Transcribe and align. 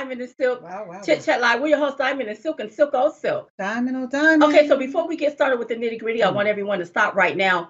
Diamond 0.00 0.22
and 0.22 0.30
Silk 0.30 0.62
Wow, 0.62 0.86
wow. 0.88 1.02
Chit 1.02 1.22
Chat 1.22 1.42
Live. 1.42 1.60
We're 1.60 1.68
your 1.68 1.78
host, 1.78 1.98
Diamond 1.98 2.30
and 2.30 2.38
Silk 2.38 2.58
and 2.60 2.72
Silk 2.72 2.90
O 2.94 3.12
Silk. 3.12 3.50
Diamond 3.58 3.96
on 3.98 4.08
diamond. 4.08 4.44
Okay, 4.44 4.66
so 4.66 4.78
before 4.78 5.06
we 5.06 5.14
get 5.14 5.34
started 5.34 5.58
with 5.58 5.68
the 5.68 5.76
nitty 5.76 5.98
gritty, 5.98 6.22
I 6.22 6.30
want 6.30 6.48
everyone 6.48 6.78
to 6.78 6.86
stop 6.86 7.14
right 7.14 7.36
now. 7.36 7.68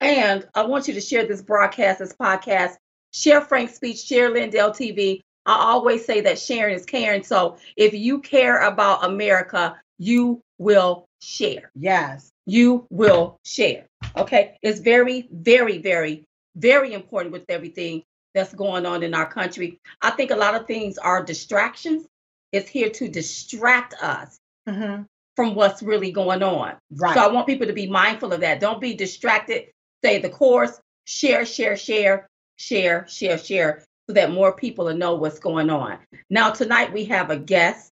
And 0.00 0.46
I 0.54 0.64
want 0.64 0.86
you 0.86 0.94
to 0.94 1.00
share 1.00 1.26
this 1.26 1.42
broadcast, 1.42 1.98
this 1.98 2.12
podcast. 2.12 2.74
Share 3.12 3.40
Frank's 3.40 3.74
speech, 3.74 3.98
share 3.98 4.30
Lindell 4.30 4.70
TV. 4.70 5.22
I 5.44 5.54
always 5.56 6.04
say 6.04 6.20
that 6.20 6.38
sharing 6.38 6.76
is 6.76 6.84
caring. 6.86 7.24
So 7.24 7.56
if 7.76 7.94
you 7.94 8.20
care 8.20 8.62
about 8.62 9.04
America, 9.04 9.76
you 9.98 10.42
will 10.58 11.08
share. 11.20 11.72
Yes. 11.74 12.30
You 12.46 12.86
will 12.90 13.38
share. 13.44 13.86
Okay. 14.16 14.56
It's 14.62 14.78
very, 14.78 15.28
very, 15.32 15.78
very, 15.78 16.24
very 16.54 16.92
important 16.92 17.32
with 17.32 17.44
everything 17.48 18.04
that's 18.36 18.54
going 18.54 18.86
on 18.86 19.02
in 19.02 19.14
our 19.14 19.26
country. 19.26 19.80
I 20.02 20.10
think 20.10 20.30
a 20.30 20.36
lot 20.36 20.54
of 20.54 20.68
things 20.68 20.98
are 20.98 21.24
distractions. 21.24 22.06
It's 22.52 22.68
here 22.68 22.90
to 22.90 23.08
distract 23.08 23.94
us 24.02 24.38
hmm 24.68 25.02
from 25.36 25.54
what's 25.54 25.82
really 25.82 26.10
going 26.10 26.42
on. 26.42 26.74
Right. 26.92 27.14
So 27.14 27.20
I 27.20 27.28
want 27.28 27.46
people 27.46 27.66
to 27.66 27.74
be 27.74 27.86
mindful 27.86 28.32
of 28.32 28.40
that. 28.40 28.58
Don't 28.60 28.80
be 28.80 28.94
distracted. 28.94 29.66
Stay 30.02 30.18
the 30.18 30.30
course. 30.30 30.80
Share, 31.04 31.44
share, 31.44 31.76
share, 31.76 32.28
share, 32.56 33.06
share, 33.06 33.38
share, 33.38 33.84
so 34.08 34.14
that 34.14 34.32
more 34.32 34.52
people 34.52 34.86
will 34.86 34.96
know 34.96 35.14
what's 35.14 35.38
going 35.38 35.70
on. 35.70 35.98
Now 36.30 36.50
tonight 36.50 36.92
we 36.92 37.04
have 37.06 37.30
a 37.30 37.38
guest. 37.38 37.92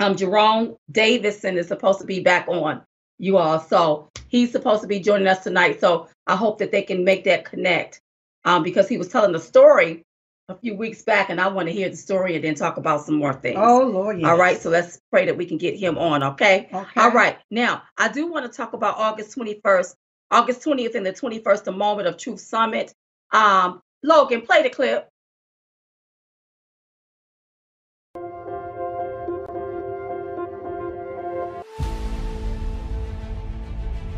Um, 0.00 0.16
Jerome 0.16 0.76
Davison 0.92 1.58
is 1.58 1.66
supposed 1.66 2.00
to 2.00 2.06
be 2.06 2.20
back 2.20 2.46
on 2.48 2.82
you 3.18 3.36
all, 3.36 3.58
so 3.58 4.08
he's 4.28 4.52
supposed 4.52 4.82
to 4.82 4.88
be 4.88 5.00
joining 5.00 5.26
us 5.26 5.42
tonight. 5.42 5.80
So 5.80 6.08
I 6.28 6.36
hope 6.36 6.58
that 6.58 6.70
they 6.70 6.82
can 6.82 7.04
make 7.04 7.24
that 7.24 7.44
connect, 7.44 8.00
um, 8.48 8.62
because 8.62 8.88
he 8.88 8.96
was 8.96 9.08
telling 9.08 9.32
the 9.32 9.40
story 9.40 10.04
a 10.48 10.56
few 10.56 10.74
weeks 10.74 11.02
back, 11.02 11.28
and 11.28 11.38
I 11.38 11.48
want 11.48 11.68
to 11.68 11.74
hear 11.74 11.90
the 11.90 11.96
story 11.96 12.34
and 12.34 12.42
then 12.42 12.54
talk 12.54 12.78
about 12.78 13.02
some 13.02 13.16
more 13.16 13.34
things. 13.34 13.58
oh 13.60 13.84
Lord. 13.86 14.18
Yes. 14.18 14.26
All 14.26 14.38
right, 14.38 14.58
so 14.58 14.70
let's 14.70 14.98
pray 15.10 15.26
that 15.26 15.36
we 15.36 15.44
can 15.44 15.58
get 15.58 15.76
him 15.76 15.98
on, 15.98 16.22
okay? 16.22 16.70
Okay. 16.72 17.00
All 17.00 17.10
right. 17.10 17.36
Now, 17.50 17.82
I 17.98 18.08
do 18.08 18.26
want 18.26 18.50
to 18.50 18.56
talk 18.56 18.72
about 18.72 18.96
August 18.96 19.36
21st, 19.36 19.94
August 20.30 20.64
20th 20.64 20.94
and 20.94 21.04
the 21.04 21.12
21st, 21.12 21.64
the 21.64 21.72
Moment 21.72 22.08
of 22.08 22.16
Truth 22.16 22.40
Summit. 22.40 22.94
Um, 23.32 23.82
Logan, 24.02 24.40
play 24.40 24.62
the 24.62 24.70
clip. 24.70 25.10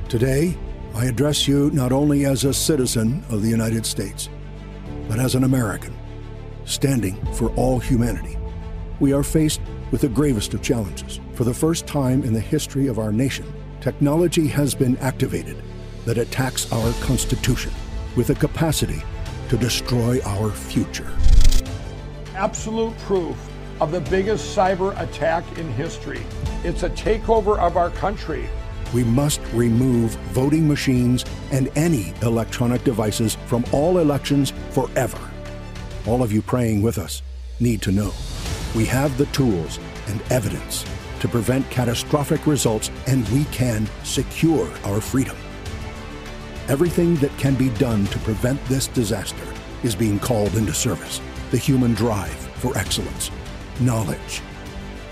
Today, 0.08 0.56
I 0.94 1.05
address 1.06 1.46
you 1.46 1.70
not 1.70 1.92
only 1.92 2.24
as 2.27 2.44
a 2.44 2.52
citizen 2.52 3.25
of 3.31 3.42
the 3.42 3.48
United 3.48 3.87
States, 3.87 4.28
but 5.09 5.19
as 5.19 5.34
an 5.34 5.44
American, 5.44 5.97
standing 6.64 7.16
for 7.34 7.50
all 7.54 7.78
humanity. 7.78 8.37
We 8.98 9.12
are 9.12 9.22
faced 9.22 9.60
with 9.92 10.03
the 10.03 10.09
gravest 10.09 10.53
of 10.53 10.62
challenges. 10.62 11.20
For 11.34 11.44
the 11.44 11.54
first 11.54 11.87
time 11.87 12.22
in 12.22 12.32
the 12.32 12.41
history 12.41 12.87
of 12.88 12.98
our 12.98 13.12
nation, 13.12 13.50
technology 13.81 14.47
has 14.48 14.75
been 14.75 14.97
activated 14.98 15.62
that 16.04 16.19
attacks 16.19 16.70
our 16.72 16.93
Constitution 16.94 17.72
with 18.16 18.31
a 18.31 18.34
capacity 18.34 19.03
to 19.48 19.56
destroy 19.56 20.20
our 20.25 20.50
future. 20.50 21.10
absolute 22.34 22.97
proof 22.98 23.37
of 23.81 23.93
the 23.93 24.00
biggest 24.03 24.56
cyber 24.56 24.98
attack 25.00 25.44
in 25.59 25.70
history. 25.72 26.20
It's 26.64 26.82
a 26.82 26.91
takeover 26.91 27.59
of 27.59 27.76
our 27.76 27.91
country. 27.91 28.48
We 28.92 29.04
must 29.04 29.40
remove 29.52 30.12
voting 30.32 30.66
machines 30.66 31.24
and 31.52 31.70
any 31.76 32.12
electronic 32.22 32.84
devices 32.84 33.36
from 33.46 33.64
all 33.72 33.98
elections 33.98 34.52
forever. 34.70 35.18
All 36.06 36.22
of 36.22 36.32
you 36.32 36.42
praying 36.42 36.82
with 36.82 36.98
us 36.98 37.22
need 37.60 37.82
to 37.82 37.92
know 37.92 38.12
we 38.74 38.84
have 38.86 39.16
the 39.18 39.26
tools 39.26 39.78
and 40.06 40.20
evidence 40.30 40.84
to 41.20 41.28
prevent 41.28 41.68
catastrophic 41.70 42.46
results, 42.46 42.90
and 43.06 43.28
we 43.28 43.44
can 43.46 43.88
secure 44.04 44.70
our 44.84 45.00
freedom. 45.00 45.36
Everything 46.68 47.16
that 47.16 47.36
can 47.36 47.54
be 47.54 47.68
done 47.70 48.06
to 48.06 48.18
prevent 48.20 48.64
this 48.66 48.86
disaster 48.86 49.46
is 49.82 49.94
being 49.94 50.18
called 50.18 50.54
into 50.54 50.72
service. 50.72 51.20
The 51.50 51.58
human 51.58 51.94
drive 51.94 52.34
for 52.34 52.76
excellence, 52.76 53.30
knowledge, 53.80 54.40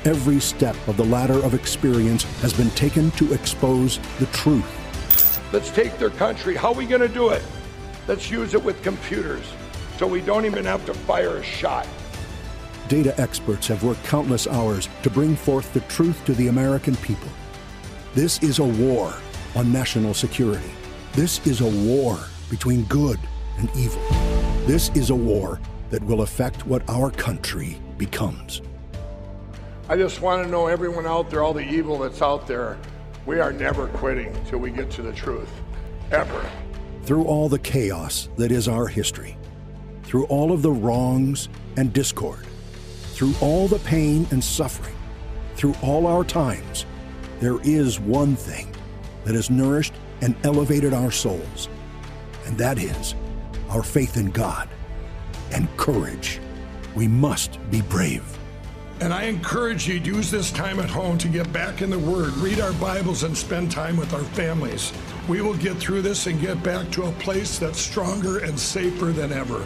Every 0.04 0.38
step 0.38 0.76
of 0.86 0.96
the 0.96 1.04
ladder 1.04 1.42
of 1.44 1.54
experience 1.54 2.22
has 2.40 2.52
been 2.52 2.70
taken 2.70 3.10
to 3.12 3.32
expose 3.32 3.98
the 4.18 4.26
truth. 4.26 4.64
Let's 5.52 5.70
take 5.70 5.98
their 5.98 6.10
country. 6.10 6.54
How 6.54 6.68
are 6.68 6.74
we 6.74 6.86
going 6.86 7.00
to 7.00 7.08
do 7.08 7.30
it? 7.30 7.42
Let's 8.06 8.30
use 8.30 8.54
it 8.54 8.62
with 8.62 8.82
computers 8.82 9.44
so 9.98 10.06
we 10.06 10.20
don't 10.20 10.44
even 10.44 10.64
have 10.64 10.86
to 10.86 10.94
fire 10.94 11.38
a 11.38 11.42
shot. 11.42 11.86
Data 12.86 13.18
experts 13.20 13.66
have 13.66 13.82
worked 13.82 14.02
countless 14.04 14.46
hours 14.46 14.88
to 15.02 15.10
bring 15.10 15.34
forth 15.34 15.72
the 15.74 15.80
truth 15.80 16.24
to 16.24 16.32
the 16.34 16.48
American 16.48 16.94
people. 16.96 17.28
This 18.14 18.42
is 18.42 18.60
a 18.60 18.64
war 18.64 19.12
on 19.56 19.72
national 19.72 20.14
security. 20.14 20.70
This 21.12 21.44
is 21.46 21.60
a 21.60 21.86
war 21.86 22.18
between 22.48 22.84
good 22.84 23.18
and 23.58 23.68
evil. 23.76 24.02
This 24.66 24.90
is 24.90 25.10
a 25.10 25.14
war 25.14 25.60
that 25.90 26.02
will 26.04 26.22
affect 26.22 26.66
what 26.66 26.88
our 26.88 27.10
country 27.10 27.80
becomes. 27.98 28.62
I 29.90 29.96
just 29.96 30.20
want 30.20 30.44
to 30.44 30.50
know 30.50 30.66
everyone 30.66 31.06
out 31.06 31.30
there, 31.30 31.42
all 31.42 31.54
the 31.54 31.66
evil 31.66 31.98
that's 31.98 32.20
out 32.20 32.46
there, 32.46 32.76
we 33.24 33.40
are 33.40 33.54
never 33.54 33.86
quitting 33.88 34.36
till 34.44 34.58
we 34.58 34.70
get 34.70 34.90
to 34.90 35.02
the 35.02 35.14
truth. 35.14 35.48
Ever. 36.10 36.44
Through 37.04 37.24
all 37.24 37.48
the 37.48 37.58
chaos 37.58 38.28
that 38.36 38.52
is 38.52 38.68
our 38.68 38.86
history, 38.86 39.38
through 40.02 40.26
all 40.26 40.52
of 40.52 40.60
the 40.60 40.70
wrongs 40.70 41.48
and 41.78 41.90
discord, 41.90 42.44
through 43.12 43.32
all 43.40 43.66
the 43.66 43.78
pain 43.78 44.26
and 44.30 44.44
suffering, 44.44 44.94
through 45.54 45.74
all 45.82 46.06
our 46.06 46.22
times, 46.22 46.84
there 47.40 47.58
is 47.62 47.98
one 47.98 48.36
thing 48.36 48.70
that 49.24 49.34
has 49.34 49.48
nourished 49.48 49.94
and 50.20 50.36
elevated 50.44 50.92
our 50.92 51.10
souls, 51.10 51.70
and 52.44 52.58
that 52.58 52.78
is 52.78 53.14
our 53.70 53.82
faith 53.82 54.18
in 54.18 54.30
God 54.32 54.68
and 55.50 55.66
courage. 55.78 56.40
We 56.94 57.08
must 57.08 57.58
be 57.70 57.80
brave. 57.80 58.38
And 59.00 59.14
I 59.14 59.24
encourage 59.24 59.86
you 59.86 60.00
to 60.00 60.06
use 60.06 60.28
this 60.28 60.50
time 60.50 60.80
at 60.80 60.90
home 60.90 61.18
to 61.18 61.28
get 61.28 61.52
back 61.52 61.82
in 61.82 61.90
the 61.90 61.98
Word, 61.98 62.32
read 62.38 62.58
our 62.58 62.72
Bibles, 62.74 63.22
and 63.22 63.36
spend 63.36 63.70
time 63.70 63.96
with 63.96 64.12
our 64.12 64.24
families. 64.24 64.92
We 65.28 65.40
will 65.40 65.54
get 65.54 65.76
through 65.76 66.02
this 66.02 66.26
and 66.26 66.40
get 66.40 66.60
back 66.64 66.90
to 66.92 67.04
a 67.04 67.12
place 67.12 67.60
that's 67.60 67.78
stronger 67.78 68.38
and 68.38 68.58
safer 68.58 69.06
than 69.06 69.32
ever. 69.32 69.64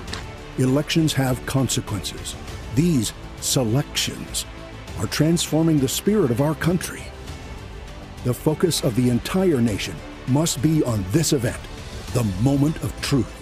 Elections 0.58 1.14
have 1.14 1.44
consequences. 1.46 2.36
These 2.74 3.14
selections 3.40 4.44
are 4.98 5.06
transforming 5.06 5.78
the 5.78 5.88
spirit 5.88 6.30
of 6.30 6.42
our 6.42 6.54
country. 6.54 7.02
The 8.24 8.34
focus 8.34 8.84
of 8.84 8.94
the 8.96 9.08
entire 9.08 9.62
nation 9.62 9.94
must 10.28 10.60
be 10.60 10.82
on 10.84 11.06
this 11.10 11.32
event, 11.32 11.60
the 12.12 12.24
moment 12.42 12.76
of 12.82 13.00
truth. 13.00 13.32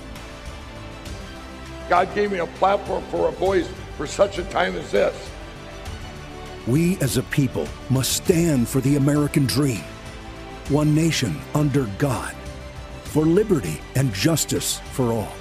God 1.89 2.15
gave 2.15 2.31
me 2.31 2.39
a 2.39 2.47
platform 2.47 3.03
for 3.11 3.29
a 3.29 3.33
voice 3.33 3.69
for 3.97 4.07
such 4.07 4.39
a 4.39 4.45
time 4.45 4.77
as 4.77 4.93
this. 4.93 5.31
We 6.67 6.99
as 6.99 7.17
a 7.17 7.23
people 7.25 7.67
must 7.89 8.13
stand 8.13 8.69
for 8.69 8.81
the 8.81 8.97
American 8.97 9.47
dream. 9.47 9.83
One 10.69 10.95
nation 10.95 11.41
under 11.55 11.85
God, 11.99 12.35
for 13.05 13.25
liberty 13.25 13.81
and 13.95 14.13
justice 14.13 14.79
for 14.93 15.13
all. 15.13 15.33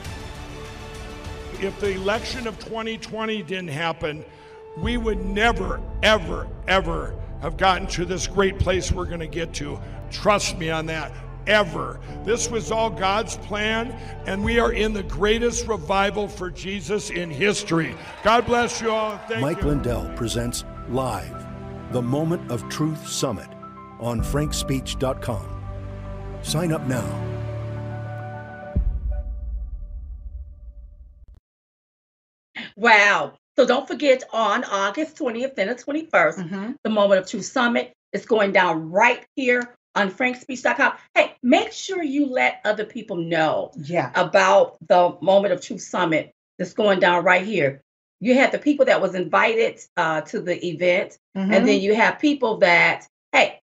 If 1.59 1.77
the 1.81 1.91
election 1.91 2.47
of 2.47 2.57
2020 2.59 3.43
didn't 3.43 3.67
happen, 3.67 4.23
we 4.77 4.95
would 4.95 5.23
never, 5.25 5.81
ever, 6.03 6.47
ever 6.67 7.15
have 7.41 7.57
gotten 7.57 7.85
to 7.87 8.05
this 8.05 8.27
great 8.27 8.57
place 8.57 8.91
we're 8.91 9.05
going 9.05 9.19
to 9.19 9.27
get 9.27 9.53
to. 9.55 9.79
Trust 10.11 10.57
me 10.57 10.69
on 10.69 10.85
that. 10.85 11.11
Ever. 11.47 11.99
This 12.25 12.49
was 12.49 12.71
all 12.71 12.89
God's 12.89 13.35
plan, 13.37 13.91
and 14.25 14.43
we 14.43 14.59
are 14.59 14.71
in 14.71 14.93
the 14.93 15.03
greatest 15.03 15.67
revival 15.67 16.27
for 16.27 16.49
Jesus 16.49 17.09
in 17.09 17.29
history. 17.29 17.95
God 18.23 18.45
bless 18.45 18.81
you 18.81 18.91
all. 18.91 19.17
Thank 19.27 19.41
Mike 19.41 19.61
you. 19.61 19.69
Lindell 19.69 20.11
presents 20.15 20.63
live 20.89 21.45
the 21.91 22.01
Moment 22.01 22.51
of 22.51 22.67
Truth 22.69 23.07
Summit 23.07 23.49
on 23.99 24.21
frankspeech.com. 24.21 25.55
Sign 26.41 26.71
up 26.71 26.87
now. 26.87 27.25
Wow. 32.75 33.33
So 33.57 33.65
don't 33.65 33.87
forget 33.87 34.23
on 34.31 34.63
August 34.63 35.17
20th 35.17 35.57
and 35.57 35.69
the 35.69 35.75
21st, 35.75 36.39
Mhm. 36.39 36.75
the 36.83 36.89
Moment 36.89 37.21
of 37.21 37.29
Truth 37.29 37.45
Summit 37.45 37.93
is 38.13 38.25
going 38.25 38.51
down 38.53 38.89
right 38.91 39.25
here 39.35 39.75
on 39.95 40.11
frankspeech.com. 40.11 40.93
Hey, 41.13 41.35
make 41.43 41.71
sure 41.71 42.01
you 42.01 42.25
let 42.27 42.61
other 42.63 42.85
people 42.85 43.17
know 43.17 43.71
Yeah. 43.75 44.11
about 44.15 44.77
the 44.87 45.17
Moment 45.21 45.53
of 45.53 45.61
Truth 45.61 45.81
Summit 45.81 46.33
that's 46.57 46.73
going 46.73 46.99
down 46.99 47.23
right 47.23 47.45
here. 47.45 47.81
You 48.19 48.35
have 48.35 48.51
the 48.51 48.59
people 48.59 48.85
that 48.85 49.01
was 49.01 49.15
invited 49.15 49.79
uh, 49.97 50.21
to 50.21 50.41
the 50.41 50.65
event, 50.67 51.17
Mhm. 51.37 51.55
and 51.55 51.67
then 51.67 51.79
you 51.81 51.95
have 51.95 52.19
people 52.19 52.57
that, 52.57 53.07
hey, 53.31 53.59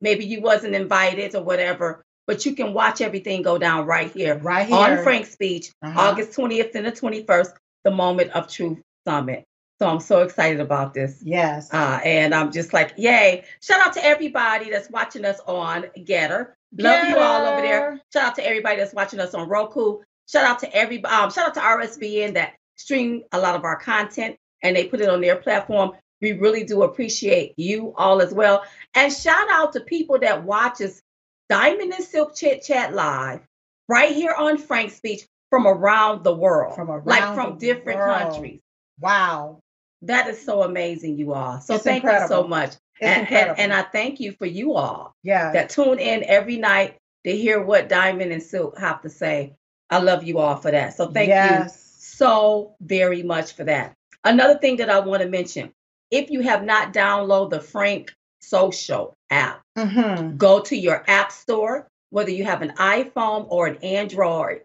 maybe 0.00 0.24
you 0.24 0.40
wasn't 0.40 0.74
invited 0.74 1.34
or 1.34 1.42
whatever, 1.42 2.04
but 2.26 2.44
you 2.46 2.54
can 2.54 2.72
watch 2.72 3.00
everything 3.00 3.42
go 3.42 3.58
down 3.58 3.86
right 3.86 4.10
here 4.12 4.36
right 4.38 4.66
here. 4.66 4.76
on 4.76 5.02
Frank's 5.02 5.30
Speech, 5.32 5.72
Uh-huh. 5.82 6.00
August 6.00 6.32
20th 6.36 6.74
and 6.74 6.86
the 6.86 6.92
21st, 6.92 7.52
the 7.84 7.90
Moment 7.90 8.30
of 8.32 8.48
Truth 8.48 8.78
Summit. 9.06 9.44
So 9.78 9.86
I'm 9.88 10.00
so 10.00 10.22
excited 10.22 10.60
about 10.60 10.94
this. 10.94 11.20
Yes. 11.22 11.68
Uh, 11.72 12.00
and 12.02 12.34
I'm 12.34 12.50
just 12.50 12.72
like, 12.72 12.94
yay. 12.96 13.44
Shout 13.60 13.86
out 13.86 13.92
to 13.94 14.04
everybody 14.04 14.70
that's 14.70 14.88
watching 14.90 15.24
us 15.24 15.38
on 15.46 15.82
GETTR. 15.98 16.54
Love 16.78 17.08
you 17.08 17.18
all 17.18 17.46
over 17.46 17.60
there. 17.60 18.00
Shout 18.12 18.24
out 18.24 18.34
to 18.36 18.46
everybody 18.46 18.78
that's 18.78 18.94
watching 18.94 19.20
us 19.20 19.34
on 19.34 19.48
Roku. 19.48 19.98
Shout 20.28 20.44
out 20.44 20.58
to 20.60 20.74
everybody. 20.74 21.14
Um, 21.14 21.30
shout 21.30 21.48
out 21.48 21.54
to 21.54 21.60
RSBN 21.60 22.34
that 22.34 22.54
stream 22.76 23.22
a 23.32 23.40
lot 23.40 23.54
of 23.56 23.64
our 23.64 23.76
content 23.76 24.36
and 24.62 24.76
they 24.76 24.86
put 24.86 25.00
it 25.00 25.08
on 25.08 25.20
their 25.20 25.36
platform. 25.36 25.92
We 26.22 26.32
really 26.32 26.64
do 26.64 26.82
appreciate 26.82 27.52
you 27.56 27.94
all 27.96 28.22
as 28.22 28.32
well. 28.32 28.64
And 28.94 29.12
shout 29.12 29.48
out 29.50 29.72
to 29.74 29.80
people 29.80 30.18
that 30.20 30.44
watches 30.44 31.02
Diamond 31.48 31.92
and 31.92 32.04
Silk 32.04 32.34
Chit 32.34 32.62
Chat 32.62 32.94
Live 32.94 33.40
right 33.88 34.14
here 34.14 34.34
on 34.36 34.58
Frank 34.58 34.92
Speech 34.92 35.22
from 35.50 35.66
around 35.66 36.24
the 36.24 36.34
world. 36.34 36.74
From 36.74 36.88
like 37.04 37.34
from 37.34 37.58
different 37.58 37.98
world. 37.98 38.32
countries. 38.32 38.60
Wow. 39.00 39.60
That 40.02 40.26
is 40.28 40.42
so 40.44 40.62
amazing, 40.62 41.18
you 41.18 41.32
all. 41.32 41.60
So 41.60 41.74
It's 41.74 41.84
thank 41.84 42.04
you 42.04 42.26
so 42.28 42.46
much. 42.46 42.70
It's 42.70 42.80
And, 43.02 43.20
incredible. 43.22 43.50
and, 43.58 43.72
and 43.72 43.72
I 43.72 43.82
thank 43.82 44.20
you 44.20 44.32
for 44.32 44.46
you 44.46 44.74
all 44.74 45.14
yeah. 45.22 45.52
that 45.52 45.70
tune 45.70 45.98
in 45.98 46.24
every 46.24 46.56
night 46.56 46.96
to 47.24 47.36
hear 47.36 47.62
what 47.62 47.88
Diamond 47.88 48.32
and 48.32 48.42
Silk 48.42 48.78
have 48.78 49.02
to 49.02 49.10
say. 49.10 49.54
I 49.90 49.98
love 49.98 50.24
you 50.24 50.38
all 50.38 50.56
for 50.56 50.70
that. 50.70 50.94
So 50.96 51.10
thank 51.10 51.28
you 51.28 51.34
yes. 51.34 51.85
So 52.16 52.74
very 52.80 53.22
much 53.22 53.52
for 53.52 53.64
that. 53.64 53.94
Another 54.24 54.58
thing 54.58 54.76
that 54.76 54.90
I 54.90 55.00
want 55.00 55.22
to 55.22 55.28
mention 55.28 55.72
if 56.10 56.30
you 56.30 56.40
have 56.40 56.64
not 56.64 56.92
downloaded 56.94 57.50
the 57.50 57.60
Frank 57.60 58.12
Social 58.40 59.14
app, 59.30 59.62
Mm-hmm. 59.76 60.38
go 60.38 60.60
to 60.60 60.74
your 60.74 61.04
app 61.06 61.30
store, 61.30 61.86
whether 62.08 62.30
you 62.30 62.44
have 62.44 62.62
an 62.62 62.72
iPhone 62.78 63.46
or 63.50 63.66
an 63.66 63.76
Android, 63.82 64.62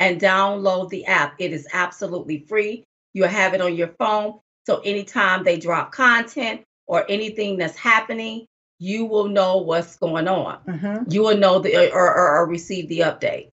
and 0.00 0.18
download 0.18 0.88
the 0.88 1.04
app. 1.04 1.34
It 1.38 1.52
is 1.52 1.66
absolutely 1.74 2.38
free. 2.48 2.84
You'll 3.12 3.28
have 3.28 3.52
it 3.52 3.60
on 3.60 3.76
your 3.76 3.92
phone. 3.98 4.40
So 4.66 4.80
anytime 4.80 5.44
they 5.44 5.58
drop 5.58 5.92
content 5.92 6.62
or 6.86 7.04
anything 7.10 7.58
that's 7.58 7.76
happening, 7.76 8.46
you 8.78 9.04
will 9.04 9.28
know 9.28 9.58
what's 9.58 9.96
going 9.96 10.26
on. 10.28 10.58
Mm-hmm. 10.66 11.10
You 11.10 11.22
will 11.22 11.36
know 11.36 11.58
the 11.58 11.92
or, 11.92 12.14
or, 12.14 12.36
or 12.38 12.46
receive 12.48 12.88
the 12.88 13.00
update. 13.00 13.48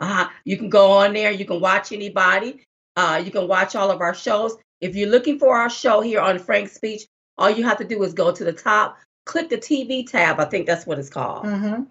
Uh-huh. 0.00 0.28
You 0.44 0.56
can 0.58 0.68
go 0.68 0.90
on 0.90 1.14
there. 1.14 1.30
You 1.30 1.44
can 1.46 1.60
watch 1.60 1.92
anybody. 1.92 2.62
Uh, 2.96 3.22
you 3.24 3.30
can 3.30 3.48
watch 3.48 3.74
all 3.74 3.90
of 3.90 4.00
our 4.00 4.14
shows. 4.14 4.56
If 4.80 4.94
you're 4.96 5.08
looking 5.08 5.38
for 5.38 5.56
our 5.56 5.70
show 5.70 6.00
here 6.00 6.20
on 6.20 6.38
Frank 6.38 6.68
Speech, 6.68 7.02
all 7.38 7.50
you 7.50 7.64
have 7.64 7.78
to 7.78 7.84
do 7.84 8.02
is 8.02 8.12
go 8.12 8.32
to 8.32 8.44
the 8.44 8.52
top, 8.52 8.98
click 9.26 9.48
the 9.48 9.56
TV 9.58 10.06
tab. 10.06 10.38
I 10.40 10.44
think 10.44 10.66
that's 10.66 10.86
what 10.86 10.98
it's 10.98 11.08
called 11.10 11.44
Mm-hmm. 11.46 11.82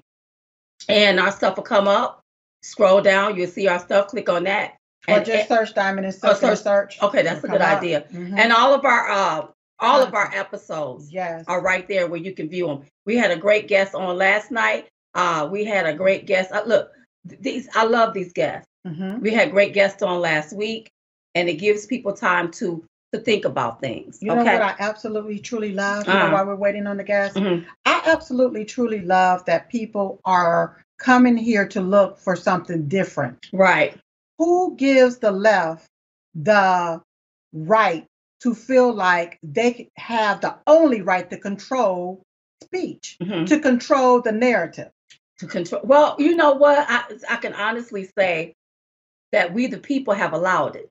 and 0.90 1.20
our 1.20 1.32
stuff 1.32 1.56
will 1.58 1.64
come 1.64 1.88
up. 1.88 2.22
Scroll 2.64 3.02
down, 3.02 3.36
you'll 3.36 3.48
see 3.48 3.68
our 3.68 3.80
stuff. 3.80 4.08
Click 4.08 4.30
on 4.30 4.44
that. 4.44 4.76
Or 5.08 5.16
And, 5.16 5.26
just 5.26 5.48
search 5.48 5.74
Diamond 5.74 6.06
and 6.06 6.14
or 6.16 6.18
Silk 6.18 6.38
search- 6.38 6.60
search. 6.60 7.02
okay, 7.02 7.24
that's 7.24 7.44
a 7.44 7.48
good 7.48 7.62
up. 7.62 7.78
idea. 7.78 8.06
Mhm. 8.12 8.38
and 8.38 8.54
all 8.54 8.74
of 8.74 8.86
our 8.86 9.10
uh, 9.10 9.48
all 9.80 10.04
of 10.04 10.14
our 10.14 10.32
episodes 10.36 11.12
yes. 11.12 11.44
are 11.48 11.60
right 11.60 11.88
there 11.88 12.06
where 12.08 12.20
you 12.20 12.34
can 12.36 12.48
view 12.48 12.68
them. 12.68 12.84
We 13.08 13.18
had 13.18 13.32
a 13.32 13.36
great 13.36 13.68
guest 13.68 13.96
on 13.96 14.16
last 14.16 14.52
night. 14.52 14.90
Uh, 15.16 15.50
we 15.52 15.66
had 15.66 15.88
a 15.88 15.94
great 15.94 16.28
guest. 16.28 16.52
Uh, 16.52 16.62
look, 16.68 16.92
these 17.26 17.68
I 17.74 17.86
love 17.86 18.14
these 18.14 18.32
guests. 18.32 18.68
Mm-hmm. 18.88 19.20
We 19.22 19.34
had 19.34 19.52
great 19.52 19.74
guests 19.74 20.02
on 20.02 20.20
last 20.22 20.54
week, 20.54 20.90
and 21.36 21.48
it 21.50 21.56
gives 21.56 21.86
people 21.86 22.14
time 22.14 22.52
to 22.54 22.84
to 23.14 23.20
think 23.20 23.44
about 23.44 23.82
things. 23.82 24.20
You 24.22 24.30
know 24.30 24.36
what 24.38 24.48
I 24.62 24.74
absolutely 24.80 25.38
truly 25.38 25.74
love? 25.74 26.08
You 26.08 26.14
Uh-huh. 26.14 26.28
know 26.28 26.34
why 26.34 26.44
we're 26.44 26.56
waiting 26.56 26.88
on 26.88 26.96
the 26.96 27.04
guests? 27.04 27.38
Mhm. 27.38 27.66
I 27.86 28.02
absolutely 28.06 28.64
truly 28.64 29.02
love 29.02 29.44
that 29.46 29.68
people 29.70 30.22
are 30.24 30.82
coming 30.98 31.36
here 31.36 31.68
to 31.68 31.82
look 31.82 32.18
for 32.18 32.38
something 32.38 32.88
different. 32.88 33.48
Right. 33.52 34.00
Who 34.38 34.76
gives 34.78 35.18
the 35.18 35.32
left 35.32 35.90
the 36.36 37.02
right 37.52 38.06
to 38.40 38.56
feel 38.56 38.94
like 38.94 39.38
they 39.44 39.90
have 39.98 40.40
the 40.40 40.56
only 40.66 41.02
right 41.02 41.30
to 41.32 41.38
control 41.38 42.24
speech, 42.64 43.18
Mhm. 43.22 43.46
to 43.48 43.60
control 43.60 44.22
the 44.22 44.32
narrative? 44.32 44.90
To 45.40 45.48
control. 45.48 45.82
Well, 45.84 46.16
you 46.18 46.36
know 46.38 46.54
what? 46.54 46.86
I 46.90 47.04
I 47.30 47.36
can 47.38 47.54
honestly 47.54 48.10
say 48.18 48.54
that 49.32 49.54
we 49.54 49.68
the 49.68 49.78
people 49.78 50.14
have 50.14 50.34
allowed 50.34 50.76
it. 50.76 50.90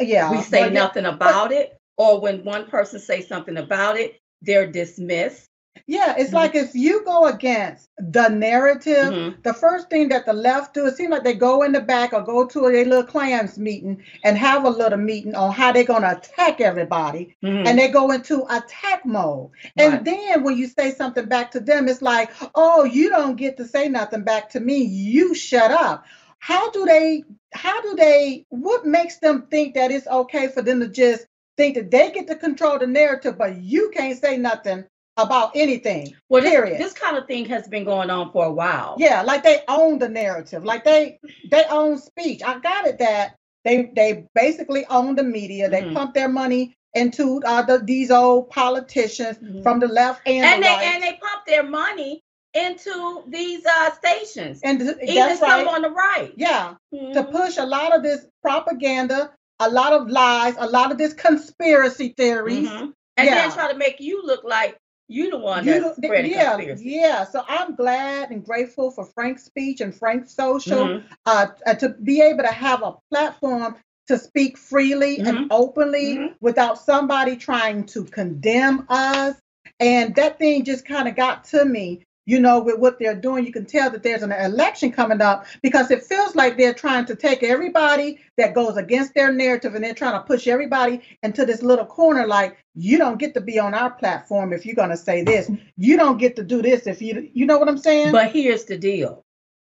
Yeah. 0.00 0.30
we 0.32 0.42
say 0.42 0.62
well, 0.62 0.72
yeah, 0.72 0.80
nothing 0.80 1.06
about 1.06 1.52
it, 1.52 1.76
or 1.96 2.20
when 2.20 2.44
one 2.44 2.66
person 2.66 2.98
says 2.98 3.28
something 3.28 3.56
about 3.56 3.96
it, 3.96 4.20
they're 4.42 4.66
dismissed. 4.70 5.44
Yeah, 5.86 6.16
it's 6.18 6.30
Mhm. 6.30 6.34
like 6.34 6.54
if 6.56 6.74
you 6.74 7.04
go 7.04 7.26
against 7.26 7.88
the 7.98 8.28
narrative, 8.28 9.12
Mhm. 9.12 9.42
the 9.44 9.54
first 9.54 9.88
thing 9.88 10.08
that 10.08 10.26
the 10.26 10.32
left 10.32 10.74
do, 10.74 10.86
it 10.86 10.96
seems 10.96 11.10
like 11.12 11.22
they 11.22 11.34
go 11.34 11.62
in 11.62 11.70
the 11.70 11.80
back 11.80 12.12
or 12.12 12.20
go 12.22 12.44
to 12.46 12.66
a 12.66 12.84
little 12.84 13.04
clans 13.04 13.58
meeting 13.58 14.02
and 14.24 14.36
have 14.36 14.64
a 14.64 14.70
little 14.70 14.98
meeting 14.98 15.36
on 15.36 15.52
how 15.52 15.70
they're 15.70 15.84
going 15.84 16.02
to 16.02 16.16
attack 16.18 16.60
everybody. 16.60 17.36
Mhm. 17.44 17.66
And 17.66 17.78
they 17.78 17.88
go 17.88 18.10
into 18.10 18.44
attack 18.50 19.06
mode. 19.06 19.50
And 19.76 20.04
then 20.04 20.42
when 20.42 20.56
you 20.58 20.66
say 20.66 20.92
something 20.92 21.26
back 21.26 21.52
to 21.52 21.60
them, 21.60 21.88
it's 21.88 22.02
like, 22.02 22.32
oh, 22.56 22.82
you 22.84 23.08
don't 23.08 23.36
get 23.36 23.56
to 23.58 23.64
say 23.64 23.88
nothing 23.88 24.22
back 24.24 24.50
to 24.50 24.60
me. 24.60 24.78
You 24.82 25.32
shut 25.34 25.70
up. 25.70 26.04
How 26.38 26.70
do 26.70 26.84
they, 26.84 27.24
how 27.54 27.80
do 27.82 27.94
they, 27.96 28.44
what 28.50 28.86
makes 28.86 29.18
them 29.18 29.46
think 29.50 29.74
that 29.74 29.90
it's 29.90 30.06
okay 30.06 30.48
for 30.48 30.62
them 30.62 30.80
to 30.80 30.88
just 30.88 31.26
think 31.56 31.74
that 31.76 31.90
they 31.90 32.10
get 32.12 32.26
to 32.28 32.36
control 32.36 32.78
the 32.78 32.86
narrative, 32.86 33.36
but 33.38 33.56
you 33.60 33.90
can't 33.94 34.18
say 34.18 34.36
nothing 34.36 34.84
about 35.16 35.50
anything? 35.54 36.14
well, 36.28 36.42
this, 36.42 36.50
period. 36.50 36.80
this 36.80 36.92
kind 36.92 37.16
of 37.16 37.26
thing 37.26 37.44
has 37.46 37.66
been 37.68 37.84
going 37.84 38.10
on 38.10 38.30
for 38.32 38.44
a 38.46 38.52
while. 38.52 38.94
Yeah, 38.98 39.22
like 39.22 39.42
they 39.42 39.60
own 39.68 39.98
the 39.98 40.08
narrative, 40.08 40.64
like 40.64 40.84
they 40.84 41.18
they 41.50 41.64
own 41.68 41.98
speech. 41.98 42.42
I 42.44 42.58
got 42.60 42.86
it 42.86 42.98
that 42.98 43.34
they 43.64 43.90
they 43.94 44.24
basically 44.34 44.86
own 44.86 45.16
the 45.16 45.24
media. 45.24 45.68
They 45.68 45.82
Mhm. 45.82 45.94
pump 45.94 46.14
their 46.14 46.28
money 46.28 46.76
into 46.94 47.42
uh, 47.44 47.62
the, 47.62 47.78
these 47.78 48.10
old 48.10 48.48
politicians 48.50 49.38
Mhm. 49.38 49.62
from 49.62 49.80
the 49.80 49.88
left 49.88 50.22
and, 50.26 50.44
and 50.44 50.62
the 50.62 50.66
they 50.66 50.72
right. 50.74 50.84
and 50.94 51.02
they 51.02 51.12
pump 51.20 51.46
their 51.46 51.62
money 51.64 52.22
into 52.66 53.22
these 53.28 53.64
uh 53.66 53.90
stations, 53.94 54.60
and 54.64 54.78
th- 54.80 54.96
even 55.02 55.36
some 55.36 55.48
right. 55.50 55.66
on 55.66 55.82
the 55.82 55.90
right. 55.90 56.32
yeah, 56.36 56.74
to 56.92 56.98
Mhm. 57.22 57.30
push 57.32 57.56
a 57.58 57.64
lot 57.66 57.94
of 57.94 58.02
this 58.02 58.26
propaganda, 58.42 59.30
a 59.60 59.68
lot 59.70 59.92
of 59.92 60.08
lies, 60.08 60.54
a 60.58 60.66
lot 60.68 60.90
of 60.92 60.98
this 60.98 61.12
conspiracy 61.14 62.14
theories. 62.16 62.68
Mhm. 62.68 62.92
And 63.16 63.26
Yeah. 63.26 63.34
then 63.34 63.50
try 63.52 63.72
to 63.72 63.78
make 63.78 64.00
you 64.00 64.22
look 64.24 64.44
like 64.44 64.76
you 65.08 65.30
the 65.30 65.38
one 65.38 65.64
You 65.64 65.72
that's 65.72 65.84
don't- 65.84 66.04
spreading 66.04 66.30
yeah, 66.32 66.52
conspiracy. 66.56 66.84
yeah. 66.84 67.24
So 67.24 67.42
I'm 67.48 67.74
glad 67.74 68.30
and 68.30 68.44
grateful 68.44 68.90
for 68.90 69.04
Frank's 69.06 69.44
speech 69.44 69.80
and 69.80 69.94
Frank's 69.94 70.34
social. 70.34 70.84
Mhm. 70.86 71.04
uh, 71.26 71.46
uh, 71.66 71.74
to 71.74 71.88
be 71.90 72.20
able 72.22 72.44
to 72.44 72.52
have 72.52 72.82
a 72.82 72.94
platform 73.10 73.76
to 74.08 74.18
speak 74.18 74.56
freely 74.56 75.18
and 75.18 75.36
Mhm. 75.38 75.46
openly 75.50 76.16
Mhm. 76.16 76.34
without 76.40 76.78
somebody 76.78 77.36
trying 77.36 77.84
to 77.86 78.04
condemn 78.04 78.86
us. 78.88 79.34
And 79.80 80.14
that 80.16 80.38
thing 80.38 80.64
just 80.64 80.84
kind 80.86 81.08
of 81.08 81.14
got 81.16 81.44
to 81.52 81.64
me, 81.64 82.04
you 82.28 82.38
know, 82.38 82.60
with 82.60 82.78
what 82.78 82.98
they're 82.98 83.14
doing. 83.14 83.46
You 83.46 83.52
can 83.52 83.64
tell 83.64 83.88
that 83.90 84.02
there's 84.02 84.22
an 84.22 84.32
election 84.32 84.92
coming 84.92 85.22
up 85.22 85.46
because 85.62 85.90
it 85.90 86.02
feels 86.02 86.36
like 86.36 86.58
they're 86.58 86.74
trying 86.74 87.06
to 87.06 87.16
take 87.16 87.42
everybody 87.42 88.20
that 88.36 88.54
goes 88.54 88.76
against 88.76 89.14
their 89.14 89.32
narrative 89.32 89.74
and 89.74 89.82
they're 89.82 89.94
trying 89.94 90.12
to 90.12 90.20
push 90.20 90.46
everybody 90.46 91.00
into 91.22 91.46
this 91.46 91.62
little 91.62 91.86
corner 91.86 92.26
like, 92.26 92.58
you 92.74 92.98
don't 92.98 93.18
get 93.18 93.32
to 93.32 93.40
be 93.40 93.58
on 93.58 93.72
our 93.72 93.90
platform 93.90 94.52
if 94.52 94.66
you're 94.66 94.74
going 94.74 94.90
to 94.90 94.96
say 94.96 95.22
this. 95.22 95.50
You 95.78 95.96
don't 95.96 96.18
get 96.18 96.36
to 96.36 96.44
do 96.44 96.60
this 96.60 96.86
if 96.86 97.00
you, 97.00 97.30
you 97.32 97.46
know 97.46 97.56
what 97.56 97.66
I'm 97.66 97.78
saying? 97.78 98.12
But 98.12 98.30
here's 98.30 98.66
the 98.66 98.76
deal. 98.76 99.24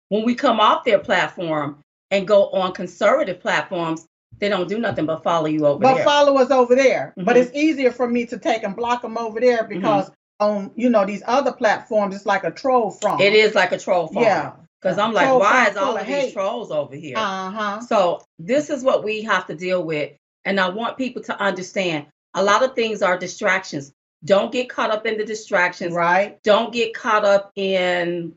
When 0.09 0.23
we 0.23 0.35
come 0.35 0.59
off 0.59 0.85
their 0.85 0.99
platform 0.99 1.79
and 2.11 2.27
go 2.27 2.49
on 2.51 2.73
conservative 2.73 3.39
platforms, 3.39 4.05
they 4.37 4.49
don't 4.49 4.69
do 4.69 4.77
nothing 4.77 5.07
but 5.07 5.23
follow 5.23 5.47
you 5.47 5.65
over 5.65 5.79
but 5.79 5.95
there. 5.95 6.03
But 6.05 6.11
follow 6.11 6.37
us 6.37 6.51
over 6.51 6.75
there. 6.75 7.15
But 7.17 7.35
Mhm. 7.35 7.41
it's 7.41 7.55
easier 7.55 7.91
for 7.91 8.07
me 8.07 8.27
to 8.27 8.37
take 8.37 8.61
and 8.61 8.75
block 8.75 9.01
them 9.01 9.17
over 9.17 9.39
there 9.39 9.63
because 9.63 10.11
on 10.49 10.71
you 10.75 10.89
know 10.89 11.05
these 11.05 11.23
other 11.25 11.51
platforms, 11.51 12.15
it's 12.15 12.25
like 12.25 12.43
a 12.43 12.51
troll 12.51 12.91
farm. 12.91 13.19
it 13.19 13.33
is 13.33 13.55
like 13.55 13.71
a 13.71 13.79
troll 13.79 14.07
farm. 14.07 14.25
Yeah. 14.25 14.53
Because 14.81 14.97
I'm 14.97 15.13
like, 15.13 15.27
Troll 15.27 15.39
why 15.39 15.69
is 15.69 15.77
all 15.77 15.95
of 15.95 16.05
these 16.05 16.33
trolls 16.33 16.69
over 16.69 16.93
here? 16.93 17.15
Uh 17.17 17.51
huh. 17.51 17.81
So 17.81 18.25
this 18.37 18.69
is 18.69 18.83
what 18.83 19.03
we 19.03 19.21
have 19.21 19.47
to 19.47 19.55
deal 19.55 19.81
with. 19.81 20.11
And 20.43 20.59
I 20.59 20.67
want 20.69 20.97
people 20.97 21.23
to 21.23 21.41
understand 21.41 22.07
a 22.33 22.43
lot 22.43 22.63
of 22.63 22.75
things 22.75 23.01
are 23.01 23.17
distractions. 23.17 23.93
Don't 24.25 24.51
get 24.51 24.69
caught 24.69 24.91
up 24.91 25.05
in 25.05 25.17
the 25.17 25.23
distractions. 25.23 25.93
Right. 25.93 26.41
Don't 26.43 26.73
get 26.73 26.93
caught 26.93 27.23
up 27.23 27.51
in 27.55 28.33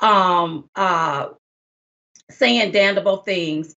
um 0.00 0.68
uh 0.76 1.28
saying 2.30 2.72
damnable 2.72 3.18
things, 3.18 3.74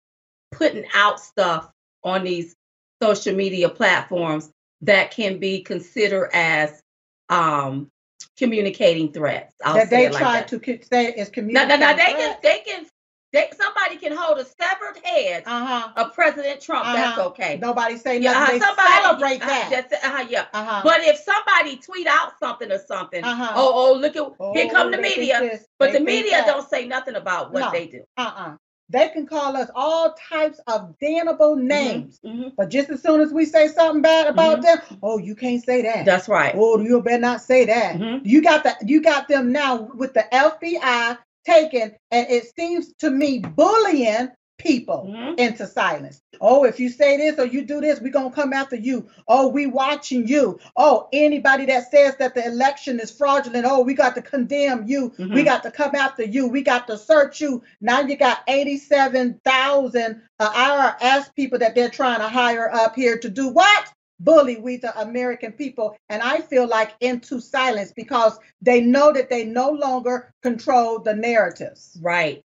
putting 0.50 0.86
out 0.92 1.20
stuff 1.20 1.70
on 2.02 2.24
these 2.24 2.56
social 3.00 3.34
media 3.34 3.68
platforms 3.68 4.50
that 4.80 5.10
can 5.12 5.38
be 5.38 5.62
considered 5.62 6.30
as 6.32 6.82
um 7.30 7.90
communicating 8.36 9.12
threats. 9.12 9.54
I'll 9.64 9.74
that 9.74 9.90
they 9.90 10.08
like 10.08 10.18
try 10.18 10.32
that. 10.40 10.48
to 10.48 10.86
say 10.90 11.06
is 11.12 11.28
No, 11.28 11.32
community. 11.32 11.68
no, 11.68 11.76
no. 11.76 11.96
They 11.96 12.04
can, 12.04 12.36
they 12.42 12.58
can, 12.66 12.86
they, 13.32 13.50
somebody 13.56 13.96
can 13.96 14.16
hold 14.16 14.38
a 14.38 14.44
severed 14.44 15.04
head 15.04 15.42
Uh 15.46 15.66
huh. 15.66 15.88
of 15.96 16.14
President 16.14 16.60
Trump. 16.60 16.84
That's 16.86 17.18
Uh-huh. 17.18 17.28
okay. 17.28 17.58
Nobody 17.60 17.96
say 17.96 18.18
Yeah, 18.18 18.32
nothing. 18.32 18.56
uh, 18.56 18.58
they 18.58 18.64
somebody 18.66 18.92
celebrate 19.02 19.42
uh, 19.42 19.46
that. 19.46 19.70
that's- 19.90 20.04
uh, 20.04 20.26
yeah. 20.28 20.46
Uh 20.52 20.64
huh. 20.64 20.80
But 20.84 21.00
if 21.02 21.18
somebody 21.18 21.76
tweet 21.76 22.06
out 22.06 22.32
something 22.40 22.70
or 22.72 22.78
something, 22.78 23.22
Uh-huh. 23.24 23.52
oh, 23.54 23.72
oh, 23.74 23.98
look 23.98 24.16
at 24.16 24.56
here 24.56 24.68
come 24.70 24.90
the 24.90 24.98
media. 24.98 25.58
But 25.78 25.92
they 25.92 25.98
the 25.98 26.04
media 26.04 26.32
that. 26.38 26.46
don't 26.46 26.68
say 26.68 26.86
nothing 26.86 27.16
about 27.16 27.52
what 27.52 27.60
No. 27.60 27.70
they 27.72 27.86
do. 27.86 28.02
Uh 28.16 28.32
uh 28.36 28.56
They 28.90 29.08
can 29.10 29.26
call 29.26 29.56
us 29.56 29.70
all 29.74 30.14
types 30.30 30.60
of 30.66 30.98
damnable 30.98 31.56
names. 31.56 32.20
Mhm. 32.24 32.52
But 32.56 32.70
just 32.70 32.88
as 32.88 33.02
soon 33.02 33.20
as 33.20 33.32
we 33.32 33.44
say 33.44 33.68
something 33.68 34.00
bad 34.00 34.28
about 34.28 34.58
Mhm. 34.58 34.62
them, 34.62 34.78
oh, 35.02 35.18
you 35.18 35.34
can't 35.34 35.62
say 35.62 35.82
that. 35.82 36.06
That's 36.06 36.28
right. 36.28 36.54
Oh, 36.56 36.80
you 36.80 37.02
better 37.02 37.18
not 37.20 37.42
say 37.42 37.66
that. 37.66 37.96
Mhm. 37.96 38.22
You 38.24 38.40
got 38.42 38.64
the 38.64 38.74
you 38.86 39.02
got 39.02 39.28
them 39.28 39.52
now 39.52 39.88
with 39.94 40.14
the 40.14 40.24
FBI 40.34 41.18
taking, 41.44 41.92
and 42.10 42.26
it 42.30 42.52
seems 42.56 42.94
to 43.00 43.10
me 43.10 43.40
bullying 43.40 44.30
people 44.58 45.06
Mhm. 45.08 45.38
into 45.38 45.66
silence. 45.66 46.20
Oh, 46.40 46.64
if 46.64 46.78
you 46.78 46.88
say 46.88 47.16
this 47.16 47.38
or 47.38 47.46
you 47.46 47.64
do 47.64 47.80
this, 47.80 48.00
we're 48.00 48.12
gonna 48.12 48.30
come 48.30 48.52
after 48.52 48.76
you. 48.76 49.08
Oh, 49.26 49.48
we 49.48 49.66
watching 49.66 50.26
you. 50.26 50.58
Oh, 50.76 51.08
anybody 51.12 51.64
that 51.66 51.90
says 51.90 52.16
that 52.16 52.34
the 52.34 52.44
election 52.44 53.00
is 53.00 53.10
fraudulent, 53.10 53.66
oh, 53.68 53.82
we 53.82 53.94
got 53.94 54.14
to 54.16 54.22
condemn 54.22 54.84
you. 54.86 55.12
We 55.18 55.24
Mhm. 55.26 55.44
got 55.44 55.62
to 55.62 55.70
come 55.70 55.94
after 55.94 56.24
you. 56.24 56.48
We 56.48 56.62
got 56.62 56.86
to 56.88 56.98
search 56.98 57.40
you. 57.40 57.62
Now 57.80 58.00
you 58.00 58.16
got 58.16 58.42
87,000 58.48 60.22
uh, 60.40 60.50
IRS 60.54 61.28
people 61.34 61.58
that 61.60 61.74
they're 61.74 61.88
trying 61.88 62.20
to 62.20 62.28
hire 62.28 62.70
up 62.72 62.94
here 62.94 63.18
to 63.18 63.28
do 63.28 63.48
what? 63.48 63.92
Bully 64.20 64.56
we 64.56 64.76
the 64.78 64.98
American 65.00 65.52
people. 65.52 65.96
And 66.08 66.22
I 66.22 66.40
feel 66.40 66.66
like 66.66 66.92
into 67.00 67.40
silence 67.40 67.92
because 67.94 68.36
they 68.60 68.80
know 68.80 69.12
that 69.12 69.30
they 69.30 69.44
no 69.44 69.70
longer 69.70 70.32
control 70.42 70.98
the 70.98 71.14
narratives. 71.14 71.96
Right. 72.02 72.42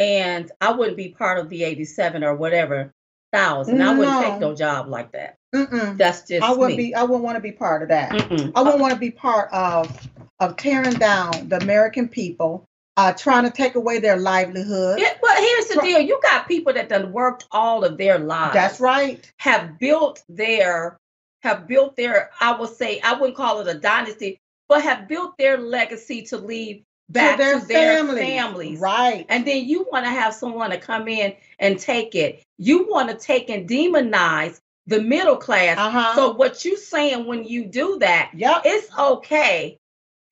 And 0.00 0.50
I 0.60 0.72
wouldn't 0.72 0.96
be 0.96 1.08
part 1.10 1.38
of 1.38 1.50
the 1.50 1.62
87 1.62 2.24
or 2.24 2.34
whatever 2.34 2.92
thousand. 3.32 3.80
I 3.80 3.94
wouldn't 3.96 4.22
take 4.24 4.40
No. 4.40 4.50
no 4.50 4.54
job 4.56 4.88
like 4.88 5.12
that. 5.12 5.36
Mm-mm. 5.54 5.96
That's 5.98 6.22
just 6.22 6.42
I 6.42 6.52
wouldn't 6.52 6.78
me. 6.78 6.86
be. 6.88 6.94
I 6.94 7.02
wouldn't 7.02 7.22
want 7.22 7.36
to 7.36 7.40
be 7.40 7.52
part 7.52 7.82
of 7.82 7.88
that. 7.88 8.12
Mm-mm. 8.12 8.52
I 8.54 8.62
wouldn't 8.62 8.80
want 8.80 8.94
to 8.94 9.00
be 9.00 9.10
part 9.10 9.52
of 9.52 10.08
of 10.40 10.56
tearing 10.56 10.94
down 10.94 11.48
the 11.48 11.58
American 11.58 12.08
people, 12.08 12.64
uh, 12.96 13.12
trying 13.12 13.44
to 13.44 13.50
take 13.50 13.74
away 13.74 13.98
their 13.98 14.16
livelihood. 14.16 14.98
Yeah, 15.00 15.14
but 15.20 15.36
here's 15.38 15.66
the 15.68 15.80
deal: 15.82 16.00
you 16.00 16.18
got 16.22 16.48
people 16.48 16.72
that 16.72 16.88
done 16.88 17.12
worked 17.12 17.46
all 17.50 17.84
of 17.84 17.98
their 17.98 18.18
lives. 18.18 18.54
That's 18.54 18.80
right. 18.80 19.30
Have 19.38 19.78
built 19.78 20.22
their, 20.28 20.96
have 21.42 21.66
built 21.66 21.96
their. 21.96 22.30
I 22.40 22.52
will 22.52 22.68
say, 22.68 23.00
I 23.00 23.14
wouldn't 23.14 23.36
call 23.36 23.60
it 23.60 23.68
a 23.68 23.78
dynasty, 23.78 24.38
but 24.68 24.82
have 24.82 25.08
built 25.08 25.36
their 25.36 25.58
legacy 25.58 26.22
to 26.22 26.38
leave 26.38 26.84
back 27.10 27.38
to 27.38 27.66
their, 27.66 27.96
families. 27.98 28.24
families. 28.24 28.80
Right. 28.80 29.26
And 29.28 29.46
then 29.46 29.66
you 29.66 29.86
want 29.90 30.04
to 30.04 30.10
have 30.10 30.34
someone 30.34 30.70
to 30.70 30.78
come 30.78 31.08
in 31.08 31.34
and 31.58 31.78
take 31.78 32.14
it. 32.14 32.42
You 32.58 32.88
want 32.88 33.10
to 33.10 33.16
take 33.16 33.50
and 33.50 33.68
demonize 33.68 34.60
the 34.86 35.00
middle 35.00 35.36
class. 35.36 35.78
Uh 35.78 35.90
huh. 35.90 36.14
So 36.14 36.32
what 36.32 36.64
you 36.64 36.76
saying 36.76 37.26
when 37.26 37.44
you 37.44 37.66
do 37.66 37.98
that, 38.00 38.30
yep. 38.34 38.62
it's 38.64 38.88
okay 38.98 39.78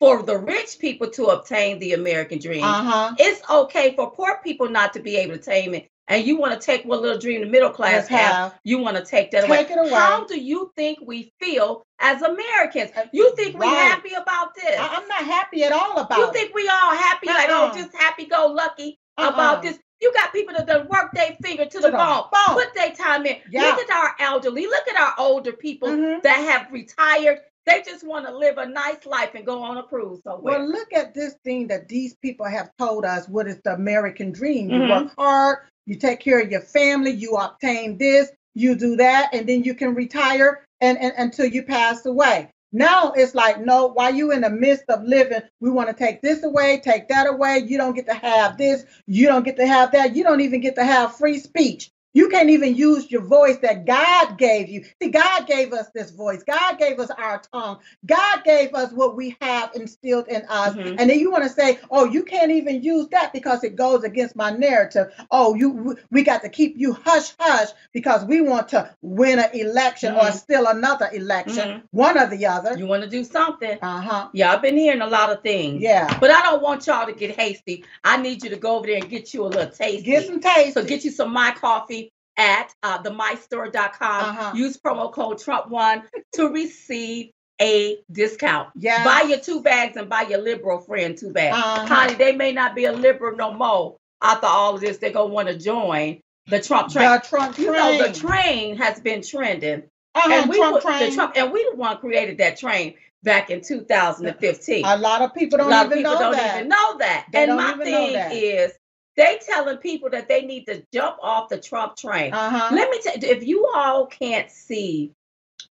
for 0.01 0.23
the 0.23 0.39
rich 0.39 0.79
people 0.79 1.11
to 1.11 1.27
obtain 1.27 1.79
the 1.79 1.93
American 1.93 2.39
dream. 2.39 2.65
Uh 2.65 2.83
huh. 2.83 3.15
It's 3.19 3.43
okay 3.51 3.95
for 3.97 4.11
poor 4.11 4.41
people 4.43 4.69
not 4.69 4.93
to 4.95 5.01
be 5.01 5.17
able 5.17 5.35
to 5.35 5.41
attain 5.41 5.75
it. 5.75 5.89
And 6.09 6.25
you 6.27 6.39
want 6.39 6.59
to 6.59 6.65
take 6.65 6.85
what 6.85 7.03
little 7.03 7.19
dream 7.19 7.43
the 7.43 7.47
middle 7.47 7.71
class 7.71 8.09
have, 8.09 8.33
have. 8.35 8.59
you 8.65 8.79
want 8.79 8.97
to 8.97 9.05
take 9.05 9.31
that 9.33 9.43
Take 9.43 9.51
away. 9.51 9.61
it 9.61 9.79
away. 9.79 9.91
How 9.91 10.25
do 10.25 10.41
you 10.41 10.73
think 10.75 10.99
we 11.03 11.33
feel 11.39 11.83
as 12.01 12.23
Americans? 12.23 12.91
Uh, 12.97 13.05
You 13.13 13.35
think 13.37 13.59
we're 13.59 13.67
happy 13.67 14.15
about 14.15 14.55
this? 14.55 14.79
I, 14.79 14.89
I'm 14.97 15.07
not 15.09 15.25
happy 15.25 15.65
at 15.65 15.73
all 15.73 15.99
about 15.99 16.13
it. 16.19 16.23
you 16.23 16.29
it. 16.29 16.33
think 16.33 16.55
we 16.55 16.67
all 16.69 16.95
happy, 16.95 17.27
like, 17.27 17.51
Uh-uh. 17.51 17.71
oh, 17.73 17.77
just 17.79 17.95
happy 17.95 18.25
go 18.25 18.47
lucky 18.47 18.99
Uh-uh. 19.19 19.29
about 19.29 19.63
this? 19.63 19.79
You 20.01 20.13
got 20.15 20.33
people 20.33 20.55
that 20.57 20.67
done 20.67 20.87
work 20.89 21.11
their 21.13 21.37
finger 21.43 21.65
to, 21.65 21.71
To 21.71 21.79
the 21.81 21.91
the 21.91 21.97
bone, 21.97 22.23
bone. 22.33 22.55
put 22.55 22.73
their 22.75 22.93
time 22.93 23.27
in. 23.27 23.37
Yeah. 23.51 23.63
Look 23.65 23.91
at 23.91 23.97
our 23.97 24.15
elderly, 24.21 24.67
look 24.67 24.89
at 24.89 24.97
our 24.99 25.13
older 25.19 25.53
people 25.53 25.89
Mhm. 25.89 26.23
that 26.23 26.37
have 26.37 26.73
retired. 26.73 27.41
They 27.69 27.83
just 27.83 28.07
want 28.07 28.27
to 28.27 28.37
live 28.37 28.57
a 28.59 28.67
nice 28.67 29.05
life 29.05 29.35
and 29.35 29.45
go 29.45 29.63
on 29.63 29.77
a 29.77 29.83
cruise 29.83 30.21
somewhere. 30.25 30.59
Well, 30.59 30.69
look 30.69 30.93
at 30.95 31.15
this 31.15 31.35
thing 31.45 31.69
that 31.69 31.89
these 31.89 32.15
people 32.17 32.47
have 32.47 32.71
told 32.79 33.05
us 33.05 33.29
what 33.29 33.47
is 33.47 33.61
the 33.63 33.75
American 33.75 34.33
dream. 34.33 34.71
You 34.71 34.77
Mhm. 34.81 34.89
work 34.89 35.13
hard, 35.19 35.59
you 35.87 35.97
take 35.97 36.21
care 36.21 36.41
of 36.41 36.51
your 36.51 36.63
family, 36.63 37.11
you 37.11 37.35
obtain 37.37 37.99
this, 37.99 38.31
you 38.55 38.75
do 38.75 38.97
that, 38.97 39.31
and 39.35 39.47
then 39.47 39.65
you 39.65 39.75
can 39.75 39.95
retire 39.95 40.65
and, 40.81 40.99
and 40.99 41.13
until 41.19 41.47
you 41.47 41.63
pass 41.63 42.07
away. 42.07 42.49
Now 42.73 43.13
it's 43.17 43.35
like, 43.35 43.61
no, 43.61 43.87
while 43.87 44.15
you 44.15 44.33
in 44.33 44.43
the 44.43 44.51
midst 44.51 44.85
of 44.89 45.03
living, 45.05 45.43
we 45.61 45.71
want 45.71 45.89
to 45.89 45.95
take 45.95 46.21
this 46.23 46.43
away, 46.45 46.81
take 46.83 47.09
that 47.09 47.27
away. 47.27 47.59
You 47.67 47.79
don't 47.79 47.95
get 47.95 48.07
to 48.07 48.15
have 48.15 48.59
this, 48.59 48.85
you 49.07 49.27
don't 49.27 49.45
get 49.45 49.57
to 49.57 49.67
have 49.67 49.93
that, 49.93 50.15
you 50.17 50.23
don't 50.23 50.41
even 50.41 50.61
get 50.61 50.75
to 50.77 50.85
have 50.85 51.17
free 51.17 51.39
speech. 51.39 51.91
You 52.19 52.29
can't 52.29 52.51
even 52.51 52.75
use 52.75 53.13
your 53.13 53.23
voice 53.23 53.59
that 53.59 53.87
God 53.87 54.39
gave 54.39 54.69
you. 54.69 54.85
See, 55.01 55.09
God 55.09 55.47
gave 55.47 55.73
us 55.73 55.87
this 55.95 56.11
voice. 56.11 56.43
God 56.43 56.77
gave 56.77 56.99
us 56.99 57.11
our 57.11 57.41
tongue. 57.53 57.79
God 58.07 58.43
gave 58.43 58.75
us 58.75 58.91
what 58.93 59.15
we 59.15 59.37
have 59.41 59.71
instilled 59.77 60.27
in 60.27 60.43
us. 60.49 60.75
Mhm. 60.75 60.97
And 60.99 61.09
then 61.09 61.21
you 61.21 61.31
want 61.31 61.45
to 61.45 61.49
say, 61.51 61.79
oh, 61.93 62.07
you 62.07 62.25
can't 62.25 62.51
even 62.51 62.83
use 62.83 63.07
that 63.11 63.33
because 63.33 63.63
it 63.63 63.77
goes 63.77 64.03
against 64.03 64.35
my 64.35 64.51
narrative. 64.51 65.13
Oh, 65.31 65.55
you 65.55 65.97
we 66.11 66.25
got 66.25 66.43
to 66.43 66.49
keep 66.49 66.75
you 66.77 66.93
hush 66.93 67.35
hush 67.39 67.69
because 67.93 68.25
we 68.25 68.41
want 68.41 68.67
to 68.71 68.91
win 69.01 69.39
an 69.39 69.51
election 69.53 70.17
or 70.17 70.23
Mhm. 70.25 70.33
still 70.33 70.67
another 70.67 71.09
election, 71.13 71.69
Mhm. 71.69 71.83
one 71.93 72.19
or 72.19 72.27
the 72.27 72.47
other. 72.47 72.77
You 72.77 72.89
want 72.89 73.05
to 73.05 73.09
do 73.09 73.23
something. 73.23 73.79
Uh-huh. 73.81 74.27
Yeah, 74.33 74.53
I've 74.53 74.63
been 74.63 74.77
hearing 74.77 75.03
a 75.03 75.07
lot 75.07 75.31
of 75.31 75.45
things. 75.45 75.81
Yeah. 75.83 76.19
But 76.19 76.33
I 76.33 76.43
don't 76.43 76.63
want 76.63 76.85
y'all 76.89 77.07
to 77.07 77.13
get 77.13 77.39
hasty. 77.39 77.85
I 78.03 78.17
need 78.17 78.43
you 78.43 78.51
to 78.51 78.57
go 78.57 78.77
over 78.77 78.89
there 78.89 78.97
and 78.97 79.09
get 79.09 79.33
you 79.33 79.45
a 79.45 79.47
little 79.47 79.71
taste. 79.71 80.05
Get 80.05 80.27
some 80.27 80.41
taste. 80.41 80.75
So 80.75 80.83
get 80.83 81.05
you 81.05 81.13
some 81.13 81.33
My 81.33 81.53
Coffee 81.53 82.08
at 82.39 82.73
uh, 82.83 83.03
themystore.com. 83.03 84.25
Uh-huh. 84.25 84.53
Use 84.55 84.79
promo 84.79 85.13
code 85.13 85.39
Trump1 85.39 86.05
to 86.35 86.49
receive 86.49 87.31
a 87.61 87.99
discount. 88.11 88.69
Yeah. 88.77 89.05
Buy 89.05 89.27
your 89.29 89.41
two 89.41 89.63
bags 89.63 89.97
and 89.97 90.09
buy 90.09 90.23
your 90.23 90.41
liberal 90.41 90.79
friend 90.79 91.19
two 91.19 91.33
bags. 91.33 91.57
Uh-huh. 91.57 91.87
Honey, 91.87 92.15
they 92.15 92.33
may 92.33 92.53
not 92.53 92.75
be 92.75 92.85
a 92.87 92.93
liberal 92.93 93.37
no 93.37 93.53
more. 93.53 93.97
After 94.23 94.47
all 94.47 94.75
of 94.77 94.81
this, 94.81 94.99
they're 94.99 95.11
going 95.13 95.29
to 95.29 95.35
want 95.35 95.49
to 95.49 95.59
join 95.59 96.21
the 96.47 96.61
Trump 96.61 96.93
train. 96.93 97.11
The 97.11 97.19
Trump 97.29 97.55
train. 97.57 97.67
you 97.67 97.73
know, 97.73 98.07
the 98.07 98.13
train 98.19 98.77
has 98.77 99.01
been 99.01 99.23
trending. 99.23 99.83
uh-huh, 100.15 100.33
and 100.33 100.49
we 100.51 100.57
Trump 100.57 100.75
put 100.77 100.83
train. 100.85 101.11
the 101.11 101.15
Trump, 101.17 101.33
and 101.37 101.53
we 101.53 101.69
the 101.71 101.77
one 101.77 101.99
created 101.99 102.39
that 102.39 102.57
train 102.59 102.95
back 103.25 103.51
in 103.51 103.61
2015 103.61 104.85
A 104.85 104.97
lot 104.97 105.23
of 105.23 105.35
people 105.35 105.59
don't 105.59 105.71
lot 105.71 105.87
of 105.87 105.93
even 105.93 105.99
people 105.99 106.15
know 106.15 106.21
don't 106.21 106.33
that. 106.33 106.57
even 106.57 106.69
know 106.69 106.99
that. 106.99 107.27
They 107.33 107.45
and 107.45 107.57
my 107.57 107.73
thing 107.75 108.15
is, 108.33 108.73
they 109.19 109.39
telling 109.45 109.77
people 109.79 110.09
that 110.11 110.29
they 110.29 110.43
need 110.47 110.65
to 110.67 110.83
jump 110.95 111.19
off 111.23 111.49
the 111.51 111.59
Trump 111.59 111.97
train. 111.97 112.33
Uh-huh. 112.33 112.75
Let 112.75 112.91
me 112.91 113.01
tell 113.03 113.19
you, 113.19 113.29
if 113.37 113.47
you 113.47 113.67
all 113.75 114.07
can't 114.07 114.51
see 114.51 115.13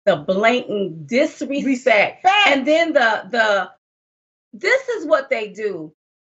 the 0.06 0.16
blatant 0.16 1.06
disrespect, 1.06 1.66
Respect. 1.66 2.26
and 2.48 2.66
then 2.66 2.92
the 2.94 3.24
the 3.30 3.70
this 4.54 4.88
is 4.88 5.06
what 5.06 5.30
they 5.30 5.48
do 5.48 5.92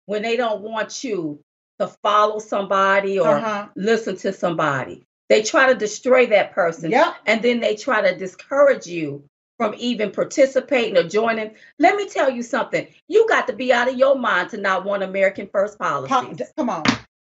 when 0.08 0.22
they 0.24 0.36
don't 0.36 0.62
want 0.62 1.04
you 1.04 1.40
to 1.80 1.88
follow 2.04 2.40
somebody 2.40 3.20
or 3.20 3.38
Uh-huh. 3.38 3.68
listen 3.76 4.16
to 4.18 4.34
somebody. 4.34 5.04
They 5.30 5.44
try 5.44 5.68
to 5.68 5.76
destroy 5.76 6.26
that 6.28 6.54
person 6.54 6.92
Yep. 6.92 7.16
and 7.26 7.42
then 7.42 7.60
they 7.60 7.76
try 7.76 8.02
to 8.02 8.18
discourage 8.18 8.88
you 8.88 9.24
from 9.58 9.74
even 9.78 10.12
participating 10.12 10.98
or 10.98 11.08
joining. 11.08 11.52
Let 11.80 11.96
me 11.96 12.10
tell 12.10 12.30
you 12.30 12.44
something. 12.44 12.88
You 13.08 13.26
got 13.28 13.48
to 13.48 13.54
be 13.54 13.72
out 13.72 13.90
of 13.90 13.98
your 13.98 14.18
mind 14.18 14.50
to 14.50 14.58
not 14.58 14.86
want 14.86 15.04
American 15.04 15.48
first 15.52 15.80
policy. 15.80 16.14
come 16.58 16.70
on. 16.70 16.84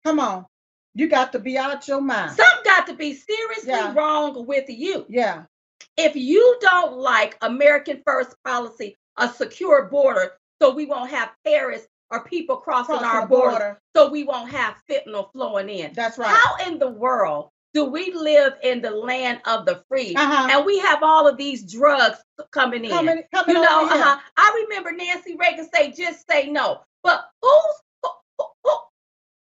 Come 0.05 0.21
on. 0.21 0.47
You 0.95 1.09
got 1.09 1.33
to 1.33 1.39
be 1.39 1.57
out 1.57 1.75
of 1.75 1.87
your 1.87 2.01
mind. 2.01 2.33
Something 2.33 2.65
got 2.65 2.87
to 2.89 2.95
be 2.95 3.15
seriously 3.15 3.71
Yeah. 3.71 3.95
wrong 3.95 4.47
with 4.47 4.69
you. 4.69 5.07
yeah. 5.09 5.45
If 5.97 6.15
you 6.17 6.59
don't 6.61 6.97
like 6.99 7.37
American 7.41 8.03
first 8.07 8.35
policy, 8.45 8.97
a 9.17 9.29
secure 9.29 9.87
border, 9.87 10.33
so 10.63 10.73
we 10.73 10.87
won't 10.87 11.11
have 11.11 11.31
terrorists 11.45 11.89
or 12.11 12.25
people 12.25 12.57
crossing 12.57 12.97
Crossing 12.99 13.07
our 13.09 13.21
the 13.23 13.27
borders, 13.29 13.51
border. 13.59 13.81
so 13.97 14.09
we 14.11 14.25
won't 14.25 14.51
have 14.51 14.77
fentanyl 14.89 15.31
flowing 15.33 15.69
in. 15.69 15.93
That's 15.93 16.17
right. 16.19 16.29
How 16.29 16.67
in 16.67 16.79
the 16.79 16.89
world 16.89 17.51
do 17.75 17.85
we 17.85 18.13
live 18.13 18.55
in 18.63 18.81
the 18.81 18.91
land 18.91 19.41
of 19.47 19.67
the 19.67 19.83
free 19.89 20.15
Uh-huh. 20.17 20.49
and 20.51 20.65
we 20.67 20.79
have 20.79 21.03
all 21.03 21.27
of 21.29 21.37
these 21.37 21.63
drugs 21.71 22.19
coming 22.51 22.85
in? 22.85 22.91
Coming, 22.91 23.23
coming 23.35 23.57
you 23.57 23.63
know, 23.63 23.85
uh-huh. 23.87 24.19
I 24.37 24.65
remember 24.69 24.93
Nancy 24.93 25.37
Reagan 25.39 25.69
say, 25.73 25.91
"Just 25.93 26.27
say 26.29 26.49
no." 26.51 26.81
But 27.03 27.29
who's 27.43 27.53
who, 28.03 28.09
who, 28.39 28.45
who? 28.65 28.71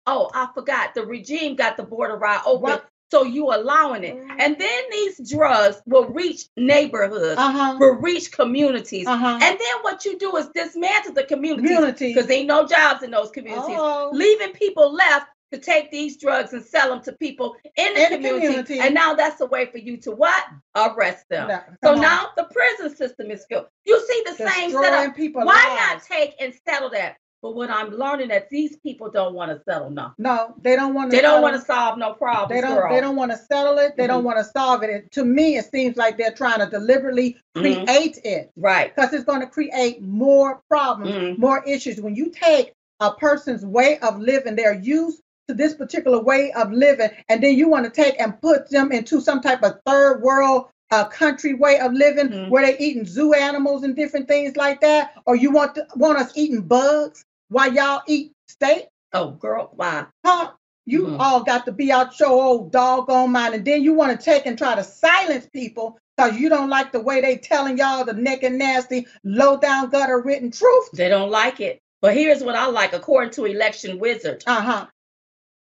Oh, 0.06 0.30
I 0.34 0.48
forgot. 0.54 0.94
The 0.94 1.04
regime 1.04 1.56
got 1.56 1.76
the 1.76 1.82
border 1.82 2.16
right 2.16 2.40
open, 2.46 2.62
What? 2.62 2.88
so 3.10 3.22
you 3.24 3.46
allowing 3.52 4.04
it, 4.04 4.16
Mhm. 4.16 4.36
and 4.38 4.58
then 4.58 4.82
these 4.90 5.30
drugs 5.30 5.80
will 5.86 6.06
reach 6.06 6.46
neighborhoods, 6.56 7.38
Uh-huh. 7.40 7.76
will 7.78 7.94
reach 7.94 8.32
communities, 8.32 9.06
Uh-huh. 9.06 9.38
and 9.40 9.58
then 9.58 9.76
what 9.82 10.04
you 10.04 10.18
do 10.18 10.36
is 10.36 10.48
dismantle 10.48 11.12
the 11.12 11.24
communities 11.24 11.92
because 12.14 12.28
ain't 12.30 12.48
no 12.48 12.66
jobs 12.66 13.02
in 13.04 13.10
those 13.12 13.30
communities, 13.30 13.76
Oh. 13.78 14.10
leaving 14.12 14.52
people 14.52 14.92
left 14.92 15.28
to 15.52 15.58
take 15.58 15.90
these 15.90 16.16
drugs 16.16 16.52
and 16.52 16.64
sell 16.64 16.88
them 16.90 17.02
to 17.02 17.12
people 17.12 17.56
in 17.76 17.94
the, 17.94 18.02
In 18.04 18.10
the 18.10 18.16
community. 18.16 18.46
community. 18.46 18.80
And 18.80 18.94
now 18.94 19.14
that's 19.14 19.40
a 19.40 19.46
way 19.46 19.66
for 19.66 19.78
you 19.78 19.96
to 19.98 20.10
what? 20.12 20.44
Arrest 20.74 21.24
them. 21.30 21.48
Yeah, 21.48 21.62
So 21.84 21.92
on. 21.94 22.00
now 22.00 22.28
the 22.36 22.44
prison 22.44 22.94
system 22.96 23.30
is 23.30 23.44
filled. 23.48 23.66
You 23.84 24.00
see 24.06 24.22
the 24.26 24.34
same 24.34 24.70
Destroying 24.70 24.84
setup. 24.92 25.16
people 25.16 25.44
Why 25.44 25.54
lives. 25.54 26.08
not 26.08 26.16
take 26.16 26.34
and 26.40 26.52
settle 26.66 26.90
that? 26.90 27.16
But 27.42 27.54
what 27.54 27.70
I'm 27.70 27.90
learning 27.90 28.28
that 28.28 28.48
these 28.48 28.76
people 28.78 29.10
don't 29.10 29.34
want 29.34 29.52
to 29.56 29.62
settle 29.62 29.90
now. 29.90 30.14
No, 30.18 30.54
they 30.62 30.74
don't 30.74 30.94
want 30.94 31.10
to. 31.10 31.16
They 31.16 31.22
don't 31.22 31.42
want 31.42 31.54
to 31.54 31.60
solve 31.60 31.96
no 31.98 32.14
problems, 32.14 32.48
They 32.50 32.66
don't. 32.66 32.74
girl. 32.76 32.92
They 32.92 33.00
don't 33.00 33.14
want 33.14 33.30
to 33.30 33.36
settle 33.36 33.78
it. 33.78 33.92
They 33.96 34.06
don't 34.06 34.22
Mhm. 34.22 34.26
want 34.26 34.38
to 34.38 34.44
solve 34.44 34.82
it. 34.82 34.90
it. 34.90 35.10
To 35.12 35.24
me, 35.24 35.56
it 35.58 35.66
seems 35.70 35.96
like 35.96 36.16
they're 36.16 36.32
trying 36.32 36.58
to 36.58 36.66
deliberately 36.66 37.36
Mhm. 37.54 37.84
create 37.86 38.18
it 38.24 38.50
Right. 38.56 38.92
because 38.92 39.12
it's 39.12 39.24
going 39.24 39.42
to 39.42 39.46
create 39.46 40.02
more 40.02 40.60
problems, 40.68 41.12
Mhm. 41.14 41.38
more 41.38 41.62
issues. 41.66 42.00
When 42.00 42.16
you 42.16 42.30
take 42.30 42.72
a 43.00 43.12
person's 43.12 43.64
way 43.64 43.98
of 44.00 44.18
living, 44.18 44.56
their 44.56 44.72
use 44.74 45.20
to 45.48 45.54
this 45.54 45.74
particular 45.74 46.20
way 46.22 46.52
of 46.52 46.72
living, 46.72 47.10
and 47.28 47.42
then 47.42 47.54
you 47.56 47.68
want 47.68 47.84
to 47.84 47.90
take 47.90 48.20
and 48.20 48.40
put 48.40 48.68
them 48.70 48.92
into 48.92 49.20
some 49.20 49.40
type 49.40 49.62
of 49.62 49.78
third 49.86 50.20
world 50.22 50.66
uh, 50.92 51.04
country 51.04 51.54
way 51.54 51.78
of 51.80 51.92
living 51.92 52.28
Mhm. 52.28 52.48
where 52.48 52.64
they're 52.64 52.76
eating 52.78 53.04
zoo 53.04 53.32
animals 53.32 53.82
and 53.82 53.96
different 53.96 54.28
things 54.28 54.56
like 54.56 54.80
that, 54.80 55.12
or 55.26 55.34
you 55.34 55.50
want 55.50 55.74
to, 55.74 55.86
want 55.96 56.18
us 56.18 56.32
eating 56.36 56.62
bugs 56.62 57.24
while 57.48 57.72
y'all 57.72 58.02
eat 58.06 58.32
steak? 58.48 58.86
Oh, 59.12 59.30
girl, 59.30 59.70
why? 59.74 60.06
Huh? 60.24 60.52
You 60.88 61.06
Mhm. 61.06 61.16
all 61.18 61.42
got 61.42 61.64
to 61.66 61.72
be 61.72 61.90
out 61.90 62.18
your 62.20 62.28
old 62.30 62.70
doggone 62.70 63.32
mind, 63.32 63.54
and 63.54 63.64
then 63.64 63.82
you 63.82 63.94
want 63.94 64.18
to 64.18 64.24
take 64.24 64.46
and 64.46 64.56
try 64.56 64.76
to 64.76 64.84
silence 64.84 65.48
people 65.52 65.98
because 66.16 66.38
you 66.38 66.48
don't 66.48 66.70
like 66.70 66.92
the 66.92 67.00
way 67.00 67.20
they 67.20 67.36
telling 67.36 67.78
y'all 67.78 68.04
the 68.04 68.12
naked, 68.12 68.52
nasty, 68.52 69.06
low 69.24 69.56
down, 69.56 69.90
gutter 69.90 70.20
written 70.20 70.52
truth. 70.52 70.90
They 70.92 71.08
don't 71.08 71.30
like 71.30 71.60
it. 71.60 71.80
But 72.00 72.14
here's 72.14 72.44
what 72.44 72.54
I 72.54 72.66
like. 72.66 72.92
According 72.92 73.32
to 73.32 73.46
Election 73.46 73.98
Wizard, 73.98 74.44
Uh 74.46 74.60
huh. 74.60 74.86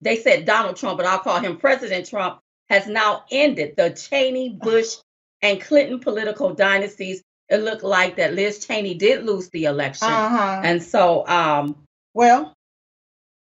They 0.01 0.17
said 0.17 0.45
Donald 0.45 0.75
Trump, 0.75 0.97
but 0.97 1.05
I'll 1.05 1.19
call 1.19 1.39
him 1.39 1.57
President 1.57 2.07
Trump, 2.07 2.39
has 2.69 2.87
now 2.87 3.23
ended 3.31 3.75
the 3.77 3.91
Cheney, 3.91 4.49
Bush, 4.61 4.95
and 5.41 5.61
Clinton 5.61 5.99
political 5.99 6.53
dynasties. 6.53 7.23
It 7.49 7.57
looked 7.57 7.83
like 7.83 8.17
that 8.17 8.33
Liz 8.33 8.65
Cheney 8.65 8.95
did 8.95 9.23
lose 9.23 9.49
the 9.49 9.65
election. 9.65 10.07
Uh 10.07 10.29
huh. 10.29 10.61
And 10.63 10.83
so, 10.83 11.25
um, 11.27 11.83
Well, 12.13 12.53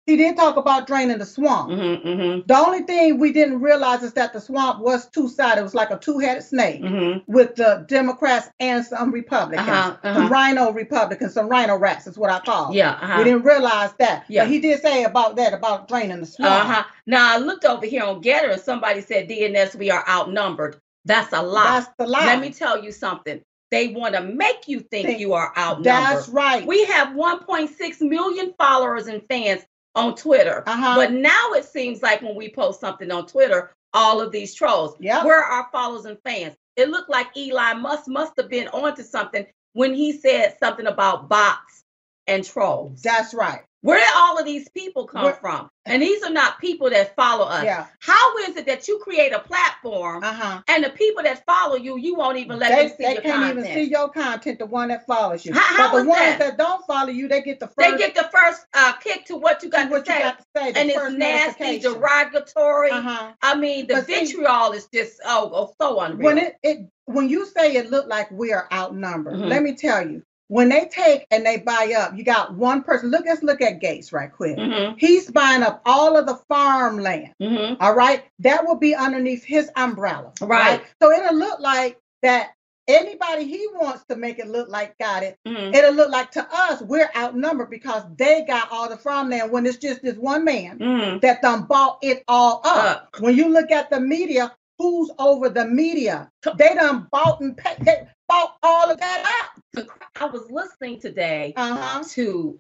he 0.10 0.18
didn't 0.18 0.38
talk 0.38 0.58
about 0.58 0.88
draining 0.88 1.18
the 1.20 1.26
swamp. 1.26 1.70
mhm, 1.70 2.04
mhm, 2.04 2.48
The 2.48 2.58
only 2.58 2.82
thing 2.82 3.20
we 3.20 3.32
didn't 3.32 3.62
realize 3.62 4.04
is 4.04 4.14
that 4.14 4.34
the 4.34 4.42
swamp 4.42 4.80
was 4.80 5.08
two 5.10 5.30
sided. 5.30 5.62
It 5.62 5.64
was 5.64 5.76
like 5.76 5.92
a 5.92 5.98
two 5.98 6.18
headed 6.20 6.44
snake 6.44 6.82
mhm. 6.82 7.24
with 7.28 7.56
the 7.56 7.86
Democrats 7.88 8.50
and 8.60 8.86
some 8.86 9.12
Republicans, 9.12 9.68
Uh-huh, 9.68 9.96
some 10.04 10.26
uh-huh. 10.26 10.30
RINO 10.34 10.72
Republicans, 10.74 11.34
some 11.34 11.48
RINO 11.50 11.78
rats 11.78 12.08
is 12.08 12.18
what 12.18 12.30
I 12.32 12.40
call. 12.40 12.74
Yeah, 12.74 12.98
We 13.00 13.06
uh-huh. 13.06 13.24
didn't 13.24 13.44
realize 13.44 13.94
that. 14.00 14.26
Yeah. 14.28 14.44
But 14.44 14.52
he 14.52 14.60
did 14.60 14.82
say 14.82 15.04
about 15.04 15.36
that, 15.38 15.54
about 15.54 15.88
draining 15.88 16.20
the 16.20 16.26
swamp. 16.26 16.66
Uh-huh. 16.70 16.84
Now 17.06 17.34
I 17.36 17.38
looked 17.38 17.66
over 17.66 17.86
here 17.86 18.04
on 18.04 18.22
GETTR 18.22 18.52
and 18.54 18.62
somebody 18.62 19.02
said 19.02 19.30
DNS, 19.30 19.76
we 19.76 19.92
are 19.92 20.04
outnumbered. 20.10 20.82
That's 21.06 21.32
a 21.34 21.42
lie. 21.42 21.64
That's 21.80 21.90
the 21.98 22.08
lie. 22.08 22.26
Let 22.26 22.42
me 22.42 22.52
tell 22.52 22.84
you 22.84 22.92
something. 22.92 23.42
They 23.72 23.90
want 23.90 24.16
to 24.16 24.22
make 24.22 24.68
you 24.68 24.80
think 24.80 25.08
Think- 25.08 25.20
you 25.20 25.34
are 25.34 25.54
outnumbered. 25.58 25.86
That's 25.86 26.30
right. 26.30 26.66
We 26.66 26.86
have 26.86 27.10
1.6 27.16 28.02
million 28.02 28.54
followers 28.58 29.08
and 29.08 29.22
fans 29.30 29.62
on 30.00 30.16
Twitter. 30.16 30.64
Uh-huh. 30.66 30.96
But 30.96 31.12
now 31.12 31.54
it 31.54 31.66
seems 31.66 32.02
like 32.02 32.22
when 32.22 32.36
we 32.36 32.50
post 32.50 32.80
something 32.80 33.12
on 33.12 33.26
Twitter, 33.26 33.72
all 33.94 34.22
of 34.22 34.32
these 34.32 34.54
trolls. 34.54 34.96
Yep. 35.00 35.26
Where 35.26 35.44
are 35.44 35.52
our 35.64 35.70
followers 35.72 36.06
and 36.06 36.18
fans? 36.24 36.56
It 36.76 36.90
looked 36.90 37.10
like 37.10 37.36
Elon 37.38 37.82
Musk 37.82 38.08
must 38.08 38.34
have 38.38 38.50
been 38.50 38.68
onto 38.70 39.04
something 39.04 39.46
when 39.74 39.94
he 39.94 40.12
said 40.12 40.56
something 40.60 40.88
about 40.88 41.30
bots 41.30 41.84
and 42.28 42.44
trolls. 42.44 43.02
That's 43.02 43.34
right. 43.34 43.62
Where 43.82 43.98
did 43.98 44.10
all 44.16 44.38
of 44.38 44.44
these 44.46 44.68
people 44.70 45.08
come 45.08 45.24
Where- 45.24 45.34
from? 45.36 45.70
And 45.86 46.04
these 46.04 46.22
are 46.22 46.30
not 46.30 46.60
people 46.60 46.90
that 46.92 47.16
follow 47.16 47.46
us. 47.46 47.64
Yeah. 47.64 47.88
How 48.00 48.38
is 48.40 48.56
it 48.58 48.68
that 48.68 48.88
you 48.88 49.00
create 49.00 49.32
a 49.34 49.40
platform 49.40 50.24
Uh 50.24 50.34
huh. 50.34 50.62
and 50.68 50.84
the 50.84 50.90
people 50.92 51.24
that 51.24 51.44
follow 51.48 51.78
you, 51.78 51.98
you 51.98 52.14
won't 52.14 52.38
even 52.38 52.60
let 52.60 52.70
They, 52.70 52.88
them 52.90 52.98
see 52.98 53.04
they 53.06 53.14
your 53.14 53.22
can't 53.24 53.42
content? 53.44 53.60
even 53.60 53.74
see 53.74 53.90
your 53.90 54.10
content, 54.10 54.60
the 54.60 54.66
one 54.68 54.90
that 54.90 55.08
follows 55.08 55.46
you. 55.46 55.54
How- 55.54 55.78
how 55.78 55.92
but 55.92 56.04
the 56.04 56.10
ones 56.10 56.20
that? 56.22 56.40
that? 56.40 56.58
don't 56.60 56.86
follow 56.86 57.10
you, 57.10 57.28
they 57.28 57.42
get 57.42 57.60
the 57.60 57.68
first 57.68 57.78
they 57.78 57.98
get 57.98 58.14
the 58.14 58.30
first 58.32 58.66
uh, 58.76 58.94
kick 58.94 59.26
to 59.26 59.36
what 59.38 59.64
you 59.64 59.70
got 59.70 59.90
what 59.90 60.06
to 60.06 60.12
you 60.12 60.18
say. 60.20 60.24
got 60.24 60.38
to 60.38 60.46
say. 60.56 60.68
And 60.80 60.90
it's 60.92 61.12
nasty, 61.18 61.80
derogatory. 61.80 62.92
Uh-huh. 62.92 63.32
I 63.42 63.56
mean, 63.56 63.88
the 63.88 63.96
But 63.96 64.06
see- 64.08 64.26
vitriol 64.26 64.74
is 64.74 64.88
just 64.94 65.20
oh, 65.26 65.50
oh 65.54 65.74
so 65.82 66.00
unreal. 66.02 66.26
When 66.26 66.38
it, 66.38 66.56
it 66.62 66.80
when 67.06 67.30
you 67.30 67.48
say 67.48 67.76
it 67.78 67.90
looked 67.90 68.10
like 68.10 68.30
we 68.30 68.54
are 68.54 68.68
outnumbered, 68.72 69.34
Mhm. 69.40 69.48
let 69.48 69.64
me 69.64 69.74
tell 69.76 70.08
you, 70.08 70.22
when 70.50 70.68
they 70.70 70.90
take 70.92 71.26
and 71.32 71.46
they 71.46 71.58
buy 71.58 71.94
up, 71.98 72.18
you 72.18 72.24
got 72.24 72.56
one 72.56 72.84
person. 72.84 73.12
Look, 73.12 73.26
let's 73.26 73.44
look 73.44 73.62
at 73.62 73.80
Gates 73.80 74.12
right 74.12 74.32
quick. 74.32 74.58
hmm 74.58 74.94
He's 74.98 75.32
buying 75.32 75.64
up 75.64 75.82
all 75.86 76.18
of 76.18 76.26
the 76.26 76.36
farmland. 76.50 77.34
hmm 77.40 77.76
All 77.80 77.96
right, 77.96 78.24
that 78.40 78.66
will 78.66 78.76
be 78.76 78.94
underneath 78.96 79.44
his 79.44 79.70
umbrella. 79.78 80.34
Right. 80.42 80.84
So 81.02 81.12
it'll 81.12 81.38
look 81.38 81.60
like 81.62 81.98
that. 82.24 82.50
Anybody 82.88 83.46
he 83.46 83.68
wants 83.76 84.04
to 84.10 84.16
make 84.16 84.40
it 84.40 84.48
look 84.48 84.68
like 84.70 84.98
got 84.98 85.22
it. 85.22 85.38
hmm 85.48 85.72
It'll 85.76 85.94
look 85.94 86.10
like 86.12 86.32
to 86.32 86.48
us 86.52 86.82
we're 86.82 87.12
outnumbered 87.16 87.70
because 87.70 88.02
they 88.18 88.44
got 88.48 88.72
all 88.72 88.90
the 88.90 88.98
farmland 88.98 89.52
when 89.52 89.68
it's 89.68 89.78
just 89.78 90.02
this 90.02 90.16
one 90.18 90.44
man 90.44 90.80
hmm 90.80 91.20
that 91.20 91.44
done 91.44 91.66
bought 91.66 92.00
it 92.02 92.24
all 92.28 92.62
up. 92.66 92.86
Up. 93.14 93.16
When 93.20 93.36
you 93.38 93.48
look 93.50 93.70
at 93.70 93.92
the 93.92 94.00
media, 94.00 94.52
who's 94.80 95.12
over 95.20 95.50
the 95.50 95.66
media? 95.66 96.32
They 96.58 96.74
done 96.74 97.08
bought 97.12 97.40
and 97.42 97.56
paid, 97.56 97.78
they 97.86 98.08
bought 98.28 98.56
all 98.64 98.90
of 98.90 99.00
that 99.00 99.44
up. 99.44 99.59
I 99.76 100.26
was 100.26 100.50
listening 100.50 101.00
today 101.00 101.54
Uh-huh. 101.56 102.04
to 102.10 102.60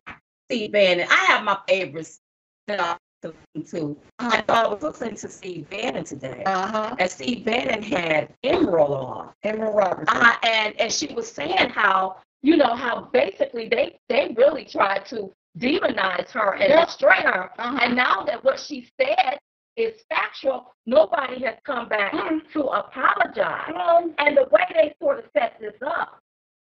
Steve 0.49 0.71
Bannon. 0.71 1.07
I 1.09 1.15
have 1.25 1.43
my 1.43 1.57
favorites 1.67 2.19
that 2.67 2.79
I 2.79 2.97
to 3.21 3.33
listen 3.53 3.79
to. 3.79 3.97
I 4.19 4.39
thought 4.41 4.65
I 4.65 4.69
was 4.69 4.81
listening 4.81 5.15
to 5.15 5.27
Steve 5.27 5.69
Bannon 5.69 6.05
today. 6.05 6.41
Uh-huh. 6.45 6.95
and 6.97 7.11
Steve 7.11 7.43
Bannon 7.43 7.83
had 7.83 8.33
Emerald 8.43 8.91
on. 8.91 9.33
Emerald 9.43 9.75
Robinson. 9.75 10.15
Uh, 10.17 10.35
and 10.43 10.79
and 10.79 10.91
she 10.91 11.13
was 11.13 11.29
saying 11.29 11.69
how 11.69 12.17
you 12.43 12.55
know 12.55 12.73
how 12.75 13.01
basically 13.11 13.67
they 13.67 13.99
they 14.07 14.33
really 14.37 14.63
tried 14.63 15.05
to 15.07 15.33
demonize 15.57 16.29
her 16.31 16.53
and 16.53 16.69
Yeah. 16.69 16.85
destroy 16.85 17.11
her. 17.15 17.51
Uh-huh. 17.59 17.79
And 17.81 17.95
now 17.95 18.23
that 18.23 18.41
what 18.43 18.57
she 18.57 18.89
said 19.01 19.37
is 19.75 20.01
factual, 20.09 20.73
nobody 20.85 21.43
has 21.43 21.55
come 21.65 21.89
back 21.89 22.13
Mm. 22.13 22.49
to 22.53 22.63
apologize. 22.67 23.73
Um, 23.75 24.13
And 24.17 24.37
the 24.37 24.45
way 24.51 24.65
they 24.73 24.93
sort 25.01 25.19
of 25.19 25.25
set 25.33 25.59
this 25.59 25.75
up, 25.85 26.19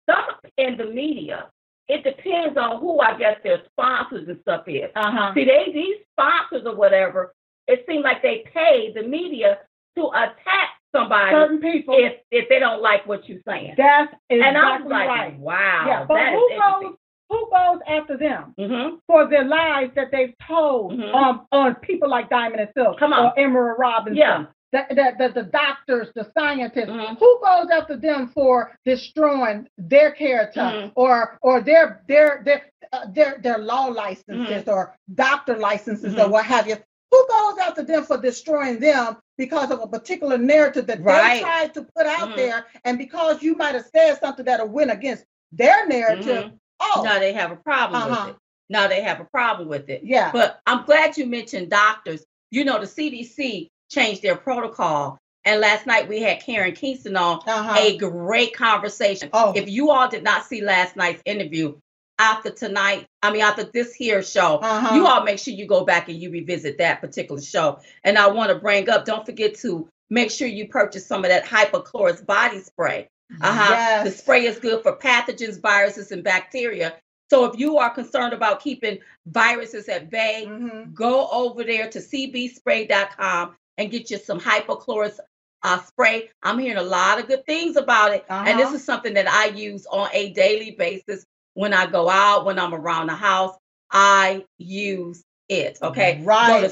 some 0.08 0.24
in 0.58 0.76
the 0.76 0.86
media, 0.86 1.46
it 1.88 2.04
depends 2.04 2.56
on 2.56 2.80
who 2.80 3.00
I 3.00 3.16
guess 3.18 3.36
their 3.42 3.62
sponsors 3.70 4.28
and 4.28 4.38
stuff 4.42 4.64
is. 4.66 4.90
uh-huh. 4.94 5.32
See, 5.34 5.44
they 5.44 5.70
these 5.72 5.96
sponsors 6.12 6.62
or 6.66 6.74
whatever, 6.76 7.34
it 7.68 7.84
seems 7.88 8.04
like 8.04 8.22
they 8.22 8.44
pay 8.52 8.92
the 8.94 9.02
media 9.02 9.58
to 9.96 10.08
attack 10.08 10.70
somebody 10.94 11.32
Certain 11.32 11.60
people. 11.60 11.94
if 11.98 12.14
if 12.30 12.48
they 12.48 12.58
don't 12.58 12.82
like 12.82 13.06
what 13.06 13.28
you're 13.28 13.40
saying. 13.46 13.74
That's 13.76 14.12
exactly 14.30 14.40
and 14.48 14.58
I 14.58 14.78
was 14.80 14.90
like, 14.90 15.08
right. 15.08 15.38
wow, 15.38 15.84
yeah, 15.86 16.04
but 16.06 16.32
who 16.32 16.50
goes 16.58 16.94
who 17.28 17.48
goes 17.50 17.80
after 17.88 18.16
them 18.18 18.54
hmm 18.58 18.96
for 19.06 19.26
their 19.28 19.44
lies 19.44 19.90
that 19.96 20.08
they've 20.12 20.34
told 20.46 20.92
Mhm. 20.92 21.14
on 21.14 21.46
on 21.52 21.74
people 21.76 22.08
like 22.10 22.28
Diamond 22.30 22.60
and 22.60 22.70
Silk 22.76 22.98
Come 22.98 23.12
on. 23.12 23.26
or 23.26 23.38
Emerald 23.38 23.78
Robinson? 23.78 24.16
Yeah. 24.16 24.44
The, 24.72 24.86
the, 25.18 25.28
the, 25.34 25.42
doctors, 25.42 26.08
the 26.14 26.24
scientists, 26.36 26.86
Mhm. 26.88 27.18
who 27.18 27.40
goes 27.44 27.68
after 27.70 27.94
them 27.96 28.28
for 28.28 28.72
destroying 28.86 29.68
their 29.76 30.10
character 30.12 30.60
Mhm. 30.62 30.92
or 30.94 31.38
or 31.42 31.60
their 31.60 32.02
their 32.08 32.40
their 32.44 32.62
uh, 32.92 33.06
their 33.08 33.38
their 33.42 33.58
law 33.58 33.86
licenses 33.86 34.62
Mm-hmm. 34.64 34.70
or 34.70 34.96
doctor 35.14 35.56
licenses 35.58 36.14
or 36.14 36.26
Mhm. 36.26 36.30
what 36.30 36.44
have 36.46 36.66
you? 36.66 36.76
Who 37.10 37.26
goes 37.28 37.58
after 37.58 37.82
them 37.82 38.04
for 38.04 38.16
destroying 38.16 38.78
them 38.80 39.18
because 39.36 39.70
of 39.70 39.80
a 39.82 39.86
particular 39.86 40.38
narrative 40.38 40.86
that 40.86 41.02
Right. 41.02 41.34
they 41.34 41.40
tried 41.40 41.74
to 41.74 41.82
put 41.94 42.06
out 42.06 42.30
Mhm. 42.30 42.36
there, 42.36 42.66
and 42.84 42.96
because 42.96 43.42
you 43.42 43.54
might 43.56 43.74
have 43.74 43.86
said 43.94 44.18
something 44.20 44.44
that'll 44.46 44.68
win 44.68 44.88
against 44.90 45.26
their 45.52 45.86
narrative? 45.86 46.44
Mhm. 46.46 46.58
Oh, 46.80 47.02
Now 47.04 47.18
they 47.18 47.32
have 47.34 47.52
a 47.52 47.56
problem 47.56 48.02
Uh-huh. 48.02 48.26
with 48.28 48.34
it. 48.36 48.40
Now 48.70 48.86
they 48.88 49.02
have 49.02 49.20
a 49.20 49.24
problem 49.26 49.68
with 49.68 49.90
it. 49.90 50.02
yeah. 50.02 50.30
But 50.32 50.60
I'm 50.66 50.84
glad 50.86 51.18
you 51.18 51.26
mentioned 51.26 51.68
doctors. 51.70 52.24
You 52.50 52.64
know, 52.64 52.78
the 52.78 52.86
CDC 52.86 53.70
changed 53.92 54.22
their 54.22 54.36
protocol. 54.36 55.18
And 55.44 55.60
last 55.60 55.86
night 55.86 56.08
we 56.08 56.22
had 56.22 56.40
Karen 56.40 56.72
Kingston 56.74 57.16
on 57.16 57.40
Uh-huh. 57.46 57.74
a 57.78 57.96
great 57.98 58.54
conversation. 58.56 59.28
Oh. 59.32 59.52
If 59.54 59.68
you 59.68 59.90
all 59.90 60.08
did 60.08 60.22
not 60.22 60.44
see 60.46 60.60
last 60.60 60.96
night's 60.96 61.22
interview, 61.24 61.76
after 62.18 62.50
tonight, 62.50 63.06
I 63.22 63.32
mean, 63.32 63.42
after 63.42 63.64
this 63.64 63.92
here 63.94 64.22
show, 64.22 64.58
Uh-huh. 64.62 64.94
you 64.94 65.06
all 65.06 65.24
make 65.24 65.38
sure 65.40 65.52
you 65.54 65.66
go 65.66 65.84
back 65.84 66.08
and 66.08 66.16
you 66.16 66.30
revisit 66.30 66.78
that 66.78 67.00
particular 67.00 67.40
show. 67.42 67.80
And 68.04 68.16
I 68.16 68.28
want 68.28 68.50
to 68.50 68.56
bring 68.56 68.88
up, 68.88 69.04
don't 69.04 69.26
forget 69.26 69.54
to 69.60 69.88
make 70.10 70.30
sure 70.30 70.46
you 70.46 70.68
purchase 70.68 71.04
some 71.06 71.24
of 71.24 71.30
that 71.30 71.44
hypochlorous 71.44 72.24
body 72.24 72.60
spray. 72.60 73.08
Uh-huh. 73.40 73.66
Yes. 73.70 74.04
The 74.04 74.10
spray 74.12 74.46
is 74.46 74.58
good 74.58 74.82
for 74.82 74.96
pathogens, 74.96 75.60
viruses, 75.60 76.12
and 76.12 76.22
bacteria. 76.22 76.94
So 77.30 77.46
if 77.46 77.58
you 77.58 77.78
are 77.78 77.88
concerned 77.90 78.34
about 78.34 78.60
keeping 78.60 78.98
viruses 79.26 79.88
at 79.88 80.10
bay, 80.10 80.44
Mhm. 80.46 80.92
go 80.92 81.28
over 81.30 81.64
there 81.64 81.88
to 81.88 81.98
cbspray.com 81.98 83.56
and 83.78 83.90
get 83.90 84.10
you 84.10 84.18
some 84.18 84.40
hypochlorous 84.40 85.18
uh, 85.62 85.80
spray. 85.82 86.28
I'm 86.42 86.58
hearing 86.58 86.78
a 86.78 86.82
lot 86.82 87.18
of 87.20 87.28
good 87.28 87.44
things 87.46 87.76
about 87.76 88.12
it. 88.12 88.24
And 88.28 88.58
this 88.58 88.66
Uh-huh. 88.66 88.76
is 88.76 88.84
something 88.84 89.14
that 89.14 89.28
I 89.28 89.46
use 89.46 89.86
on 89.86 90.08
a 90.12 90.32
daily 90.32 90.72
basis 90.72 91.24
when 91.54 91.72
I 91.72 91.86
go 91.86 92.08
out, 92.08 92.44
when 92.44 92.58
I'm 92.58 92.74
around 92.74 93.06
the 93.08 93.14
house. 93.14 93.56
I 93.90 94.44
use 94.58 95.22
it. 95.48 95.78
Okay. 95.82 96.20
Right. 96.24 96.48
Go 96.48 96.60
to 96.62 96.68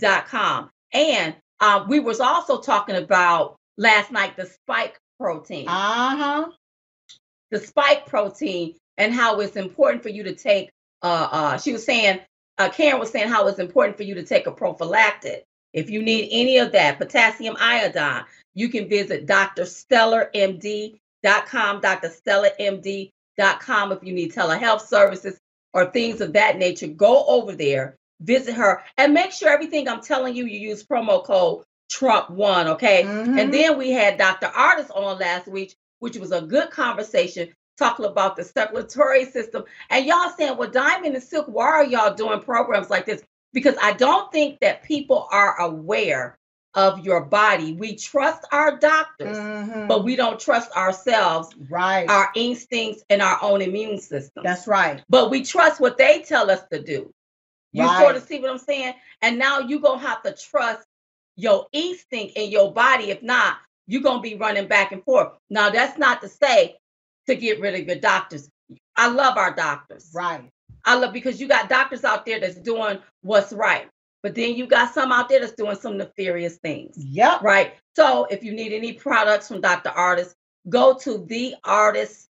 cbspray.com. 0.00 0.70
And 0.92 1.34
uh, 1.60 1.84
we 1.88 2.00
was 2.00 2.20
also 2.20 2.60
talking 2.60 2.96
about 2.96 3.56
last 3.78 4.10
night 4.10 4.36
the 4.36 4.46
spike 4.46 4.98
protein 5.18 5.66
Uh-huh. 5.68 6.50
the 7.50 7.58
spike 7.58 8.06
protein 8.06 8.74
and 8.98 9.14
how 9.14 9.40
it's 9.40 9.56
important 9.56 10.02
for 10.02 10.08
you 10.08 10.24
to 10.24 10.34
take 10.34 10.70
uh 11.02 11.28
uh 11.30 11.58
she 11.58 11.72
was 11.72 11.84
saying 11.84 12.20
uh 12.58 12.68
Karen 12.70 12.98
was 13.00 13.10
saying 13.10 13.28
how 13.28 13.46
it's 13.46 13.58
important 13.60 13.96
for 13.96 14.02
you 14.02 14.14
to 14.16 14.24
take 14.24 14.46
a 14.46 14.52
prophylactic. 14.52 15.44
If 15.72 15.90
you 15.90 16.02
need 16.02 16.28
any 16.30 16.58
of 16.58 16.72
that, 16.72 16.98
potassium 16.98 17.56
iodine, 17.58 18.24
you 18.54 18.68
can 18.68 18.88
visit 18.88 19.26
drstellamd.com, 19.26 21.80
drstellamd.com 21.80 23.92
if 23.92 23.98
you 24.02 24.12
need 24.12 24.34
telehealth 24.34 24.82
services 24.82 25.38
or 25.72 25.90
things 25.90 26.20
of 26.20 26.34
that 26.34 26.58
nature. 26.58 26.88
Go 26.88 27.24
over 27.26 27.54
there, 27.54 27.96
visit 28.20 28.54
her 28.54 28.82
and 28.98 29.14
make 29.14 29.32
sure 29.32 29.48
everything 29.48 29.88
I'm 29.88 30.02
telling 30.02 30.36
you, 30.36 30.44
you 30.46 30.68
use 30.68 30.84
promo 30.84 31.24
code 31.24 31.64
Trump1, 31.90 32.66
okay? 32.68 33.04
Mhm. 33.04 33.40
And 33.40 33.52
then 33.52 33.78
we 33.78 33.90
had 33.90 34.18
Dr. 34.18 34.48
Ardis 34.48 34.90
on 34.94 35.18
last 35.18 35.46
week, 35.46 35.74
which 35.98 36.16
was 36.16 36.32
a 36.32 36.42
good 36.42 36.70
conversation 36.70 37.48
talking 37.78 38.06
about 38.06 38.36
the 38.36 38.44
circulatory 38.44 39.24
system. 39.24 39.64
And 39.90 40.06
y'all 40.06 40.30
saying, 40.36 40.56
well, 40.56 40.70
Diamond 40.70 41.14
and 41.14 41.22
Silk, 41.22 41.46
why 41.46 41.66
are 41.66 41.84
y'all 41.84 42.14
doing 42.14 42.40
programs 42.40 42.90
like 42.90 43.06
this? 43.06 43.22
Because 43.52 43.76
I 43.82 43.92
don't 43.92 44.30
think 44.32 44.60
that 44.60 44.82
people 44.82 45.28
are 45.30 45.60
aware 45.60 46.38
of 46.74 47.04
your 47.04 47.24
body. 47.24 47.74
We 47.74 47.96
trust 47.96 48.46
our 48.50 48.78
doctors, 48.78 49.36
Mhm. 49.36 49.88
but 49.88 50.04
we 50.04 50.16
don't 50.16 50.40
trust 50.40 50.72
ourselves, 50.74 51.50
right. 51.68 52.08
our 52.08 52.30
instincts, 52.34 53.04
and 53.10 53.20
our 53.20 53.38
own 53.42 53.60
immune 53.60 53.98
system. 54.00 54.42
That's 54.42 54.66
right. 54.66 55.02
but 55.08 55.30
we 55.30 55.44
trust 55.44 55.80
what 55.80 55.98
they 55.98 56.22
tell 56.22 56.50
us 56.50 56.62
to 56.72 56.82
do. 56.82 57.12
You 57.72 57.84
Right. 57.84 57.98
sort 58.00 58.16
of 58.16 58.22
see 58.24 58.38
what 58.40 58.50
I'm 58.50 58.58
saying? 58.58 58.94
And 59.20 59.38
now 59.38 59.60
you're 59.60 59.80
going 59.80 60.00
to 60.00 60.06
have 60.06 60.22
to 60.22 60.32
trust 60.32 60.86
your 61.36 61.66
instinct 61.72 62.36
and 62.36 62.50
your 62.50 62.72
body. 62.72 63.10
If 63.10 63.22
not, 63.22 63.58
you're 63.86 64.02
going 64.02 64.18
to 64.18 64.22
be 64.22 64.36
running 64.36 64.66
back 64.66 64.92
and 64.92 65.04
forth. 65.04 65.32
Now, 65.50 65.68
that's 65.70 65.98
not 65.98 66.20
to 66.22 66.28
say 66.28 66.78
to 67.26 67.34
get 67.34 67.60
rid 67.60 67.74
of 67.74 67.86
your 67.86 67.96
doctors. 67.96 68.48
I 68.96 69.08
love 69.08 69.36
our 69.36 69.54
doctors. 69.54 70.10
Right. 70.14 70.48
I 70.84 70.94
love 70.96 71.12
because 71.12 71.40
you 71.40 71.48
got 71.48 71.68
doctors 71.68 72.04
out 72.04 72.26
there 72.26 72.40
that's 72.40 72.56
doing 72.56 72.98
what's 73.22 73.52
right. 73.52 73.88
But 74.22 74.34
then 74.34 74.54
you 74.54 74.66
got 74.66 74.94
some 74.94 75.10
out 75.12 75.28
there 75.28 75.40
that's 75.40 75.52
doing 75.54 75.76
some 75.76 75.96
nefarious 75.96 76.56
things. 76.58 76.94
Yep. 76.96 77.42
Right. 77.42 77.74
So 77.96 78.26
if 78.30 78.42
you 78.44 78.52
need 78.52 78.72
any 78.72 78.92
products 78.92 79.48
from 79.48 79.60
Dr. 79.60 79.90
Ardis, 79.90 80.34
go 80.68 80.96
to 80.98 81.24
the 81.28 81.54
Ardis, 81.64 82.26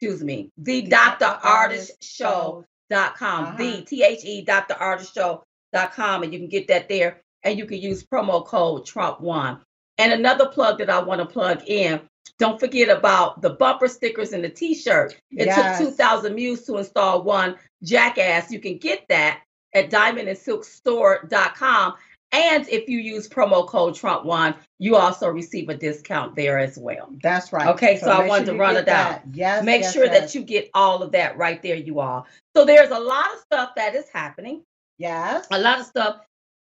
excuse 0.00 0.22
me, 0.24 0.50
the 0.58 0.82
Dr. 0.82 1.38
Ardis 1.44 1.90
Show 2.00 2.64
dot 2.90 3.16
com 3.16 3.44
Uh-huh. 3.44 3.56
the 3.56 3.80
t-h-e 3.82 4.42
dr 4.42 4.74
ardis 4.74 5.12
show 5.14 5.42
dot 5.72 5.94
com 5.94 6.22
and 6.22 6.34
you 6.34 6.38
can 6.38 6.50
get 6.50 6.68
that 6.68 6.86
there 6.86 7.22
and 7.42 7.58
you 7.58 7.64
can 7.64 7.78
use 7.78 8.04
promo 8.04 8.44
code 8.44 8.84
trump 8.84 9.22
one 9.22 9.58
and 9.96 10.12
another 10.12 10.46
plug 10.50 10.76
that 10.76 10.90
i 10.90 10.98
want 11.00 11.18
to 11.18 11.26
plug 11.26 11.62
in 11.66 11.98
don't 12.38 12.60
forget 12.60 12.90
about 12.94 13.40
the 13.40 13.48
bumper 13.48 13.88
stickers 13.88 14.34
and 14.34 14.44
the 14.44 14.50
t-shirt 14.50 15.16
it 15.30 15.46
Yes. 15.46 15.78
took 15.78 15.88
2000 15.96 16.34
muse 16.34 16.64
to 16.66 16.76
install 16.76 17.22
one 17.22 17.56
jackass 17.84 18.50
you 18.50 18.60
can 18.60 18.78
get 18.78 19.04
that 19.08 19.42
at 19.74 19.90
diamondandsilkstore.com 19.90 21.94
and 22.32 22.68
if 22.68 22.88
you 22.88 22.98
use 22.98 23.28
promo 23.28 23.66
code 23.66 23.94
trump 23.94 24.24
one 24.24 24.54
you 24.78 24.96
also 24.96 25.28
receive 25.28 25.68
a 25.68 25.76
discount 25.76 26.34
there 26.34 26.58
as 26.58 26.78
well 26.78 27.10
That's 27.22 27.52
right. 27.52 27.68
Okay, 27.68 27.98
so 27.98 28.10
I 28.10 28.20
make 28.20 28.28
wanted 28.28 28.46
to 28.46 28.56
run 28.56 28.76
it 28.76 28.86
down. 28.86 29.20
Yes. 29.32 29.64
make 29.64 29.82
yes, 29.82 29.92
sure 29.92 30.06
yes. 30.06 30.20
that 30.20 30.38
you 30.38 30.44
get 30.44 30.70
all 30.74 31.02
of 31.02 31.12
that 31.12 31.36
right 31.36 31.62
there 31.62 31.76
you 31.76 32.00
all 32.00 32.26
so 32.56 32.64
there's 32.64 32.90
a 32.90 32.98
lot 32.98 33.26
of 33.34 33.40
stuff 33.40 33.70
that 33.76 33.94
is 33.94 34.08
happening 34.12 34.62
Yes. 34.98 35.46
a 35.50 35.58
lot 35.58 35.80
of 35.80 35.86
stuff 35.86 36.20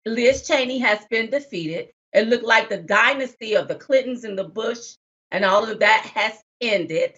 liz 0.06 0.46
cheney 0.46 0.78
has 0.78 1.00
been 1.10 1.30
defeated 1.30 1.90
it 2.12 2.28
looked 2.28 2.44
like 2.44 2.68
the 2.68 2.78
dynasty 2.78 3.54
of 3.54 3.68
the 3.68 3.74
clintons 3.74 4.24
and 4.24 4.36
the 4.36 4.44
bush 4.44 4.94
and 5.30 5.44
all 5.44 5.64
of 5.64 5.78
that 5.80 6.10
has 6.14 6.42
ended 6.60 7.16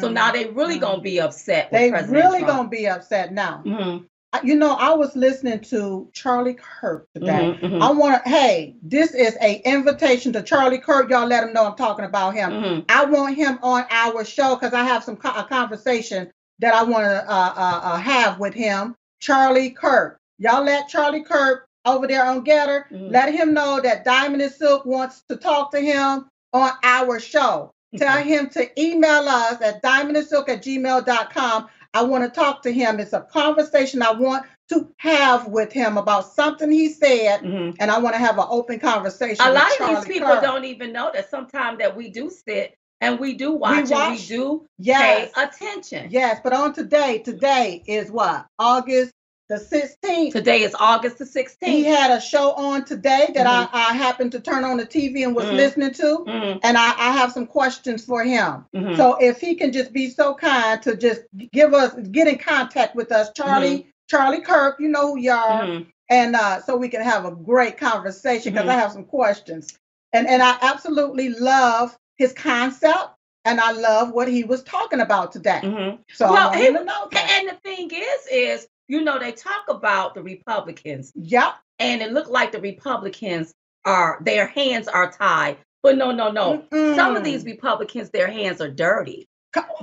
so 0.00 0.08
now 0.08 0.30
they 0.32 0.46
really 0.46 0.78
gonna 0.78 1.00
be 1.02 1.20
upset 1.20 1.70
with 1.72 1.80
They 1.80 1.90
President 1.90 2.24
really 2.24 2.38
Trump. 2.40 2.56
gonna 2.56 2.68
be 2.68 2.86
upset 2.88 3.32
now. 3.32 3.62
Mhm, 3.64 4.04
You 4.42 4.56
know, 4.56 4.72
I 4.74 4.92
was 4.94 5.14
listening 5.14 5.60
to 5.70 6.08
Charlie 6.12 6.54
Kirk 6.54 7.06
today. 7.14 7.56
mhm, 7.56 7.60
mhm, 7.70 7.80
I 7.82 7.92
want 7.92 8.22
to. 8.24 8.28
Hey, 8.28 8.74
this 8.82 9.14
is 9.14 9.36
a 9.40 9.62
invitation 9.64 10.32
to 10.32 10.42
Charlie 10.42 10.78
Kirk. 10.78 11.08
Y'all 11.10 11.26
let 11.26 11.44
him 11.44 11.52
know 11.52 11.66
I'm 11.66 11.76
talking 11.76 12.04
about 12.04 12.34
him. 12.34 12.50
mhm. 12.52 12.84
I 12.88 13.04
want 13.04 13.36
him 13.36 13.58
on 13.62 13.84
our 13.90 14.24
show 14.24 14.56
because 14.56 14.74
I 14.74 14.82
have 14.84 15.04
some 15.04 15.16
co- 15.16 15.38
a 15.38 15.44
conversation 15.44 16.30
that 16.58 16.74
I 16.74 16.82
want 16.82 17.04
to 17.04 17.30
uh, 17.30 17.52
uh, 17.56 17.80
uh, 17.92 17.96
have 17.98 18.40
with 18.40 18.54
him. 18.54 18.96
Charlie 19.20 19.70
Kirk. 19.70 20.18
Y'all 20.38 20.64
let 20.64 20.88
Charlie 20.88 21.22
Kirk 21.24 21.66
over 21.86 22.06
there 22.06 22.24
on 22.24 22.44
GETTR. 22.44 22.86
Mhm. 22.90 23.12
Let 23.12 23.32
him 23.32 23.54
know 23.54 23.80
that 23.80 24.04
Diamond 24.04 24.42
and 24.42 24.52
Silk 24.52 24.84
wants 24.84 25.22
to 25.28 25.36
talk 25.36 25.70
to 25.72 25.80
him 25.80 26.26
on 26.52 26.70
our 26.82 27.20
show. 27.20 27.70
Tell 27.96 28.22
him 28.22 28.48
to 28.50 28.80
email 28.80 29.28
us 29.28 29.60
at 29.62 29.82
diamondandsilk 29.82 30.48
at 30.48 30.62
gmail.com. 30.62 31.68
I 31.92 32.02
want 32.02 32.24
to 32.24 32.30
talk 32.30 32.62
to 32.62 32.72
him. 32.72 32.98
It's 32.98 33.12
a 33.12 33.20
conversation 33.20 34.02
I 34.02 34.12
want 34.12 34.44
to 34.70 34.88
have 34.96 35.46
with 35.48 35.72
him 35.72 35.96
about 35.98 36.32
something 36.32 36.70
he 36.70 36.88
said, 36.88 37.42
Mhm. 37.42 37.76
and 37.78 37.90
I 37.90 37.98
want 37.98 38.14
to 38.14 38.18
have 38.18 38.38
an 38.38 38.46
open 38.48 38.80
conversation. 38.80 39.44
a 39.46 39.52
lot 39.52 39.70
of 39.70 39.76
Charlie 39.76 39.94
these 39.96 40.04
people 40.06 40.28
Kirk. 40.28 40.42
don't 40.42 40.64
even 40.64 40.92
know 40.92 41.10
that 41.14 41.30
sometimes 41.30 41.78
that 41.78 41.96
we 41.96 42.08
do 42.10 42.30
sit 42.30 42.76
and 43.00 43.18
we 43.20 43.34
do 43.34 43.52
watch, 43.52 43.90
and 43.90 44.12
we 44.12 44.18
do 44.26 44.66
Yes. 44.78 45.30
pay 45.34 45.42
attention 45.44 46.08
Yes, 46.10 46.40
but 46.42 46.52
on 46.54 46.72
today, 46.72 47.18
today 47.18 47.82
is 47.86 48.10
what? 48.10 48.46
August 48.58 49.12
the 49.48 49.56
16th. 49.56 50.32
today 50.32 50.62
is 50.62 50.74
august 50.80 51.18
the 51.18 51.24
16th 51.24 51.56
He 51.66 51.84
had 51.84 52.10
a 52.10 52.20
show 52.20 52.52
on 52.52 52.84
today 52.84 53.30
that 53.34 53.46
Mm-hmm. 53.46 53.76
I, 53.76 53.90
I 53.90 53.94
happened 53.94 54.32
to 54.32 54.40
turn 54.40 54.64
on 54.64 54.78
the 54.78 54.86
TV 54.86 55.24
and 55.24 55.34
was 55.36 55.46
Mhm. 55.46 55.56
listening 55.56 55.92
to. 55.94 56.24
Mhm, 56.26 56.60
And 56.62 56.78
I, 56.78 56.90
I 56.98 57.10
have 57.12 57.32
some 57.32 57.46
questions 57.46 58.04
for 58.04 58.24
him. 58.24 58.64
mhm. 58.74 58.96
So 58.96 59.16
if 59.20 59.40
he 59.40 59.54
can 59.54 59.70
just 59.72 59.92
be 59.92 60.08
so 60.10 60.34
kind 60.34 60.80
to 60.82 60.96
just 60.96 61.22
give 61.52 61.74
us, 61.74 61.92
get 62.10 62.26
in 62.28 62.38
contact 62.38 62.96
with 62.96 63.12
us, 63.12 63.30
Charlie, 63.34 63.86
Charlie 64.08 64.40
Kirk, 64.40 64.76
you 64.80 64.88
know 64.88 65.08
who 65.12 65.18
you 65.18 65.32
are, 65.32 65.62
Mhm. 65.66 65.86
and 66.10 66.36
uh, 66.36 66.60
so 66.62 66.76
we 66.76 66.88
can 66.88 67.02
have 67.02 67.24
a 67.26 67.30
great 67.32 67.76
conversation 67.76 68.52
because. 68.54 68.68
I 68.68 68.74
have 68.74 68.92
some 68.92 69.04
questions. 69.04 69.78
And 70.14 70.26
and 70.28 70.42
I 70.42 70.56
absolutely 70.62 71.30
love 71.30 71.96
his 72.16 72.32
concept, 72.32 73.08
and 73.44 73.60
I 73.60 73.72
love 73.72 74.12
what 74.12 74.28
he 74.28 74.44
was 74.44 74.62
talking 74.62 75.00
about 75.00 75.32
today. 75.32 75.60
Mhm. 75.62 75.98
So 76.12 76.30
Well, 76.30 76.52
he-. 76.52 76.66
And 76.68 77.48
the 77.48 77.58
thing 77.64 77.90
is, 77.92 78.26
is 78.30 78.68
you 78.88 79.02
know 79.02 79.18
they 79.18 79.32
talk 79.32 79.64
about 79.68 80.14
the 80.14 80.22
Republicans, 80.22 81.12
Yep. 81.14 81.54
and 81.78 82.02
it 82.02 82.12
looked 82.12 82.30
like 82.30 82.52
the 82.52 82.60
Republicans 82.60 83.52
are 83.84 84.18
their 84.22 84.46
hands 84.46 84.88
are 84.88 85.10
tied. 85.10 85.58
But 85.82 85.98
no, 85.98 86.10
no, 86.10 86.30
no. 86.30 86.64
Some 86.72 87.14
of 87.14 87.24
these 87.24 87.44
Republicans, 87.44 88.08
their 88.10 88.26
hands 88.30 88.62
are 88.62 88.70
dirty. 88.70 89.28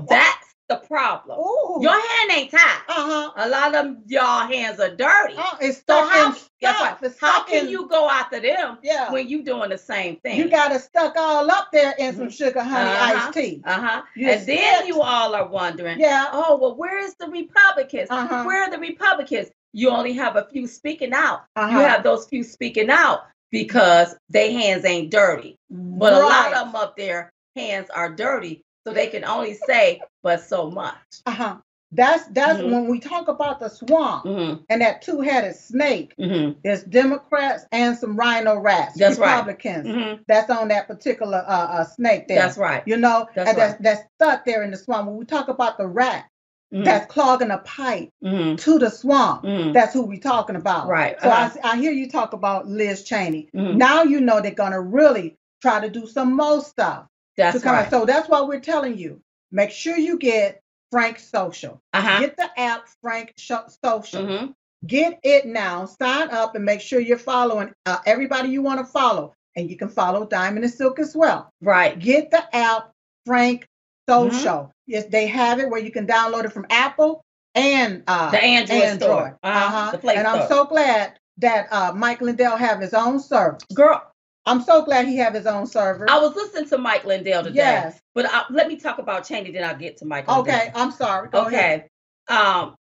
That's 0.09 0.50
the 0.71 0.88
problem. 0.88 1.38
Ooh. 1.39 1.79
Your 1.81 1.91
hand 1.93 2.31
ain't 2.31 2.51
tied. 2.51 2.81
uh-huh. 2.88 3.31
A 3.36 3.49
lot 3.49 3.75
of 3.75 3.95
y'all 4.07 4.47
hands 4.47 4.79
are 4.79 4.95
dirty. 4.95 5.34
Oh, 5.38 5.57
it's 5.60 5.77
So 5.77 5.81
stuck 5.84 6.10
how, 6.10 6.25
in 6.27 6.31
guess 6.62 6.77
stuff. 6.77 7.01
what? 7.01 7.12
It's 7.12 7.19
how 7.19 7.34
stuck 7.34 7.47
can 7.47 7.65
in- 7.65 7.71
you 7.71 7.88
go 7.89 8.10
after 8.10 8.39
them 8.39 8.77
Yeah. 8.84 9.12
when 9.12 9.27
you 9.27 9.43
doing 9.43 9.69
the 9.69 9.77
same 9.77 10.17
thing? 10.17 10.38
You 10.38 10.49
got 10.49 10.71
it 10.71 10.81
stuck 10.81 11.15
all 11.17 11.49
up 11.51 11.67
there 11.73 11.93
in 11.99 12.15
some 12.15 12.29
sugar 12.29 12.63
honey 12.63 12.89
Uh-huh. 12.89 13.19
iced 13.27 13.34
tea. 13.34 13.62
uh-huh. 13.65 14.01
You 14.15 14.29
And 14.29 14.45
then 14.47 14.88
you 14.88 15.01
all 15.01 15.36
are 15.36 15.47
wondering, 15.47 15.99
Yeah. 15.99 16.27
oh 16.31 16.57
well, 16.57 16.75
where 16.75 16.99
is 16.99 17.15
the 17.15 17.27
Republicans? 17.27 18.07
Uh-huh. 18.10 18.43
Where 18.43 18.63
are 18.63 18.69
the 18.71 18.79
Republicans? 18.79 19.49
You 19.73 19.89
only 19.89 20.13
have 20.13 20.36
a 20.36 20.47
few 20.51 20.67
speaking 20.67 21.13
out. 21.13 21.43
Uh-huh. 21.55 21.71
You 21.79 21.86
have 21.86 22.03
those 22.03 22.27
few 22.27 22.43
speaking 22.43 22.89
out 22.89 23.21
because 23.51 24.15
their 24.29 24.51
hands 24.51 24.86
ain't 24.86 25.12
dirty. 25.12 25.57
But 25.69 26.13
a 26.13 26.19
lot 26.19 26.53
of 26.53 26.65
them 26.67 26.75
up 26.75 26.95
there 26.97 27.31
hands 27.55 27.89
are 27.89 28.10
dirty, 28.10 28.63
so 28.86 28.94
they 28.94 29.08
can 29.08 29.24
only 29.26 29.54
say 29.54 30.02
but 30.24 30.41
so 30.41 30.70
much. 30.72 30.96
Uh-huh. 31.26 31.58
That's 31.94 32.26
that's 32.28 32.60
Mhm. 32.60 32.72
when 32.72 32.88
we 32.88 33.00
talk 33.02 33.28
about 33.28 33.60
the 33.60 33.67
swamp 33.67 34.24
Mm-hmm. 34.24 34.63
and 34.70 34.82
that 34.82 35.02
two-headed 35.02 35.56
snake. 35.58 36.13
Mm-hmm. 36.17 36.60
There's 36.63 36.84
Democrats 36.84 37.65
and 37.74 37.98
some 37.98 38.15
RINO 38.17 38.60
rats, 38.60 38.98
That's 38.98 39.20
right. 39.20 39.32
Republicans. 39.36 39.88
Mm-hmm. 39.88 40.22
That's 40.28 40.50
on 40.50 40.70
that 40.70 40.88
particular 40.88 41.44
uh, 41.46 41.52
uh, 41.52 41.84
snake 41.84 42.30
there. 42.30 42.39
That's 42.39 42.58
right. 42.58 42.82
You 42.86 42.96
know, 42.96 43.28
That's 43.36 43.50
and 43.50 43.58
that's, 43.58 43.74
right. 43.74 43.84
that's 43.84 44.02
stuck 44.15 44.46
there 44.46 44.63
in 44.63 44.72
the 44.72 44.78
swamp. 44.78 45.08
When 45.08 45.17
we 45.17 45.26
talk 45.26 45.50
about 45.50 45.78
the 45.78 45.86
rat 45.88 46.26
Mhm. 46.74 46.86
that's 46.86 47.12
clogging 47.12 47.52
a 47.52 47.58
pipe 47.58 48.08
Mhm. 48.24 48.58
to 48.62 48.80
the 48.80 48.89
swamp, 48.89 49.44
Mhm. 49.44 49.74
that's 49.74 49.91
who 49.94 50.04
we're 50.04 50.22
talking 50.22 50.56
about. 50.56 50.88
Right. 50.88 51.20
So 51.22 51.28
uh-huh. 51.28 51.60
I, 51.62 51.72
I 51.72 51.76
hear 51.76 51.91
you 51.91 52.10
talk 52.10 52.32
about 52.32 52.70
Liz 52.70 53.04
Cheney. 53.04 53.50
Mhm. 53.54 53.76
Now 53.76 54.04
you 54.04 54.22
know 54.22 54.39
they're 54.39 54.52
gonna 54.52 54.80
really 54.80 55.36
try 55.62 55.82
to 55.82 55.89
do 55.89 56.08
some 56.08 56.38
more 56.38 56.62
stuff. 56.62 57.06
That's 57.38 57.58
to 57.58 57.63
come 57.63 57.76
right. 57.76 57.89
So 57.89 58.06
that's 58.06 58.30
why 58.30 58.41
we're 58.41 58.60
telling 58.60 58.98
you, 58.98 59.22
make 59.52 59.72
sure 59.72 59.98
you 59.98 60.17
get 60.17 60.62
Frank 60.91 61.20
Social. 61.20 61.82
Uh-huh. 61.94 62.20
Get 62.20 62.38
the 62.38 62.50
app 62.60 62.88
Frank 63.02 63.34
Social. 63.38 64.24
Mhm. 64.24 64.54
Get 64.86 65.20
it 65.24 65.46
now. 65.46 65.86
Sign 65.86 66.30
up 66.32 66.56
and 66.56 66.65
make 66.65 66.82
sure 66.82 67.00
you're 67.00 67.17
following 67.17 67.72
uh, 67.86 68.00
everybody 68.06 68.50
you 68.50 68.62
want 68.62 68.80
to 68.80 68.86
follow. 68.86 69.34
And 69.56 69.70
you 69.70 69.78
can 69.78 69.89
follow 69.89 70.26
Diamond 70.26 70.63
and 70.63 70.74
Silk 70.74 70.98
as 71.00 71.15
well. 71.15 71.50
Right. 71.62 72.00
Get 72.00 72.32
the 72.32 72.56
app 72.56 72.91
Frank 73.26 73.67
Mm-hmm. 74.10 74.32
Social. 74.36 74.74
Yes, 74.88 75.06
they 75.06 75.28
have 75.28 75.60
it 75.60 75.70
where 75.70 75.80
you 75.80 75.91
can 75.91 76.08
download 76.08 76.46
it 76.46 76.52
from 76.52 76.65
Apple 76.70 77.24
and 77.56 78.04
uh, 78.08 78.32
The 78.32 78.44
Android 78.44 79.02
store. 79.02 79.38
Uh-huh. 79.44 79.60
Uh-huh. 79.60 79.98
The 79.98 80.10
and 80.17 80.28
I'm 80.28 80.48
so 80.48 80.65
glad 80.65 81.17
that 81.38 81.67
uh, 81.72 81.94
Mike 81.96 82.22
Lindell 82.22 82.58
have 82.58 82.80
his 82.82 82.94
own 82.94 83.20
server. 83.20 83.58
Girl, 83.74 84.11
I'm 84.45 84.62
so 84.63 84.84
glad 84.84 85.08
he 85.08 85.17
have 85.17 85.34
his 85.34 85.45
own 85.45 85.67
server. 85.67 86.10
I 86.10 86.19
was 86.19 86.36
listening 86.36 86.67
to 86.69 86.77
Mike 86.77 87.06
Lindell 87.06 87.43
today. 87.43 87.58
Yes. 87.58 88.01
But 88.15 88.25
I, 88.27 88.43
let 88.49 88.67
me 88.67 88.75
talk 88.75 88.97
about 88.97 89.27
Cheney, 89.27 89.51
then 89.51 89.63
I'll 89.63 89.77
get 89.77 89.97
to 89.97 90.06
Mike 90.06 90.27
Lindell. 90.27 90.54
Okay, 90.54 90.71
I'm 90.73 90.91
sorry. 90.91 91.30
Go 91.30 91.45
ahead. 91.45 91.88
Okay. 92.30 92.41
Um, 92.41 92.75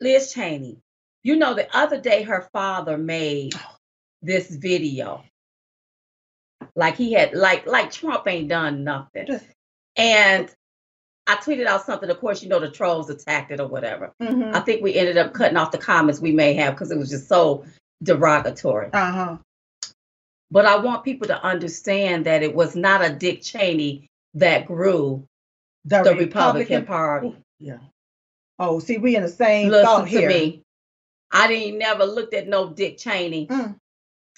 Liz 0.00 0.32
Cheney, 0.32 0.78
you 1.22 1.36
know, 1.36 1.54
the 1.54 1.74
other 1.76 2.00
day 2.00 2.22
her 2.22 2.48
father 2.52 2.98
made 2.98 3.54
this 4.20 4.54
video. 4.54 5.24
Like 6.76 6.96
he 6.96 7.12
had 7.12 7.34
like 7.34 7.66
like 7.66 7.90
Trump 7.90 8.26
ain't 8.28 8.48
done 8.48 8.84
nothing. 8.84 9.40
And 9.96 10.50
I 11.26 11.36
tweeted 11.36 11.66
out 11.66 11.84
something. 11.84 12.08
Of 12.10 12.20
course, 12.20 12.42
you 12.42 12.48
know 12.48 12.60
the 12.60 12.70
trolls 12.70 13.10
attacked 13.10 13.50
it 13.50 13.60
or 13.60 13.66
whatever. 13.66 14.12
Mm-hmm. 14.20 14.54
I 14.54 14.60
think 14.60 14.82
we 14.82 14.94
ended 14.94 15.18
up 15.18 15.32
cutting 15.34 15.56
off 15.56 15.70
the 15.70 15.78
comments 15.78 16.20
we 16.20 16.32
may 16.32 16.54
have 16.54 16.74
because 16.74 16.90
it 16.90 16.98
was 16.98 17.10
just 17.10 17.28
so 17.28 17.64
derogatory. 18.02 18.90
Uh-huh. 18.92 19.36
But 20.52 20.66
I 20.66 20.76
want 20.76 21.02
people 21.02 21.26
to 21.28 21.42
understand 21.42 22.26
that 22.26 22.42
it 22.42 22.54
was 22.54 22.76
not 22.76 23.02
a 23.02 23.10
Dick 23.10 23.40
Cheney 23.40 24.06
that 24.34 24.66
grew 24.66 25.26
the 25.86 26.14
Republican 26.14 26.84
Party. 26.84 27.34
Yeah. 27.58 27.78
Oh, 28.58 28.78
see, 28.78 28.98
we 28.98 29.16
in 29.16 29.22
the 29.22 29.30
same 29.30 29.70
Listen 29.70 29.86
thought 29.86 30.02
to 30.02 30.08
here. 30.10 30.28
me. 30.28 30.62
I 31.32 31.48
didn't 31.48 31.78
never 31.78 32.04
looked 32.04 32.34
at 32.34 32.48
no 32.48 32.68
Dick 32.68 32.98
Cheney. 32.98 33.46
Mm. 33.46 33.76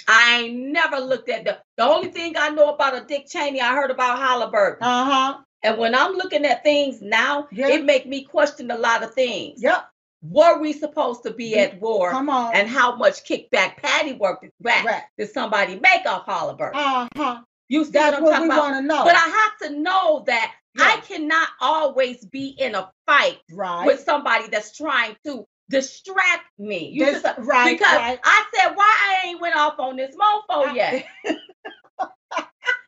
I 0.07 0.43
ain't 0.43 0.57
never 0.57 0.99
looked 0.99 1.29
at 1.29 1.45
the. 1.45 1.59
The 1.77 1.83
only 1.83 2.09
thing 2.09 2.37
I 2.39 2.51
know 2.51 2.73
about 2.73 2.95
a 2.97 3.05
Dick 3.05 3.27
Cheney, 3.29 3.61
I 3.61 3.75
heard 3.75 3.91
about 3.91 4.19
Halliburton. 4.21 4.87
Uh-huh. 4.87 5.39
and 5.65 5.79
when 5.79 5.97
I'm 5.97 6.13
looking 6.13 6.45
at 6.45 6.63
things 6.63 7.03
now, 7.03 7.49
it 7.51 7.85
make 7.85 8.07
me 8.07 8.23
question 8.23 8.71
a 8.71 8.79
lot 8.79 9.03
of 9.03 9.15
things. 9.15 9.61
Yep. 9.61 9.85
Were 10.27 10.59
we 10.59 10.73
supposed 10.73 11.23
to 11.25 11.33
be 11.33 11.59
at 11.59 11.79
war? 11.81 12.11
Come 12.11 12.31
on. 12.31 12.55
And 12.55 12.67
how 12.69 12.97
much 12.97 13.25
kickback 13.25 13.77
Patty 13.77 14.15
worked 14.15 14.47
back 14.61 14.85
Right. 14.87 15.03
did 15.19 15.31
somebody 15.31 15.79
make 15.79 16.07
off 16.07 16.25
Halliburton? 16.27 16.81
Uh-huh. 16.81 17.43
you 17.69 17.85
see 17.85 17.91
That's 17.91 18.13
what 18.13 18.17
I'm 18.19 18.23
what 18.25 18.31
talking 18.33 18.49
we 18.49 18.55
about? 18.55 18.71
want 18.73 18.77
to 18.77 18.89
know. 18.89 19.05
But 19.05 19.17
I 19.17 19.29
have 19.61 19.71
to 19.71 19.79
know 19.79 20.25
that 20.27 20.55
I 20.79 20.97
cannot 21.07 21.49
always 21.61 22.25
be 22.25 22.49
in 22.59 22.75
a 22.75 22.91
fight 23.07 23.39
right. 23.53 23.85
with 23.87 24.01
somebody 24.01 24.49
that's 24.49 24.75
trying 24.77 25.15
to 25.27 25.45
distract 25.69 26.47
me. 26.59 26.89
You 26.89 27.05
This- 27.05 27.23
just- 27.23 27.39
right, 27.41 27.79
because 27.79 27.95
right. 27.95 28.19
I 28.25 28.45
said, 28.55 28.75
why 28.75 28.85
I 29.25 29.29
ain't 29.29 29.41
went 29.43 29.57
off 29.57 29.79
on 29.79 29.97
this 29.97 30.17
mofo 30.17 30.75
yet? 30.75 31.05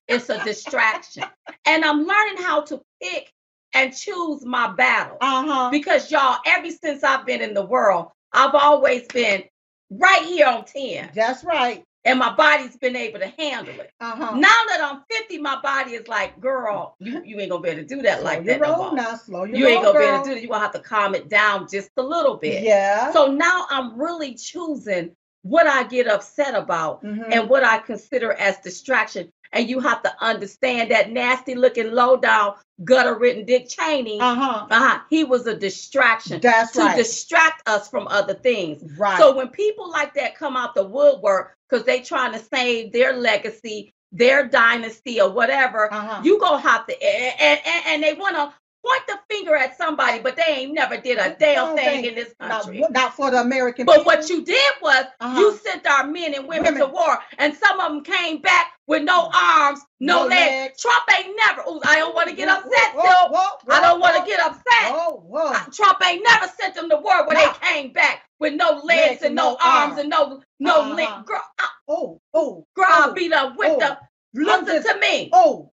it's 0.08 0.28
a 0.30 0.42
distraction. 0.44 1.24
And 1.66 1.84
I'm 1.84 2.06
learning 2.06 2.36
how 2.42 2.62
to 2.62 2.80
pick 3.02 3.32
and 3.76 3.94
choose 3.96 4.44
my 4.44 4.72
battle. 4.72 5.18
Uh-huh. 5.20 5.68
Because 5.70 6.10
y'all, 6.10 6.38
ever 6.46 6.70
since 6.70 7.04
I've 7.04 7.26
been 7.26 7.42
in 7.42 7.54
the 7.54 7.64
world, 7.64 8.08
I've 8.32 8.54
always 8.54 9.06
been 9.06 9.44
right 9.90 10.22
here 10.22 10.46
on 10.46 10.64
10. 10.64 11.10
That's 11.14 11.44
right. 11.44 11.82
And 12.04 12.20
my 12.20 12.32
body's 12.34 12.76
been 12.76 12.94
able 12.94 13.18
to 13.18 13.26
handle 13.36 13.74
it. 13.80 13.90
Uh-huh. 14.00 14.36
Now 14.36 14.60
that 14.68 14.80
I'm 14.80 15.02
50, 15.10 15.38
my 15.38 15.60
body 15.60 15.92
is 15.94 16.06
like, 16.06 16.40
girl, 16.40 16.94
you, 17.00 17.20
you 17.24 17.40
ain't 17.40 17.50
gonna 17.50 17.62
be 17.62 17.68
able 17.70 17.82
to 17.82 17.86
do 17.96 18.02
that 18.02 18.22
like 18.22 18.44
Slow 18.44 18.44
that. 18.44 18.58
your 18.58 18.66
no 18.66 18.72
roll 18.76 18.86
more. 18.88 18.94
now. 18.96 19.16
Slow 19.16 19.44
You 19.44 19.66
ain't 19.66 19.82
gonna 19.84 19.98
be 19.98 20.04
able 20.04 20.18
to 20.22 20.28
do 20.28 20.34
that. 20.34 20.40
You're 20.42 20.50
gonna 20.50 20.62
have 20.62 20.72
to 20.74 20.80
calm 20.80 21.14
it 21.16 21.28
down 21.28 21.66
just 21.68 21.90
a 21.96 22.02
little 22.02 22.36
bit. 22.36 22.62
Yeah. 22.62 23.12
So 23.12 23.26
now 23.32 23.66
I'm 23.70 23.98
really 24.00 24.34
choosing 24.34 25.16
what 25.42 25.66
I 25.66 25.84
get 25.84 26.06
upset 26.08 26.54
about 26.54 27.04
Mhm. 27.04 27.28
and 27.32 27.48
what 27.48 27.62
I 27.64 27.78
consider 27.78 28.32
as 28.32 28.58
distraction. 28.58 29.32
And 29.52 29.68
you 29.68 29.80
have 29.80 30.02
to 30.02 30.12
understand 30.20 30.90
that 30.90 31.10
nasty 31.10 31.54
looking, 31.54 31.92
low 31.92 32.16
down, 32.16 32.54
gutter 32.84 33.18
written 33.18 33.44
Dick 33.44 33.68
Cheney. 33.68 34.20
uh-huh. 34.20 34.66
Uh-huh. 34.70 35.00
He 35.10 35.24
was 35.24 35.46
a 35.46 35.56
distraction 35.56 36.40
That's 36.40 36.72
to 36.72 36.80
right. 36.80 36.96
distract 36.96 37.68
us 37.68 37.88
from 37.88 38.06
other 38.08 38.34
things. 38.34 38.82
right. 38.98 39.18
So 39.18 39.36
when 39.36 39.48
people 39.48 39.90
like 39.90 40.14
that 40.14 40.36
come 40.36 40.56
out 40.56 40.74
the 40.74 40.84
woodwork 40.84 41.56
because 41.68 41.84
they 41.84 42.00
trying 42.00 42.32
to 42.32 42.38
save 42.38 42.92
their 42.92 43.14
legacy, 43.16 43.92
their 44.12 44.46
dynasty, 44.48 45.20
or 45.20 45.30
whatever, 45.30 45.92
uh-huh. 45.92 46.22
you 46.24 46.38
gonna 46.38 46.60
have 46.60 46.86
to 46.86 47.02
and, 47.02 47.60
and, 47.64 47.82
and 47.86 48.02
they 48.02 48.14
wanna 48.14 48.54
point 48.86 49.02
the 49.08 49.18
finger 49.34 49.56
at 49.56 49.76
somebody, 49.76 50.18
but 50.20 50.36
they 50.36 50.42
ain't 50.48 50.74
never 50.74 50.96
did 50.96 51.18
a 51.18 51.36
damn 51.38 51.76
thing 51.76 52.04
in 52.04 52.14
this 52.14 52.32
country. 52.40 52.84
not 52.90 53.14
for 53.14 53.30
the 53.30 53.40
American 53.40 53.86
people. 53.86 53.94
But 53.94 53.98
people. 54.00 54.12
what 54.12 54.28
you 54.30 54.44
did 54.44 54.72
was 54.82 55.04
Uh-huh. 55.20 55.40
you 55.40 55.56
sent 55.58 55.86
our 55.86 56.06
men 56.06 56.34
and 56.34 56.46
women, 56.48 56.74
to 56.76 56.86
war, 56.86 57.18
and 57.38 57.54
some 57.54 57.80
of 57.80 57.92
them 57.92 58.02
came 58.04 58.40
back 58.40 58.72
with 58.86 59.02
no 59.02 59.30
arms, 59.34 59.80
no, 60.00 60.22
No 60.22 60.26
legs. 60.28 60.50
legs. 60.52 60.82
Trump 60.82 61.04
ain't 61.18 61.36
never. 61.36 61.62
Ooh, 61.68 61.80
I 61.84 61.96
don't 61.96 62.14
want 62.14 62.28
to 62.28 62.36
get 62.36 62.48
upset, 62.48 62.94
whoa, 62.94 63.28
whoa, 63.30 63.58
I 63.74 63.80
don't 63.80 64.00
want 64.00 64.16
to 64.16 64.24
get 64.30 64.40
upset. 64.40 64.92
Whoa, 64.92 65.16
whoa. 65.26 65.52
Trump 65.72 65.98
ain't 66.06 66.22
never 66.24 66.46
sent 66.60 66.74
them 66.74 66.88
to 66.90 66.96
war 66.96 67.26
where 67.26 67.36
No. 67.36 67.52
they 67.52 67.66
came 67.66 67.92
back 67.92 68.22
with 68.38 68.54
no 68.54 68.80
legs, 68.84 69.22
and 69.22 69.34
no, 69.34 69.56
arms 69.62 69.98
and 69.98 70.08
no 70.10 70.40
no 70.60 70.80
Uh-huh. 70.82 70.94
leg. 70.94 71.26
Girl, 71.26 71.40
I, 71.58 71.68
Oh, 71.88 72.20
oh, 72.34 72.66
girl, 72.74 72.86
I'll 72.88 73.10
oh, 73.10 73.14
be 73.14 73.28
done 73.28 73.56
with 73.56 73.72
oh. 73.72 73.78
the. 73.78 73.98
Listen 74.34 74.82
to 74.82 75.00
me. 75.00 75.30
oh. 75.32 75.70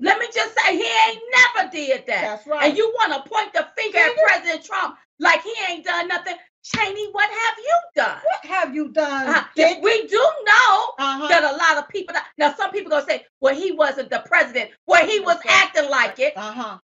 Let 0.00 0.18
me 0.18 0.26
just 0.34 0.54
say, 0.58 0.76
he 0.76 0.84
ain't 0.84 1.20
never 1.56 1.70
did 1.70 2.06
that. 2.06 2.22
That's 2.22 2.46
right. 2.46 2.68
And 2.68 2.76
you 2.76 2.92
want 2.98 3.12
to 3.12 3.30
point 3.30 3.52
the 3.52 3.66
finger 3.76 3.98
at 3.98 4.16
President 4.16 4.64
Trump 4.64 4.96
like 5.20 5.42
he 5.42 5.54
ain't 5.70 5.84
done 5.84 6.08
nothing. 6.08 6.34
Cheney, 6.64 7.10
what 7.12 7.28
have 7.28 7.54
you 7.58 7.78
done? 7.94 8.18
What 8.24 8.50
have 8.50 8.74
you 8.74 8.88
done, 8.90 9.28
Uh, 9.28 9.44
Dick? 9.54 9.78
we 9.82 10.06
do 10.06 10.16
know 10.16 10.92
Uh-huh. 10.98 11.28
that 11.28 11.44
a 11.44 11.56
lot 11.56 11.76
of 11.82 11.88
people. 11.90 12.14
Now, 12.38 12.54
some 12.54 12.70
people 12.70 12.90
gonna 12.90 13.04
say, 13.06 13.26
"Well, 13.40 13.54
he 13.54 13.70
wasn't 13.72 14.08
the 14.10 14.20
president. 14.26 14.70
Well, 14.86 15.06
he 15.06 15.20
was 15.20 15.36
Okay. 15.36 15.50
acting 15.50 15.90
like 15.90 16.18
it." 16.18 16.34
Uh-huh. 16.36 16.78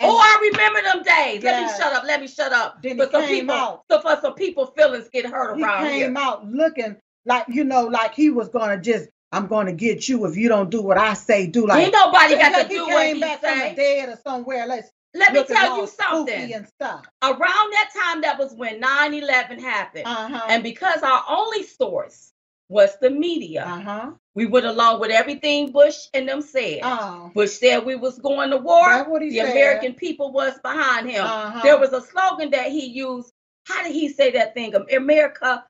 Oh, 0.00 0.18
I 0.18 0.50
remember 0.50 0.82
them 0.82 1.02
days. 1.02 1.42
Let 1.42 1.62
me 1.62 1.68
shut 1.68 1.92
up. 1.92 2.04
Let 2.04 2.20
me 2.20 2.28
shut 2.28 2.52
up. 2.52 2.82
Then 2.82 2.96
For 2.98 3.04
he 3.06 3.10
some 3.12 3.22
came 3.22 3.40
people, 3.40 3.54
out. 3.54 3.84
so 3.90 4.00
for 4.00 4.18
some 4.20 4.34
people, 4.34 4.66
feelings 4.76 5.08
get 5.10 5.26
hurt 5.26 5.56
he 5.56 5.62
around 5.62 5.84
came 5.86 5.94
here. 5.98 6.14
out 6.16 6.46
looking 6.46 6.96
like 7.24 7.44
you 7.48 7.64
know, 7.64 7.82
like 7.86 8.14
he 8.14 8.30
was 8.30 8.48
gonna 8.48 8.78
just, 8.80 9.08
I'm 9.36 9.46
gonna 9.46 9.72
get 9.72 10.08
you 10.08 10.24
if 10.26 10.36
you 10.36 10.48
don't 10.48 10.70
do 10.70 10.82
what 10.82 10.98
I 10.98 11.14
say. 11.14 11.46
Do 11.46 11.66
like 11.66 11.84
Ain't 11.84 11.92
nobody 11.92 12.34
got 12.36 12.52
like 12.52 12.68
to 12.68 12.74
do 12.74 12.82
what 12.86 12.96
came 13.02 13.16
he 13.16 13.20
back 13.20 13.40
from 13.40 13.50
the 13.50 13.64
say. 13.64 13.74
dead 13.74 14.08
or 14.08 14.16
somewhere. 14.24 14.66
Let's 14.66 14.90
Let 15.14 15.32
me 15.32 15.44
tell 15.44 15.78
you 15.78 15.86
something. 15.86 16.54
and 16.54 16.66
stuff. 16.66 17.04
Around 17.22 17.38
that 17.72 17.90
time, 17.94 18.20
that 18.22 18.38
was 18.38 18.52
when 18.54 18.80
9/11 18.80 19.60
happened, 19.60 20.06
Uh-huh. 20.06 20.46
and 20.48 20.62
because 20.62 21.02
our 21.02 21.22
only 21.28 21.62
source 21.62 22.32
was 22.68 22.98
the 23.00 23.08
media, 23.10 23.64
uh-huh. 23.64 24.10
we 24.34 24.44
went 24.46 24.66
along 24.66 24.98
with 25.00 25.10
everything 25.12 25.70
Bush 25.70 25.96
and 26.14 26.28
them 26.28 26.42
said. 26.42 26.80
Oh. 26.82 27.30
Bush 27.34 27.52
said 27.52 27.84
we 27.86 27.94
was 27.94 28.18
going 28.18 28.50
to 28.50 28.56
war. 28.56 28.88
That's 28.88 29.08
what 29.08 29.22
he 29.22 29.30
the 29.30 29.36
said. 29.36 29.52
American 29.52 29.94
people 29.94 30.32
was 30.32 30.58
behind 30.64 31.08
him. 31.08 31.24
Uh-huh. 31.24 31.60
There 31.62 31.78
was 31.78 31.92
a 31.92 32.00
slogan 32.02 32.50
that 32.50 32.70
he 32.72 32.86
used. 32.86 33.32
How 33.66 33.82
did 33.84 33.92
he 33.92 34.08
say 34.08 34.32
that 34.32 34.54
thing? 34.54 34.74
America, 34.92 35.64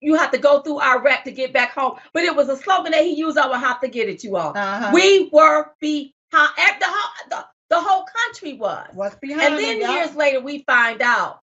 you 0.00 0.14
have 0.14 0.30
to 0.32 0.38
go 0.38 0.60
through 0.60 0.80
Iraq 0.80 1.24
to 1.24 1.32
get 1.32 1.52
back 1.52 1.72
home. 1.72 1.98
But 2.12 2.24
it 2.24 2.34
was 2.34 2.48
a 2.48 2.56
slogan 2.56 2.92
that 2.92 3.04
he 3.04 3.14
used. 3.14 3.38
I 3.38 3.46
will 3.46 3.54
have 3.54 3.80
to 3.80 3.88
get 3.88 4.08
it, 4.08 4.22
you 4.24 4.36
all. 4.36 4.56
Uh-huh. 4.56 4.90
We 4.92 5.28
were 5.32 5.70
behind. 5.80 6.12
The 6.32 6.86
whole, 6.86 7.28
the, 7.30 7.44
the 7.70 7.80
whole 7.80 8.04
country 8.04 8.54
was. 8.54 8.88
What's 8.92 9.16
behind 9.16 9.54
And 9.54 9.58
then 9.58 9.80
years 9.90 10.14
later, 10.14 10.40
we 10.40 10.64
find 10.64 11.02
out 11.02 11.40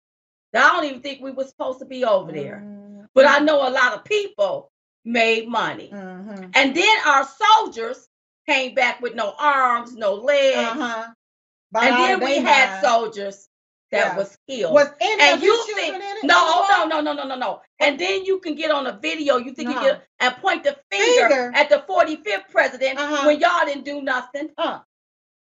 that 0.52 0.64
I 0.64 0.74
don't 0.74 0.84
even 0.84 1.02
think 1.02 1.20
we 1.20 1.32
were 1.32 1.44
supposed 1.44 1.80
to 1.80 1.86
be 1.86 2.04
over 2.04 2.32
there. 2.32 2.62
Mhm. 2.64 3.06
But 3.14 3.26
I 3.26 3.38
know 3.38 3.66
a 3.66 3.70
lot 3.70 3.94
of 3.94 4.04
people 4.04 4.70
made 5.04 5.48
money. 5.48 5.90
Mhm. 5.92 6.52
And 6.54 6.74
then 6.74 6.98
our 7.06 7.26
soldiers 7.26 8.08
came 8.48 8.74
back 8.74 9.00
with 9.00 9.14
no 9.14 9.34
arms, 9.38 9.94
no 9.94 10.14
legs. 10.14 10.56
Uh-huh. 10.56 11.06
And 11.74 11.94
then 11.96 12.20
we 12.20 12.36
had 12.38 12.80
soldiers 12.80 13.48
that 13.92 13.98
Yeah. 14.12 14.16
was 14.16 14.36
killed. 14.48 14.72
Was 14.74 14.88
any 15.00 15.22
and 15.22 15.34
of 15.38 15.42
you 15.42 15.64
think 15.74 15.96
no, 16.24 16.34
oh, 16.36 16.86
no, 16.88 17.00
no, 17.00 17.00
no, 17.00 17.12
no, 17.12 17.26
no, 17.28 17.36
no. 17.36 17.62
And 17.78 17.98
then 17.98 18.24
you 18.24 18.40
can 18.40 18.54
get 18.54 18.70
on 18.70 18.86
a 18.86 18.98
video. 19.00 19.36
You 19.36 19.52
think 19.52 19.70
No. 19.70 19.74
you 19.76 19.80
get 19.90 20.02
and 20.20 20.34
point 20.36 20.64
the 20.64 20.76
finger, 20.90 21.28
Finger. 21.28 21.52
at 21.54 21.68
the 21.68 21.84
45th 21.88 22.48
president 22.50 22.98
Uh-huh. 22.98 23.26
when 23.26 23.38
y'all 23.40 23.64
didn't 23.66 23.84
do 23.84 24.02
nothing. 24.02 24.50
Uh, 24.58 24.80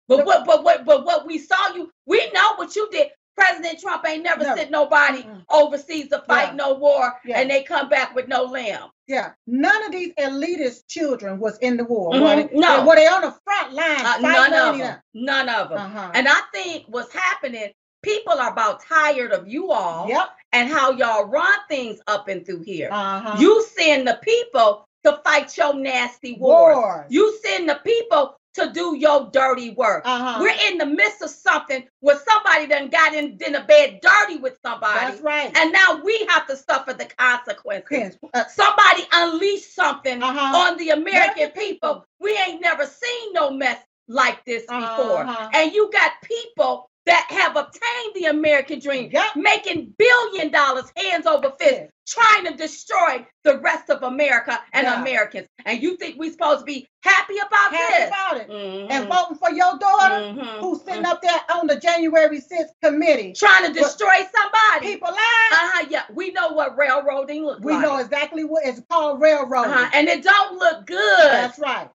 But 0.08 0.17
The- 0.17 0.23
what, 0.23 0.45
but 0.45 0.63
what, 0.63 0.86
but 0.86 1.06
what 1.06 1.28
we 1.28 1.38
saw 1.38 1.73
you, 1.75 1.91
we 2.08 2.32
know 2.32 2.56
what 2.56 2.75
you 2.75 2.89
did. 2.91 3.10
President 3.38 3.80
Trump 3.80 4.04
ain't 4.08 4.23
never 4.23 4.43
Never. 4.43 4.58
sent 4.58 4.71
nobody 4.71 5.23
overseas 5.49 6.10
to 6.10 6.19
fight 6.28 6.49
Yeah. 6.49 6.56
no 6.56 6.73
war, 6.73 7.19
Yeah. 7.23 7.39
and 7.39 7.49
they 7.49 7.62
come 7.63 7.88
back 7.89 8.15
with 8.15 8.28
no 8.28 8.43
limb. 8.43 8.89
yeah. 9.08 9.32
None 9.47 9.84
of 9.86 9.91
these 9.91 10.13
elitist 10.19 10.88
children 10.88 11.39
was 11.39 11.58
in 11.60 11.78
the 11.78 11.84
war. 11.84 12.12
Mhm. 12.12 12.21
Were 12.21 12.36
they? 12.43 12.56
No. 12.56 12.84
Were 12.86 12.95
they 12.95 13.08
on 13.08 13.21
the 13.21 13.32
front 13.43 13.73
line 13.73 14.06
Uh, 14.06 14.13
fighting 14.19 14.21
none 14.32 14.54
of 14.54 14.78
them. 14.78 15.02
None 15.13 15.49
of 15.49 15.69
them. 15.69 15.78
Uh-huh. 15.80 16.12
And 16.13 16.28
I 16.28 16.41
think 16.54 16.86
what's 16.88 17.13
happening, 17.13 17.71
people 18.02 18.34
are 18.34 18.52
about 18.52 18.82
tired 18.84 19.32
of 19.32 19.48
you 19.48 19.72
all 19.72 20.08
Yep. 20.08 20.30
and 20.54 20.70
how 20.70 20.92
y'all 20.92 21.26
run 21.26 21.60
things 21.68 22.00
up 22.08 22.28
and 22.28 22.46
through 22.46 22.64
here. 22.64 22.90
Uh-huh. 22.92 23.38
You 23.40 23.64
send 23.78 24.08
the 24.08 24.20
people 24.24 24.86
to 25.06 25.20
fight 25.24 25.56
your 25.58 25.74
nasty 25.74 26.34
wars. 26.40 26.76
Wars. 26.76 27.06
You 27.10 27.38
send 27.44 27.70
the 27.70 27.80
people 27.86 28.36
to 28.56 28.72
do 28.74 28.96
your 28.98 29.30
dirty 29.32 29.70
work. 29.72 30.02
Uh-huh. 30.06 30.40
We're 30.42 30.56
in 30.72 30.78
the 30.80 30.86
midst 30.86 31.22
of 31.22 31.30
something 31.30 31.86
where 32.02 32.20
somebody 32.28 32.66
done 32.68 32.90
got 32.90 33.14
in, 33.14 33.38
in 33.46 33.56
a 33.56 33.64
bed 33.64 34.00
dirty 34.02 34.38
with 34.38 34.58
somebody. 34.66 35.12
That's 35.12 35.22
right. 35.22 35.56
And 35.56 35.72
now 35.72 36.02
we 36.04 36.26
have 36.30 36.48
to 36.48 36.58
suffer 36.58 36.94
the 36.94 37.06
consequences. 37.06 38.18
Uh, 38.34 38.44
Somebody 38.48 39.04
unleashed 39.14 39.74
something 39.76 40.22
Uh-huh. 40.24 40.58
on 40.58 40.78
the 40.78 40.90
American 40.90 41.52
people. 41.52 42.06
We 42.20 42.38
ain't 42.48 42.60
never 42.62 42.86
seen 42.86 43.34
no 43.34 43.52
mess 43.52 43.80
like 44.08 44.44
this 44.46 44.64
before. 44.64 45.22
Uh-huh. 45.22 45.50
And 45.54 45.72
you 45.72 45.90
got 45.94 46.14
people 46.24 46.88
that 47.10 47.26
have 47.30 47.56
obtained 47.56 48.13
the 48.15 48.26
American 48.26 48.80
dream, 48.80 49.10
Yep. 49.12 49.36
making 49.36 49.93
billion 49.98 50.52
dollars 50.52 50.91
hands 50.95 51.26
over 51.26 51.52
fist, 51.60 51.74
Yeah. 51.82 51.86
trying 52.08 52.45
to 52.45 52.54
destroy 52.56 53.26
the 53.43 53.58
rest 53.60 53.89
of 53.89 54.04
America 54.04 54.60
and 54.74 54.86
Yeah. 54.86 55.02
Americans. 55.02 55.48
And 55.65 55.82
you 55.82 55.98
think 55.98 56.17
we're 56.17 56.32
supposed 56.32 56.60
to 56.60 56.65
be 56.65 56.88
happy 57.04 57.38
about 57.38 57.74
happy 57.74 57.93
this? 57.93 58.08
about 58.10 58.38
it. 58.38 58.50
Mhm. 58.50 58.88
And 58.91 59.08
voting 59.08 59.38
for 59.38 59.52
your 59.52 59.78
daughter 59.78 60.15
Mhm. 60.15 60.60
who's 60.60 60.84
sitting 60.84 61.06
up 61.06 61.22
there 61.22 61.39
on 61.56 61.67
the 61.67 61.76
January 61.78 62.39
6th 62.41 62.74
committee. 62.84 63.34
trying 63.34 63.65
to 63.65 63.74
destroy 63.74 64.28
somebody. 64.36 64.93
People 64.93 65.10
lying. 65.10 65.52
Uh-huh, 65.52 65.86
yeah, 65.89 66.04
we 66.13 66.32
know 66.32 66.50
what 66.50 66.78
railroading 66.78 67.45
looks 67.45 67.62
we 67.63 67.74
like. 67.74 67.82
know 67.82 67.98
exactly 67.98 68.43
what 68.43 68.65
it's 68.65 68.82
called 68.89 69.22
railroad. 69.22 69.65
uh-huh, 69.67 69.89
and 69.93 70.08
it 70.08 70.24
don't 70.24 70.58
look 70.60 70.86
good. 70.86 71.19
That's 71.19 71.58
right. 71.60 71.89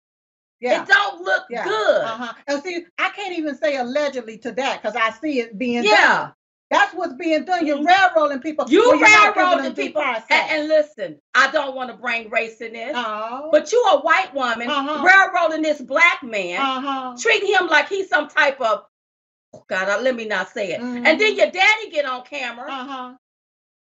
Yeah. 0.65 0.83
It 0.83 0.89
don't 0.89 1.21
look 1.23 1.45
Yeah. 1.51 1.65
good. 1.65 2.01
Uh-huh. 2.05 2.33
And 2.47 2.63
see, 2.63 2.87
I 2.99 3.11
can't 3.11 3.37
even 3.37 3.55
say 3.57 3.77
allegedly 3.77 4.39
to 4.39 4.53
that 4.53 4.81
because 4.83 4.97
I 4.97 5.11
see 5.11 5.41
it 5.41 5.59
being 5.59 5.83
done. 5.83 5.93
Yeah. 5.93 6.31
That's 6.71 6.95
what's 6.95 7.13
being 7.15 7.45
done. 7.45 7.67
You're 7.67 7.77
Mhm. 7.77 7.87
railroading 7.87 8.41
people. 8.41 8.65
You 8.71 8.89
when 8.89 8.99
you're 9.01 9.09
not 9.11 9.35
giving 9.35 9.47
railroading 9.49 9.75
people. 9.75 10.01
And, 10.03 10.25
and 10.31 10.69
listen, 10.69 11.21
I 11.35 11.51
don't 11.51 11.77
want 11.77 11.91
to 11.91 11.97
bring 11.97 12.31
race 12.31 12.63
in 12.63 12.73
this, 12.73 12.95
Oh. 12.97 13.51
but 13.53 13.71
you 13.73 13.85
a 13.93 14.01
white 14.01 14.33
woman 14.33 14.71
Uh-huh. 14.71 15.05
railroading 15.05 15.61
this 15.63 15.83
black 15.83 16.23
man, 16.23 16.59
uh-huh. 16.61 17.15
treating 17.21 17.53
him 17.55 17.67
like 17.69 17.89
he's 17.91 18.09
some 18.09 18.29
type 18.29 18.59
of 18.63 18.87
God. 19.69 19.89
uh, 19.91 20.01
Let 20.01 20.15
me 20.17 20.25
not 20.25 20.49
say 20.49 20.73
it. 20.73 20.81
Mhm. 20.81 21.07
And 21.07 21.21
then 21.21 21.37
your 21.37 21.51
daddy 21.51 21.91
get 21.91 22.07
on 22.07 22.25
camera. 22.25 22.71
Uh-huh. 22.73 23.13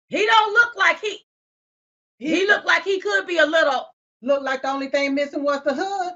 He 0.10 0.24
don't 0.28 0.54
look 0.54 0.76
like 0.76 1.02
he. 1.02 1.26
He 2.20 2.46
looked 2.46 2.68
like 2.68 2.84
he 2.84 3.00
could 3.00 3.26
be 3.26 3.40
a 3.40 3.46
little. 3.48 3.88
looked 4.24 4.44
like 4.44 4.62
the 4.64 4.70
only 4.70 4.88
thing 4.88 5.14
missing 5.14 5.44
was 5.44 5.62
the 5.64 5.74
hood. 5.76 6.14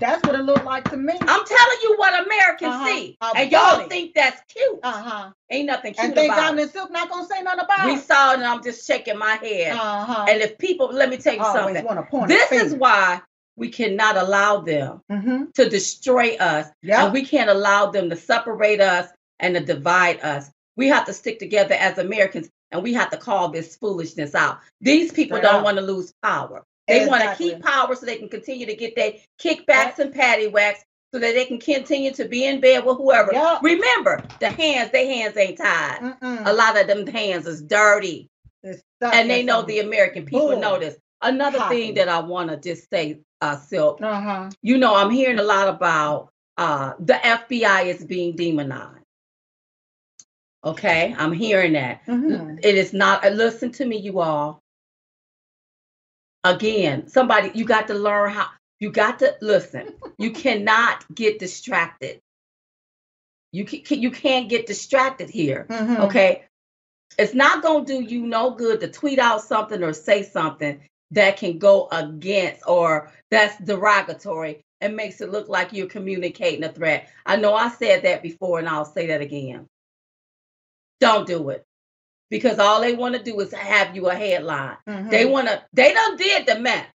That's 0.00 0.26
what 0.26 0.34
it 0.34 0.42
looked 0.42 0.64
like 0.64 0.88
to 0.90 0.96
me. 0.96 1.12
I'm 1.12 1.44
telling 1.44 1.78
you 1.82 1.94
what 1.98 2.26
Americans 2.26 2.72
Uh-huh. 2.74 2.86
see, 2.86 3.18
A 3.20 3.26
and 3.36 3.52
y'all 3.52 3.86
think 3.88 4.14
that's 4.14 4.40
cute. 4.52 4.80
Uh-huh. 4.82 5.30
Ain't 5.50 5.66
nothing 5.66 5.94
cute 5.94 6.04
And 6.04 6.12
about 6.18 6.36
Diamond 6.36 6.58
it. 6.58 6.62
and 6.62 6.70
Silk 6.72 6.90
not 6.90 7.08
gonna 7.10 7.26
say 7.26 7.42
nothing 7.42 7.60
about 7.60 7.84
We 7.86 7.92
it. 7.92 7.94
We 7.96 8.00
saw 8.00 8.32
it, 8.32 8.34
and 8.36 8.44
I'm 8.44 8.62
just 8.62 8.86
shaking 8.86 9.18
my 9.18 9.34
head. 9.34 9.72
Uh-huh. 9.76 10.26
And 10.28 10.40
if 10.42 10.58
people, 10.58 10.88
let 10.92 11.08
me 11.10 11.16
tell 11.18 11.34
you 11.34 11.40
Always 11.42 11.62
something. 11.64 11.84
want 11.84 11.98
to 11.98 12.04
point 12.10 12.28
This 12.28 12.50
is 12.50 12.74
why 12.74 13.20
we 13.56 13.68
cannot 13.68 14.16
allow 14.16 14.60
them 14.60 15.02
Mm-hmm. 15.10 15.44
to 15.54 15.68
destroy 15.68 16.36
us, 16.36 16.66
Yeah. 16.82 17.04
and 17.04 17.12
we 17.12 17.24
can't 17.24 17.50
allow 17.50 17.90
them 17.90 18.08
to 18.10 18.16
separate 18.16 18.80
us 18.80 19.08
and 19.38 19.54
to 19.54 19.60
divide 19.60 20.20
us. 20.20 20.50
We 20.76 20.88
have 20.88 21.04
to 21.06 21.12
stick 21.12 21.38
together 21.38 21.74
as 21.74 21.98
Americans, 21.98 22.48
and 22.72 22.82
we 22.82 22.94
have 22.94 23.10
to 23.10 23.16
call 23.18 23.50
this 23.50 23.76
foolishness 23.76 24.34
out. 24.34 24.60
These 24.80 25.12
people 25.12 25.36
Straight 25.36 25.50
don't 25.50 25.58
up. 25.60 25.64
want 25.64 25.76
to 25.76 25.82
lose 25.82 26.12
power. 26.22 26.64
They 26.90 27.06
want 27.06 27.22
to 27.22 27.34
keep 27.36 27.60
power 27.62 27.94
so 27.94 28.04
they 28.06 28.16
can 28.16 28.28
continue 28.28 28.66
to 28.66 28.74
get 28.76 28.94
their 28.96 29.14
kickbacks 29.40 29.98
and 29.98 30.12
patty 30.12 30.48
whacks 30.48 30.84
so 31.12 31.18
that 31.20 31.34
they 31.34 31.44
can 31.44 31.58
continue 31.58 32.12
to 32.12 32.26
be 32.28 32.44
in 32.46 32.60
bed 32.60 32.84
with 32.84 32.96
whoever. 32.98 33.32
Yup. 33.32 33.62
Remember, 33.62 34.22
the 34.40 34.48
hands, 34.50 34.90
their 34.92 35.06
hands 35.06 35.36
ain't 35.36 35.58
tied. 35.58 35.98
Mm-mm. 36.00 36.46
A 36.46 36.52
lot 36.52 36.78
of 36.80 36.86
them 36.86 37.06
hands 37.06 37.46
is 37.46 37.62
dirty. 37.62 38.28
And 38.62 39.30
they 39.30 39.42
know 39.42 39.62
the 39.62 39.80
American 39.80 40.24
people 40.24 40.48
bull. 40.50 40.60
know 40.60 40.78
this. 40.78 40.96
Another 41.22 41.58
thing 41.68 41.94
that 41.94 42.08
I 42.08 42.20
want 42.20 42.50
to 42.50 42.56
just 42.56 42.88
say, 42.90 43.20
uh, 43.40 43.56
Silk, 43.56 44.00
Uh-huh. 44.02 44.50
you 44.62 44.78
know, 44.78 44.94
I'm 44.94 45.10
hearing 45.10 45.38
a 45.38 45.42
lot 45.42 45.68
about 45.68 46.30
uh, 46.58 46.92
the 47.00 47.14
FBI 47.14 47.86
is 47.86 48.04
being 48.04 48.36
demonized. 48.36 48.98
Okay, 50.64 51.14
I'm 51.16 51.32
hearing 51.32 51.72
that. 51.72 52.04
Mhm. 52.06 52.60
It 52.62 52.74
is 52.74 52.92
not, 52.92 53.24
listen 53.32 53.72
to 53.72 53.86
me, 53.86 53.96
you 53.96 54.20
all. 54.20 54.59
Again, 56.44 57.08
somebody, 57.08 57.50
you 57.54 57.64
got 57.64 57.86
to 57.88 57.94
learn 57.94 58.30
how, 58.30 58.48
you 58.78 58.90
got 58.90 59.18
to 59.20 59.36
listen. 59.42 59.94
you 60.18 60.30
cannot 60.44 61.04
get 61.14 61.38
distracted. 61.38 62.20
You, 63.52 63.64
can, 63.64 64.00
you 64.00 64.10
can't 64.10 64.48
get 64.48 64.66
distracted 64.66 65.28
here. 65.28 65.66
Mhm. 65.68 65.98
Okay. 66.00 66.44
It's 67.18 67.34
not 67.34 67.62
going 67.62 67.84
to 67.84 67.92
do 67.98 68.00
you 68.02 68.22
no 68.26 68.52
good 68.52 68.80
to 68.80 68.88
tweet 68.88 69.18
out 69.18 69.42
something 69.42 69.82
or 69.82 69.92
say 69.92 70.22
something 70.22 70.80
that 71.10 71.36
can 71.36 71.58
go 71.58 71.88
against 71.90 72.62
or 72.68 73.10
that's 73.30 73.58
derogatory 73.64 74.60
and 74.80 74.94
makes 74.96 75.20
it 75.20 75.30
look 75.30 75.48
like 75.48 75.72
you're 75.72 75.88
communicating 75.88 76.62
a 76.64 76.72
threat. 76.72 77.10
I 77.26 77.36
know 77.36 77.54
I 77.54 77.68
said 77.70 78.02
that 78.04 78.22
before 78.22 78.60
and 78.60 78.68
I'll 78.68 78.84
say 78.84 79.08
that 79.08 79.20
again. 79.20 79.66
Don't 81.00 81.26
do 81.26 81.50
it. 81.50 81.64
Because 82.30 82.58
all 82.58 82.80
they 82.80 82.94
want 82.94 83.14
to 83.16 83.22
do 83.22 83.38
is 83.40 83.52
have 83.52 83.94
you 83.96 84.08
a 84.08 84.14
headline. 84.14 84.76
Mhm. 84.88 85.10
They 85.10 85.24
want 85.26 85.48
to, 85.48 85.62
they 85.72 85.92
done 85.92 86.16
did 86.16 86.46
the 86.46 86.58
math. 86.60 86.86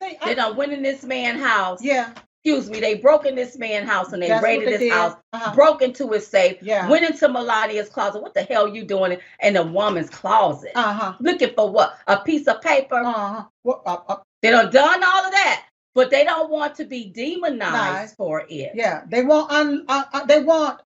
They, 0.00 0.16
I- 0.20 0.26
They 0.26 0.34
done 0.34 0.56
went 0.56 0.72
in 0.72 0.82
this 0.82 1.02
man 1.04 1.38
house. 1.38 1.82
yeah. 1.82 2.10
Excuse 2.46 2.68
me, 2.68 2.78
they 2.78 2.96
broke 2.96 3.24
in 3.24 3.34
this 3.34 3.56
man 3.56 3.86
house 3.86 4.12
and 4.12 4.22
they 4.22 4.28
That's 4.28 4.44
raided 4.44 4.68
his 4.68 4.78
did. 4.80 4.92
house 4.92 5.16
Uh-huh. 5.32 5.54
broke 5.54 5.80
into 5.80 6.06
his 6.10 6.26
safe, 6.26 6.58
Yeah. 6.60 6.86
went 6.90 7.02
into 7.06 7.26
Melania's 7.26 7.88
closet. 7.88 8.20
What 8.20 8.34
the 8.34 8.42
hell 8.42 8.68
you 8.68 8.84
doing 8.84 9.16
in 9.40 9.56
a 9.56 9.62
woman's 9.62 10.10
closet? 10.10 10.72
Uh-huh. 10.74 11.14
Looking 11.20 11.54
for 11.56 11.70
what? 11.70 11.96
A 12.06 12.18
piece 12.18 12.46
of 12.46 12.60
paper? 12.60 12.96
Uh-huh. 12.96 13.44
What, 13.62 13.80
uh, 13.86 13.96
uh, 14.08 14.16
They 14.42 14.50
done 14.50 14.70
done 14.70 15.02
all 15.02 15.24
of 15.24 15.32
that, 15.32 15.64
but 15.94 16.10
they 16.10 16.22
don't 16.24 16.50
want 16.50 16.74
to 16.74 16.84
be 16.84 17.06
demonized 17.06 17.72
Nice. 17.72 18.14
for 18.14 18.44
it. 18.46 18.72
yeah. 18.74 19.04
They 19.08 19.22
want 19.24 19.50
un, 19.50 19.86
uh, 19.88 20.04
uh, 20.12 20.26
they 20.26 20.42
want 20.42 20.82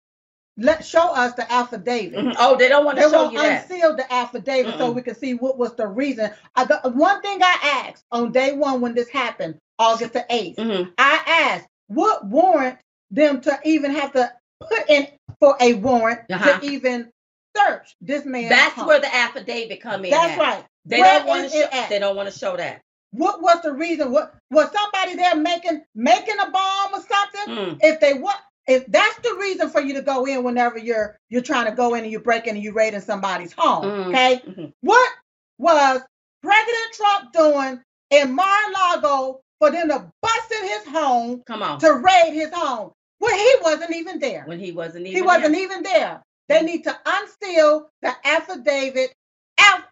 let 0.59 0.85
show 0.85 1.15
us 1.15 1.35
the 1.35 1.51
affidavit. 1.53 2.15
Mhm. 2.15 2.35
Oh, 2.39 2.57
they 2.57 2.69
don't 2.69 2.85
want 2.85 2.99
They 2.99 3.05
to 3.05 3.11
show 3.11 3.23
want 3.23 3.33
you 3.33 3.39
that. 3.41 3.63
unseal 3.71 3.97
the 3.97 4.13
affidavit 4.13 4.77
so 4.77 4.91
Mm-mm. 4.91 4.95
we 4.97 5.03
can 5.03 5.15
see 5.15 5.35
what 5.35 5.57
was 5.57 5.75
the 5.77 5.87
reason. 5.87 6.31
Uh, 6.57 6.65
the, 6.65 6.91
one 6.91 7.23
thing 7.23 7.41
I 7.43 7.87
asked 7.89 8.05
on 8.13 8.33
day 8.33 8.53
one 8.53 8.81
when 8.81 8.95
this 8.95 9.09
happened, 9.09 9.57
August 9.79 10.13
the 10.15 10.27
8th, 10.29 10.57
Mhm. 10.57 10.93
I 10.99 11.21
asked 11.27 11.67
what 11.87 12.27
warrant 12.27 12.79
them 13.11 13.41
to 13.43 13.59
even 13.65 13.93
have 13.93 14.13
to 14.13 14.33
put 14.61 14.91
in 14.91 15.07
for 15.41 15.57
a 15.61 15.75
warrant 15.75 16.21
Uh-huh. 16.31 16.59
to 16.59 16.67
even 16.67 17.11
search 17.57 17.95
this 18.01 18.25
man. 18.25 18.49
That's 18.49 18.77
where 18.85 19.01
the 19.01 19.15
affidavit 19.15 19.81
come 19.81 20.05
in. 20.05 20.11
That's 20.11 20.33
at. 20.33 20.39
right. 20.39 20.65
They 20.85 21.01
Where 21.01 21.19
don't 21.21 21.29
want 21.29 21.51
to. 21.53 21.59
Show, 21.59 21.87
they 21.89 21.99
don't 21.99 22.17
want 22.17 22.33
to 22.33 22.39
show 22.39 22.57
that. 22.57 22.81
What 23.13 23.41
was 23.43 23.63
the 23.63 23.73
reason? 23.73 24.11
What 24.13 24.35
was 24.51 24.71
somebody 24.73 25.15
there 25.17 25.37
making 25.37 25.83
making 25.95 26.39
a 26.41 26.51
bomb 26.51 26.95
or 26.95 27.01
something? 27.03 27.55
Mm. 27.55 27.79
If 27.83 28.01
they 28.01 28.15
what 28.15 28.37
if 28.69 28.87
that's 28.87 29.19
the 29.21 29.37
reason 29.41 29.71
for 29.71 29.81
you 29.81 29.95
to 29.95 30.03
go 30.03 30.27
in 30.27 30.45
whenever 30.45 30.79
you're 30.79 31.19
you're 31.31 31.43
trying 31.43 31.67
to 31.67 31.73
go 31.77 31.95
in 31.95 32.05
and 32.05 32.13
you 32.13 32.21
break 32.21 32.47
in 32.47 32.55
and 32.55 32.63
you 32.65 32.73
raiding 32.73 33.01
somebody's 33.01 33.53
home. 33.57 33.85
Mm. 33.85 34.09
Okay. 34.09 34.43
Mhm. 34.47 34.73
What 34.83 35.11
was 35.59 36.01
President 36.43 36.93
Trump 36.95 37.33
doing 37.33 37.81
in 38.11 38.33
Mar-a-Lago 38.35 39.41
for 39.59 39.71
them 39.71 39.89
to 39.89 40.13
bust 40.23 40.53
in 40.53 40.69
his 40.69 40.85
home 40.87 41.43
Come 41.47 41.63
on. 41.63 41.81
to 41.81 41.95
raid 41.95 42.33
his 42.33 42.51
home 42.53 42.93
when 43.19 43.35
he 43.35 43.55
wasn't 43.63 43.95
even 43.97 44.21
there? 44.21 44.45
When 44.47 44.61
he 44.61 44.73
wasn't 44.73 45.07
even. 45.07 45.17
He 45.17 45.23
wasn't 45.23 45.55
there. 45.55 45.63
even 45.63 45.83
there. 45.83 46.23
They 46.49 46.63
need 46.63 46.85
to 46.85 46.99
unseal 47.05 47.91
the 48.03 48.15
affidavit 48.25 49.15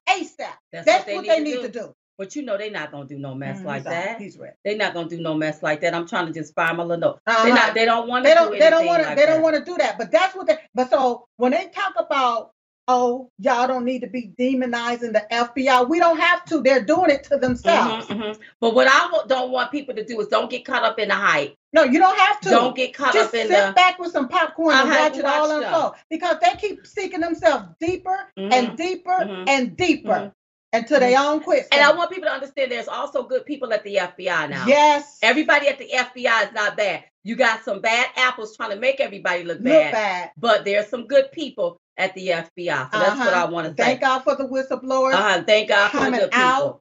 ASAP. 0.08 0.36
That's, 0.72 0.86
That's 0.86 1.06
what 1.06 1.16
what 1.16 1.26
they 1.26 1.38
they 1.38 1.40
need, 1.40 1.56
need 1.56 1.62
to, 1.62 1.68
to 1.68 1.80
do. 1.80 1.94
But 2.18 2.34
you 2.34 2.42
know 2.42 2.56
they're 2.56 2.70
not 2.70 2.90
gonna 2.92 3.06
do 3.06 3.18
no 3.18 3.34
mess 3.34 3.60
Mm, 3.60 3.64
like 3.66 3.76
he's 3.82 3.84
that. 3.84 4.20
He's 4.20 4.38
right. 4.38 4.52
They're 4.64 4.76
not 4.76 4.94
gonna 4.94 5.08
do 5.08 5.20
no 5.20 5.34
mess 5.34 5.62
like 5.62 5.80
that. 5.82 5.94
I'm 5.94 6.06
trying 6.08 6.26
to 6.26 6.32
just 6.32 6.54
find 6.54 6.76
my 6.78 6.82
little 6.84 7.00
note. 7.00 7.20
Uh-huh. 7.26 7.44
They 7.44 7.52
not. 7.52 7.74
They 7.74 7.84
don't 7.84 8.08
want 8.08 8.24
to. 8.24 8.28
they 8.30 8.34
don't 8.34 8.52
Do 8.52 8.58
they 8.58 8.70
don't 8.70 8.86
want 8.86 9.02
to 9.02 9.08
like 9.08 9.16
they 9.16 9.26
don't 9.26 9.36
that. 9.36 9.42
want 9.42 9.56
to 9.56 9.64
do 9.64 9.76
that 9.78 9.98
but 9.98 10.10
that's 10.10 10.34
what 10.34 10.46
they 10.46 10.58
but 10.74 10.90
so 10.90 11.26
when 11.36 11.52
they 11.52 11.66
talk 11.74 11.94
about 11.98 12.52
oh 12.88 13.28
y'all 13.40 13.66
don't 13.66 13.84
need 13.84 14.00
to 14.02 14.06
be 14.06 14.32
demonizing 14.38 15.12
the 15.12 15.24
fbi 15.32 15.88
we 15.88 15.98
don't 15.98 16.18
have 16.20 16.44
to 16.44 16.62
they're 16.62 16.84
doing 16.84 17.10
it 17.10 17.24
to 17.24 17.36
themselves 17.36 18.06
Mhm, 18.06 18.16
mhm. 18.20 18.38
But 18.60 18.74
what 18.74 18.86
I 18.88 19.24
don't 19.26 19.50
want 19.50 19.72
people 19.72 19.94
to 19.96 20.04
do 20.04 20.20
is 20.20 20.28
don't 20.28 20.48
get 20.48 20.64
caught 20.64 20.84
up 20.84 20.98
in 21.00 21.08
the 21.08 21.14
hype. 21.14 21.54
no 21.72 21.82
you 21.82 21.98
don't 21.98 22.16
have 22.18 22.40
to 22.42 22.50
Don't 22.50 22.76
get 22.76 22.94
caught 22.94 23.12
just 23.12 23.28
up 23.30 23.34
in 23.34 23.48
sit 23.48 23.66
the. 23.66 23.72
back 23.72 23.98
with 23.98 24.12
some 24.12 24.28
popcorn 24.28 24.76
and 24.76 24.88
Uh-huh, 24.88 25.02
watch 25.02 25.18
it 25.18 25.24
all 25.24 25.50
unfold 25.50 25.94
because 26.10 26.36
they 26.40 26.52
keep 26.58 26.86
seeking 26.86 27.20
themselves 27.20 27.64
deeper 27.80 28.32
Mhm. 28.38 28.52
and 28.52 28.76
deeper 28.76 29.18
Mhm. 29.18 29.44
and 29.48 29.76
deeper. 29.76 30.32
Until 30.76 31.00
they 31.00 31.16
own 31.16 31.40
quit 31.40 31.66
And 31.72 31.82
I 31.82 31.92
want 31.94 32.10
people 32.10 32.28
to 32.28 32.32
understand 32.34 32.70
there's 32.72 32.88
also 32.88 33.22
good 33.24 33.44
people 33.46 33.72
at 33.72 33.82
the 33.84 33.96
FBI 33.96 34.48
now. 34.50 34.66
yes 34.66 35.18
Everybody 35.22 35.68
at 35.68 35.78
the 35.78 35.88
FBI 35.94 36.46
is 36.48 36.52
not 36.52 36.76
bad. 36.76 37.04
You 37.24 37.34
got 37.36 37.64
some 37.64 37.80
bad 37.80 38.06
apples 38.16 38.56
trying 38.56 38.70
to 38.70 38.76
make 38.76 39.00
everybody 39.00 39.42
look 39.44 39.58
look 39.58 39.64
bad, 39.64 39.92
bad 39.92 40.30
but 40.36 40.64
there's 40.64 40.88
some 40.88 41.06
good 41.06 41.32
people 41.32 41.80
at 41.98 42.14
the 42.14 42.28
FBI. 42.28 42.90
So 42.92 42.98
that's 42.98 43.18
what 43.18 43.28
Uh-huh. 43.32 43.46
I 43.46 43.50
want 43.50 43.66
to 43.66 43.72
say. 43.72 43.76
thank 43.76 44.00
god 44.00 44.20
for 44.20 44.36
the 44.36 44.44
whistleblowers 44.44 45.14
Uh-huh. 45.14 45.42
Thank 45.46 45.68
God 45.70 45.90
for 45.90 45.96
the 45.98 46.02
coming 46.04 46.20
good 46.20 46.30
people. 46.30 46.44
out. 46.46 46.80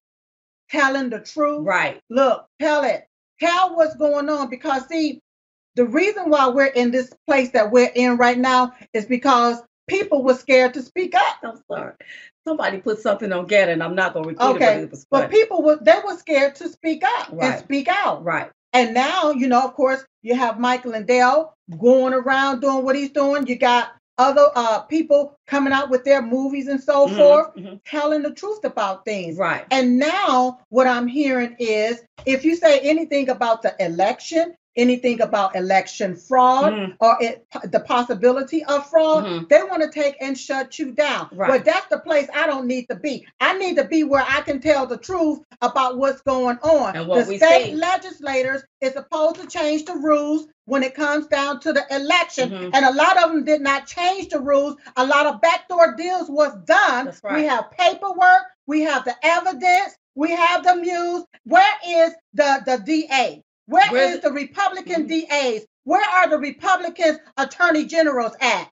telling 0.70 1.10
the 1.10 1.20
truth 1.20 1.66
Right. 1.66 2.00
Look, 2.10 2.46
tell 2.60 2.84
it. 2.84 3.08
Tell 3.40 3.76
what's 3.76 3.96
going 3.96 4.30
on 4.30 4.50
because 4.50 4.88
see, 4.88 5.20
the 5.76 5.86
reason 5.86 6.30
why 6.30 6.48
we're 6.48 6.68
in 6.68 6.92
this 6.92 7.12
place 7.28 7.50
that 7.52 7.70
we're 7.72 7.92
in 7.96 8.16
right 8.18 8.38
now 8.38 8.74
is 8.94 9.06
because 9.06 9.62
people 9.88 10.24
were 10.24 10.34
scared 10.36 10.74
to 10.76 10.82
speak 10.82 11.14
up. 11.16 11.38
I'm 11.44 11.60
sorry. 11.70 11.94
Somebody 12.48 12.78
put 12.78 13.00
something 13.00 13.32
on 13.34 13.48
GETTR 13.48 13.70
and 13.74 13.84
I'm 13.84 13.96
not 13.96 14.14
going 14.14 14.24
to 14.24 14.30
repeat 14.30 14.44
it, 14.44 14.56
Okay, 14.58 14.86
but 14.90 15.00
But 15.10 15.32
people 15.32 15.64
were 15.64 15.78
they 15.82 15.98
were 16.06 16.16
scared 16.18 16.56
to 16.56 16.70
speak 16.70 17.04
up 17.04 17.30
Right. 17.32 17.54
and 17.56 17.60
speak 17.60 17.88
out. 17.90 18.24
Right. 18.24 18.52
And 18.74 18.94
now, 18.94 19.32
you 19.32 19.48
know, 19.48 19.62
of 19.64 19.74
course, 19.74 20.06
you 20.22 20.36
have 20.36 20.60
Michael 20.60 20.92
Lindell 20.92 21.54
going 21.80 22.14
around 22.14 22.60
doing 22.62 22.84
what 22.86 22.96
he's 22.96 23.12
doing. 23.12 23.48
You 23.48 23.56
got 23.58 23.94
other 24.18 24.48
uh, 24.56 24.80
people 24.82 25.38
coming 25.48 25.74
out 25.74 25.90
with 25.90 26.04
their 26.06 26.22
movies 26.22 26.68
and 26.68 26.82
so 26.82 27.08
Mhm, 27.08 27.16
forth, 27.18 27.56
mhm. 27.56 27.80
telling 27.86 28.22
the 28.22 28.32
truth 28.32 28.64
about 28.64 29.06
things. 29.06 29.38
Right. 29.38 29.66
And 29.72 29.98
now 29.98 30.60
what 30.70 30.88
I'm 30.88 31.08
hearing 31.08 31.56
is 31.60 32.02
if 32.26 32.46
you 32.46 32.56
say 32.56 32.80
anything 32.80 33.30
about 33.30 33.62
the 33.62 33.76
election, 33.84 34.56
anything 34.76 35.22
about 35.22 35.56
election 35.56 36.16
fraud 36.16 36.74
Mhm. 36.74 36.96
or 37.00 37.18
it, 37.22 37.46
the 37.72 37.80
possibility 37.80 38.64
of 38.66 38.90
fraud, 38.90 39.24
Mhm. 39.24 39.50
they 39.50 39.64
want 39.64 39.82
to 39.84 39.90
take 39.90 40.18
and 40.22 40.38
shut 40.38 40.78
you 40.80 40.92
down. 40.92 41.30
Right. 41.34 41.50
Well, 41.50 41.60
that's 41.60 41.88
the 41.88 42.00
place 42.00 42.28
I 42.34 42.46
don't 42.48 42.68
need 42.68 42.88
to 42.90 42.96
be. 42.96 43.26
I 43.40 43.58
need 43.58 43.78
to 43.78 43.86
be 43.86 44.04
where 44.04 44.26
I 44.28 44.42
can 44.42 44.60
tell 44.60 44.86
the 44.86 44.98
truth 44.98 45.40
about 45.62 45.98
what's 45.98 46.22
going 46.22 46.58
on. 46.62 46.94
The 46.94 47.38
state 47.38 47.76
legislators 47.76 48.64
is 48.82 48.94
supposed 48.94 49.38
to 49.42 49.48
change 49.48 49.86
the 49.86 49.96
rules 49.96 50.48
when 50.66 50.84
it 50.84 50.96
comes 50.96 51.28
down 51.28 51.60
to 51.62 51.72
the 51.74 51.86
election. 51.96 52.50
Mhm. 52.50 52.72
And 52.74 52.86
a 52.86 52.92
lot 52.92 53.22
of 53.24 53.32
them 53.32 53.44
did 53.46 53.62
not 53.62 53.86
change 53.88 54.30
the 54.30 54.40
rules. 54.40 54.76
A 54.98 55.06
lot 55.06 55.26
of 55.26 55.40
backdoor 55.42 55.96
deals 55.96 56.30
was 56.30 56.54
done. 56.66 57.14
Right. 57.24 57.36
We 57.36 57.44
have 57.46 57.72
paperwork, 57.72 58.44
we 58.68 58.82
have 58.82 59.06
the 59.06 59.16
evidence, 59.24 59.96
We 60.18 60.32
have 60.32 60.64
the 60.64 60.78
Muse. 60.78 61.26
Where 61.44 61.74
is 61.86 62.14
the, 62.34 62.62
the 62.66 62.78
DA? 62.78 63.44
Where 63.68 63.92
Where's 63.92 64.20
the 64.22 64.32
Republican 64.32 65.08
Mhm. 65.08 65.28
DAs? 65.28 65.66
Where 65.84 66.04
are 66.08 66.30
the 66.30 66.38
Republicans 66.38 67.20
attorney 67.38 67.86
generals 67.86 68.34
at? 68.42 68.70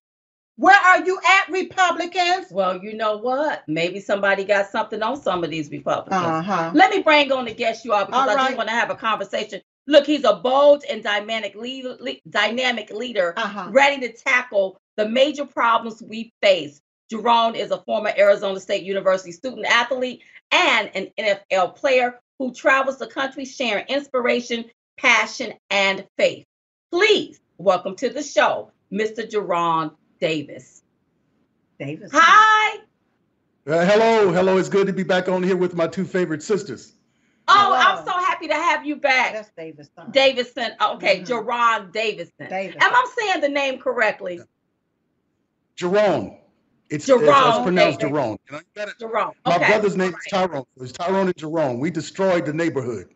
Where 0.56 0.78
are 0.78 1.04
you 1.04 1.20
at, 1.28 1.50
Republicans? 1.52 2.48
Well, 2.52 2.78
you 2.84 2.94
know 2.94 3.18
what? 3.18 3.64
Maybe 3.68 4.00
somebody 4.00 4.44
got 4.44 4.70
something 4.70 5.02
on 5.02 5.20
some 5.22 5.44
of 5.44 5.50
these 5.50 5.70
Republicans. 5.72 6.22
Uh-huh. 6.24 6.72
Let 6.76 6.92
me 6.92 7.02
bring 7.02 7.32
on 7.32 7.46
the 7.46 7.54
guest 7.54 7.84
you 7.86 7.94
all 7.94 8.06
because 8.06 8.22
All 8.22 8.30
I 8.30 8.36
right. 8.36 8.52
do 8.52 8.58
want 8.58 8.70
to 8.70 8.76
have 8.76 8.92
a 8.92 8.96
conversation. 8.96 9.62
Look, 9.88 10.06
he's 10.06 10.24
a 10.24 10.36
bold 10.36 10.84
and 10.90 11.04
dynamic 11.04 11.56
leader, 11.56 11.98
le- 12.00 12.22
dynamic 12.30 12.92
leader, 12.92 13.34
Uh-huh. 13.36 13.68
ready 13.72 14.08
to 14.08 14.14
tackle 14.14 14.78
the 14.96 15.10
major 15.10 15.46
problems 15.46 16.04
we 16.04 16.32
face. 16.42 16.80
Jerone 17.12 17.56
is 17.56 17.72
a 17.72 17.82
former 17.82 18.14
Arizona 18.16 18.60
State 18.60 18.84
University 18.84 19.32
student 19.32 19.66
athlete 19.66 20.22
and 20.52 20.90
an 20.96 21.08
NFL 21.18 21.70
player 21.76 22.20
who 22.40 22.54
travels 22.54 23.00
the 23.00 23.08
country 23.08 23.46
sharing 23.46 23.86
inspiration, 23.88 24.66
passion, 24.98 25.54
and 25.70 26.06
faith. 26.18 26.46
Please 26.92 27.40
welcome 27.58 27.96
to 27.98 28.10
the 28.10 28.24
show, 28.24 28.72
Mr. 28.92 29.30
Jerron 29.30 29.94
Davis. 30.20 30.84
Davis. 31.80 32.12
Hi. 32.14 32.78
Uh, 33.66 33.86
hello, 33.86 34.32
hello. 34.32 34.58
It's 34.58 34.70
good 34.70 34.88
to 34.88 34.94
be 34.94 35.04
back 35.04 35.28
on 35.30 35.42
here 35.42 35.56
with 35.56 35.74
my 35.76 35.88
two 35.88 36.06
favorite 36.06 36.44
sisters. 36.44 36.94
Oh, 37.48 37.54
Hello. 37.58 37.76
I'm 37.76 38.06
so 38.06 38.12
happy 38.12 38.48
to 38.48 38.54
have 38.54 38.86
you 38.86 38.96
back. 38.96 39.34
That's 39.34 39.50
Davis. 39.58 39.90
son. 39.96 40.12
Davison. 40.12 40.72
Okay, 40.82 41.20
Mhm. 41.22 41.28
Jerron 41.28 41.92
Davison. 41.92 42.32
Davis. 42.50 42.78
Am 42.80 42.94
I 42.94 43.14
saying 43.18 43.42
the 43.42 43.50
name 43.50 43.80
correctly? 43.80 44.40
Jerone. 45.76 46.40
It's, 46.90 47.08
Jerone, 47.08 47.22
it's, 47.48 47.56
it's 47.58 47.64
pronounced 47.64 48.04
okay. 48.04 48.14
Jerone. 48.14 48.38
You 48.46 48.52
know, 48.52 48.58
you 48.60 48.64
got 48.76 48.88
it. 48.90 48.94
Jerron. 49.00 49.32
My 49.46 49.58
brother's 49.58 49.98
name 49.98 50.14
all 50.14 50.20
is. 50.20 50.26
Tyrone. 50.30 50.66
It's 50.78 50.92
Tyrone 50.92 51.28
and 51.28 51.36
Jerone. 51.36 51.80
We 51.80 51.90
destroyed 51.90 52.46
the 52.46 52.54
neighborhood. 52.54 53.13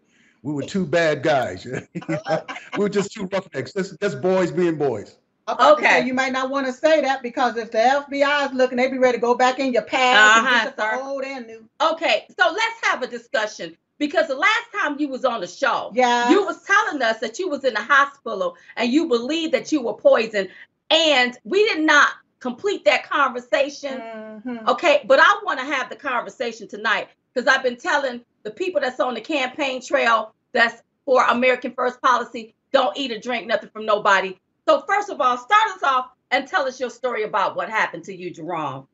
We 0.48 0.54
were 0.54 0.64
two 0.64 0.86
bad 0.86 1.24
guys. 1.24 1.66
we 1.66 1.82
were 2.78 2.88
just 2.88 3.12
two 3.12 3.26
roughnecks. 3.26 3.74
Just, 3.74 4.00
just 4.00 4.22
boys 4.22 4.50
being 4.50 4.78
boys. 4.78 5.18
I'm 5.46 5.56
about 5.56 5.80
to 5.80 5.84
Okay. 5.86 6.06
You 6.06 6.14
might 6.14 6.32
not 6.32 6.50
want 6.50 6.66
to 6.68 6.72
say 6.72 7.02
that 7.02 7.22
because 7.22 7.58
if 7.58 7.70
the 7.72 7.80
FBI 7.80 8.46
is 8.48 8.54
looking, 8.54 8.78
they 8.78 8.88
be 8.90 8.98
ready 8.98 9.18
to 9.18 9.22
go 9.22 9.36
back 9.36 9.60
in 9.60 9.74
your 9.74 9.82
past 9.82 10.38
Uh-huh, 10.38 10.60
and 10.68 10.74
sir. 10.78 10.98
the 11.00 11.04
old 11.04 11.24
and 11.26 11.48
new. 11.48 11.68
Okay, 11.82 12.28
so 12.40 12.50
let's 12.50 12.80
have 12.84 13.04
a 13.04 13.08
discussion 13.08 13.76
because 13.98 14.30
the 14.30 14.38
last 14.38 14.66
time 14.74 14.96
you 15.00 15.10
was 15.10 15.26
on 15.26 15.42
the 15.42 15.48
show, 15.48 15.92
Yeah. 15.94 16.30
you 16.32 16.46
was 16.46 16.64
telling 16.64 17.02
us 17.02 17.20
that 17.20 17.40
you 17.40 17.50
was 17.50 17.66
in 17.66 17.74
the 17.74 17.82
hospital 17.82 18.56
and 18.78 18.90
you 18.90 19.10
believed 19.10 19.54
that 19.54 19.70
you 19.74 19.82
were 19.82 19.96
poisoned, 19.96 20.48
and 20.90 21.38
we 21.44 21.66
did 21.68 21.84
not 21.84 22.08
complete 22.40 22.86
that 22.86 23.04
conversation. 23.10 24.00
Mhm. 24.00 24.66
Okay, 24.70 25.04
but 25.06 25.20
I 25.20 25.40
want 25.44 25.60
to 25.60 25.66
have 25.66 25.90
the 25.90 25.98
conversation 25.98 26.70
tonight 26.70 27.10
because 27.34 27.54
I've 27.54 27.64
been 27.64 27.76
telling 27.76 28.22
the 28.44 28.52
people 28.52 28.80
that's 28.80 29.02
on 29.02 29.14
the 29.14 29.20
campaign 29.22 29.82
trail 29.82 30.34
that's 30.54 30.82
for 31.06 31.24
American 31.26 31.74
First 31.74 32.02
Policy 32.02 32.56
don't 32.72 32.98
eat 32.98 33.12
or 33.12 33.20
drink 33.20 33.48
nothing 33.48 33.70
from 33.70 33.86
nobody. 33.86 34.38
So, 34.68 34.82
first 34.82 35.10
of 35.10 35.22
all, 35.22 35.38
start 35.38 35.72
us 35.76 35.84
off 35.84 36.12
and 36.32 36.48
tell 36.48 36.68
us 36.68 36.80
your 36.80 36.90
story 36.90 37.24
about 37.24 37.56
what 37.56 37.70
happened 37.70 38.04
to 38.06 38.16
you, 38.16 38.34
Jerone. 38.34 38.86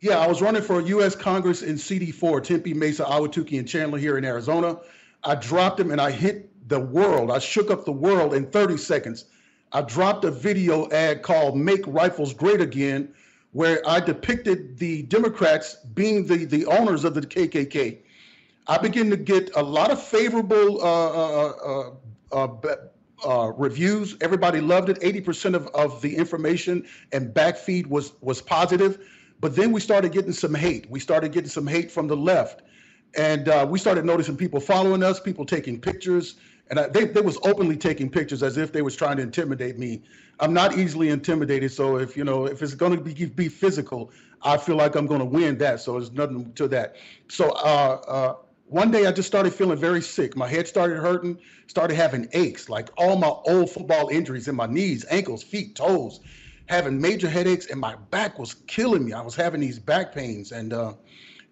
Yeah, 0.00 0.18
I 0.18 0.26
was 0.26 0.42
running 0.42 0.62
for 0.62 0.80
U.S. 0.80 1.14
Congress 1.14 1.62
in 1.62 1.76
CD4, 1.76 2.42
Tempe, 2.42 2.74
Mesa, 2.74 3.04
Ahwatukee, 3.04 3.58
and 3.58 3.68
Chandler 3.68 3.98
here 3.98 4.18
in 4.18 4.24
Arizona. 4.24 4.78
I 5.24 5.36
dropped 5.36 5.78
him 5.78 5.90
and 5.90 6.00
I 6.00 6.10
hit 6.10 6.50
the 6.68 6.80
world. 6.80 7.30
I 7.30 7.38
shook 7.38 7.70
up 7.70 7.84
the 7.84 7.92
world 7.92 8.34
in 8.34 8.46
30 8.46 8.76
seconds. 8.76 9.26
I 9.72 9.82
dropped 9.82 10.24
a 10.24 10.30
video 10.30 10.90
ad 10.90 11.22
called 11.22 11.56
Make 11.56 11.86
Rifles 11.86 12.34
Great 12.34 12.60
Again, 12.60 13.14
where 13.52 13.80
I 13.88 14.00
depicted 14.00 14.78
the 14.78 15.02
Democrats 15.02 15.76
being 15.94 16.26
the, 16.26 16.44
the 16.46 16.66
owners 16.66 17.04
of 17.04 17.14
the 17.14 17.20
KKK. 17.20 18.01
I 18.66 18.78
began 18.78 19.10
to 19.10 19.16
get 19.16 19.54
a 19.56 19.62
lot 19.62 19.90
of 19.90 20.02
favorable 20.02 20.80
uh, 20.82 21.10
uh, 21.10 21.90
uh, 22.32 22.46
uh, 22.46 22.76
uh, 23.24 23.52
reviews. 23.56 24.16
Everybody 24.20 24.60
loved 24.60 24.88
it. 24.88 25.00
80% 25.00 25.54
of, 25.54 25.66
of 25.68 26.00
the 26.00 26.14
information 26.16 26.86
and 27.12 27.34
backfeed 27.34 27.86
was 27.86 28.12
was 28.20 28.40
positive. 28.40 29.06
But 29.40 29.56
then 29.56 29.72
we 29.72 29.80
started 29.80 30.12
getting 30.12 30.32
some 30.32 30.54
hate. 30.54 30.88
We 30.88 31.00
started 31.00 31.32
getting 31.32 31.50
some 31.50 31.66
hate 31.66 31.90
from 31.90 32.06
the 32.06 32.16
left. 32.16 32.62
And 33.16 33.48
uh, 33.48 33.66
we 33.68 33.78
started 33.78 34.04
noticing 34.04 34.36
people 34.36 34.60
following 34.60 35.02
us, 35.02 35.18
people 35.18 35.44
taking 35.44 35.80
pictures. 35.80 36.36
And 36.70 36.78
I, 36.78 36.88
they, 36.88 37.04
they 37.04 37.20
was 37.20 37.38
openly 37.42 37.76
taking 37.76 38.08
pictures 38.08 38.42
as 38.42 38.56
if 38.56 38.72
they 38.72 38.82
was 38.82 38.94
trying 38.94 39.16
to 39.16 39.22
intimidate 39.22 39.78
me. 39.78 40.02
I'm 40.38 40.54
not 40.54 40.78
easily 40.78 41.08
intimidated. 41.08 41.72
So 41.72 41.98
if, 41.98 42.16
you 42.16 42.24
know, 42.24 42.46
if 42.46 42.62
it's 42.62 42.74
going 42.74 42.96
to 42.96 43.00
be, 43.02 43.26
be 43.26 43.48
physical, 43.48 44.12
I 44.42 44.56
feel 44.56 44.76
like 44.76 44.94
I'm 44.94 45.06
going 45.06 45.20
to 45.20 45.26
win 45.26 45.58
that. 45.58 45.80
So 45.80 45.92
there's 45.92 46.12
nothing 46.12 46.52
to 46.54 46.68
that. 46.68 46.96
So 47.28 47.50
uh, 47.50 48.00
uh, 48.06 48.34
one 48.72 48.90
day 48.90 49.06
I 49.06 49.12
just 49.12 49.28
started 49.28 49.52
feeling 49.54 49.78
very 49.78 50.02
sick. 50.02 50.36
My 50.36 50.48
head 50.48 50.66
started 50.66 50.98
hurting, 50.98 51.38
started 51.66 51.94
having 51.94 52.28
aches, 52.32 52.68
like 52.70 52.88
all 52.96 53.16
my 53.16 53.28
old 53.28 53.70
football 53.70 54.08
injuries 54.08 54.48
in 54.48 54.56
my 54.56 54.66
knees, 54.66 55.04
ankles, 55.10 55.42
feet, 55.42 55.76
toes, 55.76 56.20
having 56.68 57.00
major 57.00 57.28
headaches, 57.28 57.66
and 57.66 57.78
my 57.78 57.96
back 58.10 58.38
was 58.38 58.54
killing 58.66 59.04
me. 59.04 59.12
I 59.12 59.20
was 59.20 59.36
having 59.36 59.60
these 59.60 59.78
back 59.78 60.14
pains, 60.14 60.52
and 60.52 60.72
uh, 60.72 60.94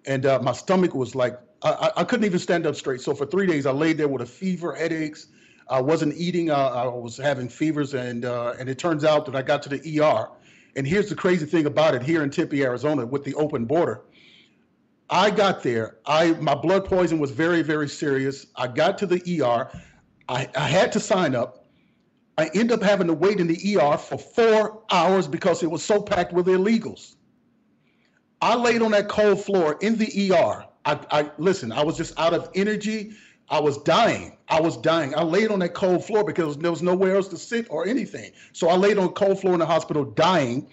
and 0.07 0.27
uh, 0.27 0.41
my 0.43 0.53
stomach 0.53 0.95
was 0.95 1.15
like 1.15 1.39
I, 1.63 1.91
I- 1.99 2.05
couldn't 2.05 2.25
even 2.25 2.39
stand 2.39 2.67
up 2.67 2.75
straight. 2.77 3.01
So 3.03 3.15
for 3.15 3.27
three 3.27 3.47
days, 3.47 3.67
I 3.67 3.73
laid 3.73 3.99
there 3.99 4.09
with 4.09 4.23
a 4.23 4.27
fever, 4.27 4.75
headaches. 4.75 5.29
I 5.69 5.81
wasn't 5.81 6.15
eating. 6.17 6.51
Uh, 6.51 6.57
I 6.57 6.87
was 6.87 7.17
having 7.19 7.49
fevers, 7.49 7.95
and 7.95 8.25
uh, 8.25 8.55
and 8.59 8.69
it 8.69 8.79
turns 8.79 9.05
out 9.05 9.27
that 9.27 9.37
I 9.37 9.43
got 9.43 9.63
to 9.65 9.69
the 9.69 9.81
ER. 10.01 10.29
And 10.77 10.87
here's 10.87 11.09
the 11.11 11.15
crazy 11.17 11.47
thing 11.47 11.67
about 11.67 11.95
it: 11.95 12.03
here 12.03 12.23
in 12.23 12.31
Tempe, 12.31 12.63
Arizona, 12.63 13.07
with 13.07 13.25
the 13.25 13.35
open 13.35 13.67
border, 13.67 14.03
I 15.11 15.31
got 15.31 15.63
there. 15.63 15.97
I 16.07 16.33
my 16.35 16.55
blood 16.55 16.85
poison 16.85 17.19
was 17.19 17.33
very 17.33 17.63
very 17.63 17.89
serious. 17.89 18.47
I 18.57 18.69
got 18.69 18.97
to 18.99 19.07
the 19.07 19.43
ER. 19.43 19.71
I, 20.29 20.49
I 20.57 20.69
had 20.69 20.93
to 20.93 21.01
sign 21.01 21.35
up. 21.35 21.67
I 22.39 22.47
ended 22.55 22.73
up 22.73 22.83
having 22.83 23.09
to 23.09 23.15
wait 23.15 23.41
in 23.41 23.49
the 23.49 23.77
ER 23.77 23.99
for 23.99 24.17
four 24.17 24.85
hours 24.91 25.27
because 25.27 25.63
it 25.63 25.71
was 25.71 25.83
so 25.83 26.01
packed 26.01 26.33
with 26.33 26.47
illegals. 26.47 27.17
I 28.41 28.55
laid 28.55 28.81
on 28.81 28.93
that 28.93 29.09
cold 29.09 29.45
floor 29.45 29.77
in 29.83 29.97
the 29.97 30.33
ER. 30.33 30.65
I, 30.85 31.01
I 31.11 31.31
listen. 31.37 31.73
I 31.73 31.85
was 31.85 31.97
just 31.97 32.19
out 32.19 32.33
of 32.33 32.49
energy. 32.55 33.13
I 33.51 33.59
was 33.59 33.79
dying. 33.79 34.39
I 34.49 34.61
was 34.61 34.77
dying. 34.77 35.15
I 35.15 35.23
laid 35.23 35.51
on 35.51 35.59
that 35.59 35.75
cold 35.75 36.05
floor 36.05 36.25
because 36.25 36.57
there 36.57 36.71
was 36.71 36.83
nowhere 36.83 37.17
else 37.17 37.29
to 37.29 37.37
sit 37.37 37.67
or 37.69 37.87
anything. 37.87 38.31
So 38.53 38.69
I 38.69 38.77
laid 38.77 38.97
on 38.97 39.09
cold 39.11 39.41
floor 39.41 39.55
in 39.55 39.61
the 39.61 39.67
hospital, 39.67 40.05
dying. 40.05 40.71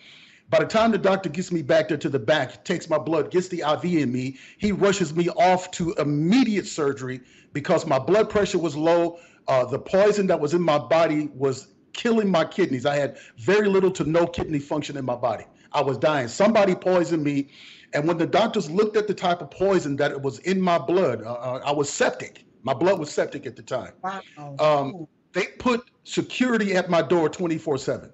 By 0.49 0.59
the 0.59 0.65
time 0.65 0.91
the 0.91 0.97
doctor 0.97 1.29
gets 1.29 1.51
me 1.51 1.61
back 1.61 1.89
there 1.89 1.97
to 1.97 2.09
the 2.09 2.19
back, 2.19 2.63
takes 2.63 2.89
my 2.89 2.97
blood, 2.97 3.31
gets 3.31 3.49
the 3.49 3.63
IV 3.73 3.83
in 3.83 4.11
me, 4.11 4.37
he 4.57 4.71
rushes 4.71 5.13
me 5.13 5.29
off 5.29 5.71
to 5.71 5.93
immediate 5.95 6.65
surgery 6.65 7.19
because 7.51 7.85
my 7.85 7.99
blood 7.99 8.29
pressure 8.29 8.57
was 8.57 8.75
low. 8.75 9.19
Uh, 9.49 9.65
the 9.65 9.79
poison 9.79 10.25
that 10.27 10.39
was 10.39 10.53
in 10.53 10.61
my 10.61 10.77
body 10.77 11.29
was 11.33 11.67
killing 11.91 12.29
my 12.29 12.45
kidneys. 12.45 12.85
I 12.85 12.95
had 12.95 13.17
very 13.37 13.67
little 13.67 13.91
to 13.91 14.05
no 14.05 14.25
kidney 14.25 14.59
function 14.59 14.95
in 14.95 15.03
my 15.03 15.15
body. 15.15 15.45
I 15.73 15.81
was 15.81 15.97
dying. 15.97 16.29
Somebody 16.29 16.75
poisoned 16.75 17.23
me. 17.23 17.49
And 17.93 18.07
when 18.07 18.17
the 18.17 18.27
doctors 18.27 18.69
looked 18.69 18.95
at 18.95 19.07
the 19.07 19.13
type 19.13 19.41
of 19.41 19.51
poison 19.51 19.95
that 19.97 20.11
it 20.11 20.21
was 20.21 20.39
in 20.39 20.61
my 20.61 20.77
blood, 20.77 21.23
uh, 21.23 21.33
uh, 21.33 21.61
I 21.65 21.71
was 21.71 21.89
septic. 21.89 22.45
My 22.63 22.73
blood 22.73 22.99
was 22.99 23.09
septic 23.09 23.45
at 23.45 23.55
the 23.55 23.63
time. 23.63 23.93
Wow. 24.01 24.21
Um, 24.59 25.07
they 25.33 25.47
put 25.59 25.89
security 26.03 26.75
at 26.75 26.89
my 26.89 27.01
door 27.01 27.27
24 27.27 27.77
7 27.77 28.11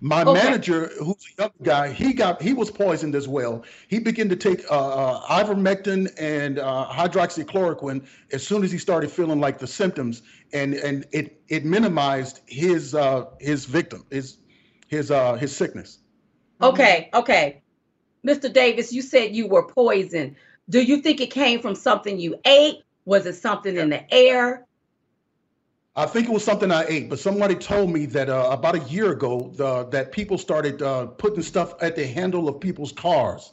my 0.00 0.24
Okay. 0.24 0.32
manager 0.34 0.90
who's 1.00 1.26
a 1.38 1.42
young 1.42 1.52
guy 1.62 1.92
he 1.92 2.12
got 2.12 2.40
he 2.42 2.52
was 2.52 2.70
poisoned 2.70 3.14
as 3.16 3.28
well 3.28 3.64
he 3.88 3.98
began 3.98 4.28
to 4.28 4.36
take 4.36 4.64
uh, 4.70 4.88
uh, 4.88 5.44
ivermectin 5.44 6.08
and 6.20 6.58
uh, 6.58 6.88
hydroxychloroquine 6.90 8.06
as 8.32 8.46
soon 8.46 8.64
as 8.64 8.72
he 8.72 8.78
started 8.78 9.10
feeling 9.10 9.40
like 9.40 9.58
the 9.58 9.66
symptoms 9.66 10.22
and 10.52 10.74
and 10.74 11.06
it 11.12 11.42
it 11.48 11.64
minimized 11.64 12.40
his 12.46 12.94
uh 12.94 13.24
his 13.40 13.64
victim 13.64 14.04
his 14.10 14.38
his 14.88 15.10
uh 15.10 15.34
his 15.34 15.54
sickness 15.56 16.00
Okay, 16.62 17.10
okay. 17.14 17.62
Mr. 18.26 18.52
Davis, 18.52 18.92
you 18.92 19.02
said 19.02 19.36
you 19.36 19.48
were 19.48 19.68
poisoned. 19.68 20.36
Do 20.70 20.82
you 20.82 20.98
think 21.02 21.20
it 21.20 21.32
came 21.32 21.60
from 21.62 21.76
something 21.76 22.20
you 22.20 22.36
ate? 22.46 22.78
Was 23.06 23.26
it 23.26 23.34
something 23.36 23.76
in 23.76 23.90
the 23.90 24.14
air? 24.14 24.67
I 25.98 26.06
think 26.06 26.28
it 26.28 26.32
was 26.32 26.44
something 26.44 26.70
I 26.70 26.84
ate, 26.86 27.10
but 27.10 27.18
somebody 27.18 27.56
told 27.56 27.90
me 27.90 28.06
that 28.06 28.28
uh, 28.28 28.50
about 28.52 28.76
a 28.76 28.88
year 28.88 29.10
ago 29.10 29.50
the, 29.56 29.82
that 29.86 30.12
people 30.12 30.38
started 30.38 30.80
uh, 30.80 31.06
putting 31.06 31.42
stuff 31.42 31.74
at 31.82 31.96
the 31.96 32.06
handle 32.06 32.48
of 32.48 32.60
people's 32.60 32.92
cars. 32.92 33.52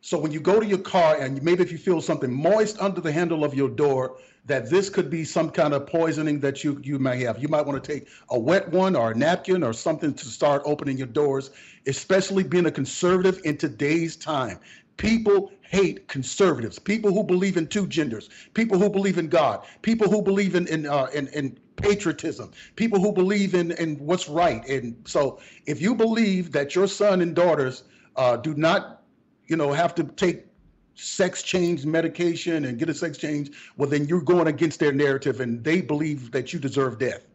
So 0.00 0.18
when 0.18 0.32
you 0.32 0.40
go 0.40 0.58
to 0.58 0.66
your 0.66 0.78
car 0.78 1.20
and 1.20 1.40
maybe 1.40 1.62
if 1.62 1.70
you 1.70 1.78
feel 1.78 2.00
something 2.00 2.32
moist 2.32 2.80
under 2.80 3.00
the 3.00 3.12
handle 3.12 3.44
of 3.44 3.54
your 3.54 3.68
door, 3.68 4.16
that 4.44 4.68
this 4.68 4.90
could 4.90 5.08
be 5.08 5.24
some 5.24 5.50
kind 5.50 5.72
of 5.72 5.86
poisoning 5.86 6.40
that 6.40 6.64
you 6.64 6.80
you 6.82 6.98
may 6.98 7.20
have. 7.20 7.40
You 7.40 7.46
might 7.46 7.64
want 7.64 7.82
to 7.82 7.92
take 7.92 8.08
a 8.30 8.38
wet 8.38 8.68
one 8.72 8.96
or 8.96 9.12
a 9.12 9.14
napkin 9.14 9.62
or 9.62 9.72
something 9.72 10.12
to 10.14 10.24
start 10.26 10.62
opening 10.64 10.98
your 10.98 11.06
doors, 11.06 11.52
especially 11.86 12.42
being 12.42 12.66
a 12.66 12.72
conservative 12.72 13.40
in 13.44 13.56
today's 13.56 14.16
time. 14.16 14.58
People 14.96 15.52
hate 15.62 16.08
conservatives, 16.08 16.78
people 16.78 17.12
who 17.12 17.22
believe 17.22 17.56
in 17.56 17.68
two 17.68 17.86
genders, 17.86 18.30
people 18.52 18.78
who 18.80 18.90
believe 18.90 19.16
in 19.16 19.28
God, 19.28 19.64
people 19.82 20.10
who 20.10 20.22
believe 20.22 20.56
in 20.56 20.66
in 20.66 20.86
uh, 20.86 21.06
in, 21.14 21.28
in 21.28 21.56
patriotism, 21.76 22.52
people 22.76 23.00
who 23.00 23.12
believe 23.12 23.54
in 23.54 23.72
in 23.72 23.96
what's 23.96 24.28
right. 24.28 24.66
And 24.68 24.96
so, 25.06 25.40
if 25.66 25.80
you 25.80 25.94
believe 25.94 26.52
that 26.52 26.74
your 26.74 26.86
son 26.86 27.20
and 27.20 27.34
daughters 27.34 27.84
uh, 28.16 28.36
do 28.36 28.54
not, 28.54 29.02
you 29.46 29.56
know, 29.56 29.72
have 29.72 29.94
to 29.96 30.04
take 30.04 30.46
sex 30.94 31.42
change 31.42 31.84
medication 31.84 32.66
and 32.66 32.78
get 32.78 32.88
a 32.88 32.94
sex 32.94 33.18
change, 33.18 33.50
well, 33.76 33.88
then 33.88 34.06
you're 34.06 34.22
going 34.22 34.46
against 34.46 34.78
their 34.78 34.92
narrative 34.92 35.40
and 35.40 35.62
they 35.64 35.80
believe 35.80 36.30
that 36.30 36.52
you 36.52 36.58
deserve 36.58 36.98
death. 36.98 37.26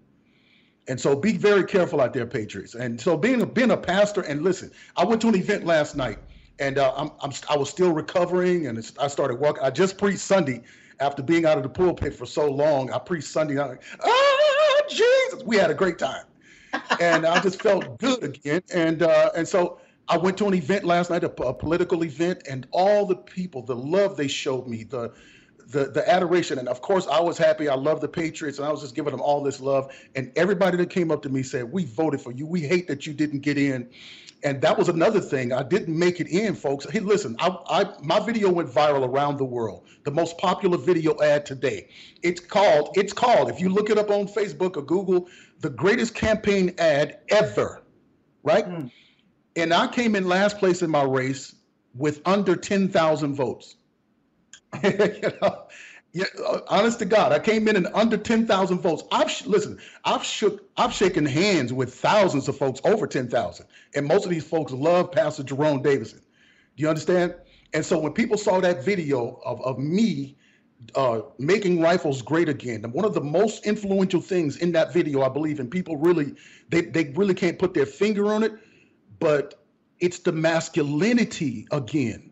And 0.88 1.00
so 1.00 1.16
be 1.16 1.34
very 1.34 1.66
careful 1.66 2.02
out 2.02 2.14
there, 2.14 2.26
Patriots. 2.26 2.74
And 2.74 3.00
so 3.00 3.16
being 3.16 3.42
a, 3.42 3.46
being 3.46 3.72
a 3.72 3.78
pastor, 3.78 4.22
and 4.22 4.42
listen, 4.42 4.72
I 4.98 5.04
went 5.04 5.22
to 5.22 5.28
an 5.28 5.36
event 5.36 5.66
last 5.66 5.96
night 5.96 6.18
and 6.58 6.78
uh, 6.78 6.94
I'm, 6.96 7.12
I'm, 7.22 7.32
I 7.50 7.58
was 7.58 7.70
still 7.70 7.92
recovering 7.92 8.68
and 8.68 8.92
I 9.00 9.08
started 9.08 9.40
walking. 9.40 9.64
I 9.64 9.70
just 9.70 9.98
preached 9.98 10.20
Sunday 10.20 10.64
after 11.00 11.24
being 11.24 11.46
out 11.46 11.58
of 11.58 11.64
the 11.64 11.70
pulpit 11.70 12.14
for 12.14 12.26
so 12.26 12.50
long. 12.50 12.92
I 12.92 13.00
preached 13.00 13.28
Sunday. 13.28 13.60
I'm 13.60 13.70
like, 13.70 13.84
oh, 14.04 14.82
Jesus. 14.90 15.44
We 15.46 15.58
had 15.58 15.72
a 15.72 15.76
great 15.76 16.00
time. 16.00 16.26
and 17.00 17.26
I 17.26 17.40
just 17.40 17.62
felt 17.62 17.98
good 18.00 18.24
again. 18.24 18.62
And, 18.74 19.04
uh, 19.04 19.32
and 19.36 19.48
so 19.48 19.80
I 20.10 20.18
went 20.18 20.38
to 20.40 20.48
an 20.48 20.54
event 20.56 20.86
last 20.86 21.10
night, 21.12 21.24
a, 21.24 21.32
a 21.44 21.54
political 21.54 22.04
event, 22.04 22.44
and 22.50 22.68
all 22.72 23.06
the 23.06 23.18
people, 23.18 23.64
the 23.64 23.76
love 23.76 24.18
they 24.18 24.28
showed 24.28 24.68
me, 24.68 24.84
the, 24.84 25.14
the 25.68 25.86
the 25.92 26.10
adoration 26.10 26.60
and 26.60 26.68
of 26.70 26.82
course 26.82 27.08
i 27.08 27.20
was 27.20 27.38
happy 27.38 27.70
i 27.70 27.76
love 27.76 28.02
the 28.02 28.08
patriots 28.08 28.58
and 28.58 28.68
i 28.68 28.72
was 28.72 28.82
just 28.82 28.96
giving 28.96 29.12
them 29.12 29.22
all 29.22 29.44
this 29.44 29.60
love 29.60 29.94
and 30.16 30.32
everybody 30.36 30.78
that 30.78 30.90
came 30.90 31.12
up 31.12 31.22
to 31.22 31.30
me 31.30 31.44
said 31.44 31.72
we 31.72 31.86
voted 31.86 32.22
for 32.22 32.32
you 32.32 32.46
we 32.48 32.62
hate 32.62 32.88
that 32.88 33.06
you 33.06 33.14
didn't 33.14 33.42
get 33.42 33.58
in 33.58 33.90
and 34.44 34.62
that 34.62 34.78
was 34.78 34.90
another 34.90 35.20
thing 35.20 35.52
i 35.52 35.64
didn't 35.64 35.98
make 35.98 36.20
it 36.20 36.28
in 36.28 36.56
folks. 36.56 36.90
Hey 36.90 37.00
listen 37.00 37.36
I, 37.40 37.56
I 37.68 37.86
my 38.02 38.20
video 38.20 38.50
went 38.50 38.70
viral 38.70 39.08
around 39.08 39.38
the 39.38 39.46
world 39.46 39.86
the 40.04 40.12
most 40.12 40.38
popular 40.38 40.78
video 40.78 41.22
ad 41.22 41.46
today. 41.46 41.90
It's 42.24 42.40
called 42.40 42.92
it's 42.96 43.14
called 43.14 43.50
if 43.50 43.60
you 43.60 43.70
look 43.70 43.90
it 43.90 43.98
up 43.98 44.10
on 44.10 44.28
facebook 44.28 44.78
or 44.78 44.82
google 44.82 45.28
the 45.60 45.70
greatest 45.70 46.16
campaign 46.16 46.74
ad 46.78 47.20
ever 47.30 47.84
right? 48.44 48.66
Mm. 48.66 48.92
and 49.56 49.74
i 49.74 49.88
came 49.88 50.16
in 50.16 50.28
last 50.28 50.58
place 50.58 50.82
in 50.82 50.90
my 50.90 51.04
race 51.04 51.56
with 51.96 52.22
under 52.26 52.56
10,000 52.56 53.36
votes. 53.36 53.76
You 54.84 55.32
know, 55.42 55.68
yeah, 56.12 56.26
uh, 56.46 56.62
honest 56.68 57.00
to 57.00 57.06
God, 57.06 57.32
I 57.32 57.40
came 57.40 57.68
in 57.68 57.76
in 57.76 57.86
under 57.88 58.18
ten 58.18 58.48
thousand 58.48 58.80
votes. 58.80 59.04
I've 59.12 59.46
listen, 59.46 59.80
I've 60.06 60.24
shook, 60.24 60.68
I've 60.78 60.94
shaken 60.94 61.26
hands 61.26 61.72
with 61.72 61.94
thousands 61.94 62.48
of 62.48 62.58
folks 62.58 62.82
over 62.84 63.06
ten 63.06 63.28
thousand, 63.28 63.68
and 63.96 64.08
most 64.08 64.24
of 64.24 64.32
these 64.32 64.46
folks 64.46 64.72
love 64.72 65.12
Pastor 65.12 65.44
Jerone 65.44 65.84
Davison. 65.84 66.20
Do 66.20 66.84
you 66.84 66.90
understand? 66.90 67.36
And 67.74 67.86
so 67.86 68.00
when 68.00 68.14
people 68.14 68.38
saw 68.38 68.60
that 68.60 68.84
video 68.84 69.40
of 69.46 69.62
of 69.62 69.78
me 69.78 70.36
uh, 70.96 71.22
making 71.38 71.80
rifles 71.80 72.24
great 72.24 72.50
again, 72.50 72.84
and 72.84 72.92
one 72.92 73.06
of 73.06 73.14
the 73.14 73.22
most 73.22 73.68
influential 73.68 74.22
things 74.22 74.58
in 74.58 74.72
that 74.72 74.92
video, 74.92 75.22
I 75.22 75.30
believe, 75.30 75.60
and 75.60 75.70
people 75.70 75.98
really 75.98 76.34
they 76.70 76.82
they 76.82 77.14
really 77.16 77.36
can't 77.36 77.60
put 77.60 77.76
their 77.76 77.86
finger 77.86 78.34
on 78.34 78.42
it, 78.42 78.54
but 79.20 79.64
it's 80.00 80.20
the 80.20 80.32
masculinity 80.32 81.68
again 81.72 82.32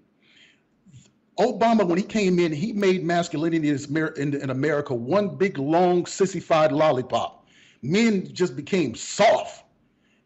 Obama, 1.39 1.85
when 1.87 1.97
he 1.97 2.03
came 2.03 2.39
in, 2.39 2.51
he 2.51 2.73
made 2.73 3.03
masculinity 3.03 3.69
in, 3.69 4.49
America 4.49 4.93
one 4.93 5.35
big, 5.35 5.57
long, 5.57 6.05
sissified 6.05 6.71
lollipop. 6.71 7.45
Men 7.83 8.33
just 8.33 8.55
became 8.55 8.95
soft. 8.95 9.63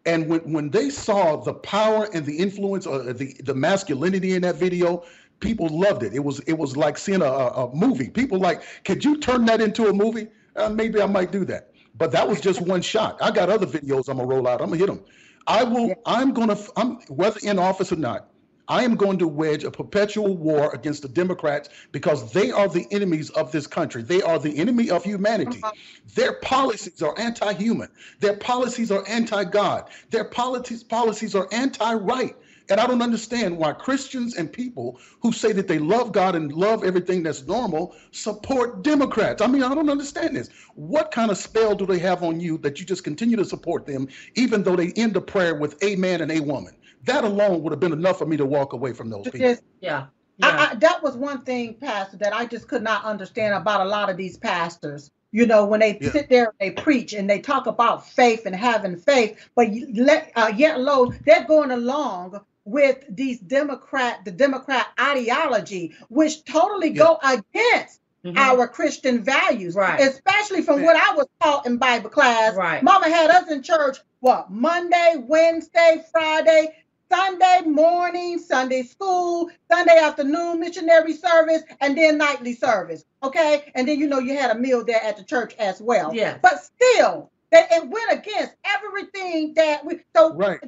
And 0.05 0.27
when, 0.27 0.39
when 0.51 0.69
they 0.69 0.89
saw 0.89 1.35
the 1.35 1.53
power 1.53 2.07
and 2.13 2.25
the 2.25 2.35
influence 2.37 2.87
of 2.87 3.17
the, 3.17 3.35
the 3.43 3.53
masculinity 3.53 4.33
in 4.33 4.41
that 4.43 4.55
video, 4.55 5.03
people 5.41 5.67
loved 5.67 6.03
it. 6.03 6.13
It 6.13 6.23
was 6.23 6.39
it 6.41 6.53
was 6.53 6.77
like 6.77 6.97
seeing 6.97 7.21
a, 7.21 7.25
a 7.25 7.75
movie. 7.75 8.09
People 8.09 8.39
like, 8.39 8.63
could 8.85 9.03
you 9.03 9.19
turn 9.19 9.45
that 9.45 9.61
into 9.61 9.87
a 9.87 9.93
movie? 9.93 10.27
Uh, 10.55 10.69
maybe 10.69 11.01
I 11.01 11.05
might 11.05 11.31
do 11.31 11.45
that. 11.45 11.71
But 11.97 12.11
that 12.13 12.27
was 12.27 12.39
just 12.39 12.61
one 12.61 12.81
shot. 12.81 13.17
I 13.21 13.31
got 13.31 13.49
other 13.49 13.67
videos 13.67 14.07
I'm 14.07 14.17
gonna 14.17 14.25
roll 14.25 14.47
out. 14.47 14.61
I'm 14.61 14.67
gonna 14.67 14.77
hit 14.77 14.87
them. 14.87 15.03
I 15.45 15.63
will. 15.63 15.93
I'm 16.05 16.33
gonna. 16.33 16.57
I'm 16.77 17.01
whether 17.09 17.39
in 17.43 17.59
office 17.59 17.91
or 17.91 17.97
not. 17.97 18.30
I 18.71 18.83
am 18.83 18.95
going 18.95 19.17
to 19.17 19.27
wage 19.27 19.65
a 19.65 19.69
perpetual 19.69 20.37
war 20.37 20.73
against 20.73 21.01
the 21.01 21.09
Democrats 21.09 21.67
because 21.91 22.31
they 22.31 22.51
are 22.51 22.69
the 22.69 22.87
enemies 22.89 23.29
of 23.31 23.51
this 23.51 23.67
country. 23.67 24.01
They 24.01 24.21
are 24.21 24.39
the 24.39 24.57
enemy 24.57 24.89
of 24.89 25.03
humanity. 25.03 25.59
Uh-huh. 25.61 25.73
Their 26.15 26.35
policies 26.35 27.01
are 27.01 27.13
anti 27.19 27.51
human. 27.51 27.89
Their 28.21 28.37
policies 28.37 28.89
are 28.89 29.03
anti 29.09 29.43
God. 29.43 29.89
Their 30.09 30.23
policies, 30.23 30.85
policies 30.85 31.35
are 31.35 31.49
anti 31.51 31.93
right. 31.95 32.33
And 32.69 32.79
I 32.79 32.87
don't 32.87 33.01
understand 33.01 33.57
why 33.57 33.73
Christians 33.73 34.37
and 34.37 34.49
people 34.49 35.01
who 35.19 35.33
say 35.33 35.51
that 35.51 35.67
they 35.67 35.77
love 35.77 36.13
God 36.13 36.35
and 36.35 36.53
love 36.53 36.85
everything 36.85 37.23
that's 37.23 37.45
normal 37.45 37.93
support 38.11 38.83
Democrats. 38.83 39.41
I 39.41 39.47
mean, 39.47 39.63
I 39.63 39.75
don't 39.75 39.89
understand 39.89 40.37
this. 40.37 40.49
What 40.75 41.11
kind 41.11 41.29
of 41.29 41.37
spell 41.37 41.75
do 41.75 41.85
they 41.85 41.99
have 41.99 42.23
on 42.23 42.39
you 42.39 42.57
that 42.59 42.79
you 42.79 42.85
just 42.85 43.03
continue 43.03 43.35
to 43.35 43.43
support 43.43 43.85
them, 43.85 44.07
even 44.35 44.63
though 44.63 44.77
they 44.77 44.93
end 44.93 45.17
a 45.17 45.21
prayer 45.21 45.55
with 45.55 45.83
a 45.83 45.97
man 45.97 46.21
and 46.21 46.31
a 46.31 46.39
woman? 46.39 46.73
That 47.05 47.23
alone 47.23 47.61
would 47.63 47.71
have 47.71 47.79
been 47.79 47.93
enough 47.93 48.19
for 48.19 48.25
me 48.25 48.37
to 48.37 48.45
walk 48.45 48.73
away 48.73 48.93
from 48.93 49.09
those 49.09 49.25
people. 49.25 49.39
Just, 49.39 49.63
yeah. 49.79 50.07
yeah. 50.37 50.47
I, 50.47 50.71
I, 50.71 50.75
that 50.75 51.01
was 51.01 51.15
one 51.15 51.41
thing, 51.41 51.75
Pastor, 51.75 52.17
that 52.17 52.33
I 52.33 52.45
just 52.45 52.67
could 52.67 52.83
not 52.83 53.03
understand 53.05 53.53
about 53.53 53.81
a 53.81 53.89
lot 53.89 54.09
of 54.09 54.17
these 54.17 54.37
pastors. 54.37 55.11
You 55.33 55.45
know, 55.45 55.65
when 55.65 55.79
they 55.79 55.97
yeah. 55.99 56.11
sit 56.11 56.29
there 56.29 56.45
and 56.45 56.53
they 56.59 56.81
preach 56.81 57.13
and 57.13 57.29
they 57.29 57.39
talk 57.39 57.65
about 57.65 58.05
faith 58.05 58.45
and 58.45 58.55
having 58.55 58.97
faith, 58.97 59.49
but 59.55 59.69
let, 59.93 60.31
uh, 60.35 60.51
yet 60.55 60.81
low, 60.81 61.13
they're 61.25 61.45
going 61.45 61.71
along 61.71 62.41
with 62.65 63.03
these 63.09 63.39
Democrat, 63.39 64.25
the 64.25 64.31
Democrat 64.31 64.87
ideology, 64.99 65.95
which 66.09 66.43
totally 66.43 66.89
yeah. 66.89 67.03
go 67.03 67.19
against 67.23 67.99
Mm-hmm. 68.23 68.37
our 68.37 68.67
Christian 68.67 69.23
values, 69.23 69.73
right? 69.73 69.99
Especially 69.99 70.61
from 70.61 70.83
what 70.83 70.95
I 70.95 71.15
was 71.15 71.25
taught 71.41 71.65
in 71.65 71.77
Bible 71.77 72.11
class. 72.11 72.53
Right. 72.53 72.83
Mama 72.83 73.09
had 73.09 73.31
us 73.31 73.49
in 73.49 73.63
church 73.63 73.97
what 74.19 74.51
Monday, 74.51 75.15
Wednesday, 75.27 76.03
Friday, 76.11 76.75
Sunday 77.11 77.61
morning, 77.65 78.39
Sunday 78.39 78.83
school, 78.83 79.49
Sunday 79.69 79.97
afternoon 79.97 80.61
missionary 80.61 81.13
service, 81.13 81.61
and 81.81 81.97
then 81.97 82.17
nightly 82.17 82.53
service. 82.55 83.03
Okay. 83.21 83.69
And 83.75 83.85
then, 83.87 83.99
you 83.99 84.07
know, 84.07 84.19
you 84.19 84.37
had 84.37 84.55
a 84.55 84.57
meal 84.57 84.85
there 84.85 85.03
at 85.03 85.17
the 85.17 85.23
church 85.23 85.53
as 85.59 85.81
well. 85.81 86.15
Yeah. 86.15 86.37
But 86.41 86.63
still, 86.63 87.29
that 87.51 87.69
it 87.69 87.87
went 87.87 88.13
against 88.13 88.55
everything 88.63 89.53
that 89.55 89.85
we, 89.85 89.99
so 90.15 90.33
right. 90.35 90.61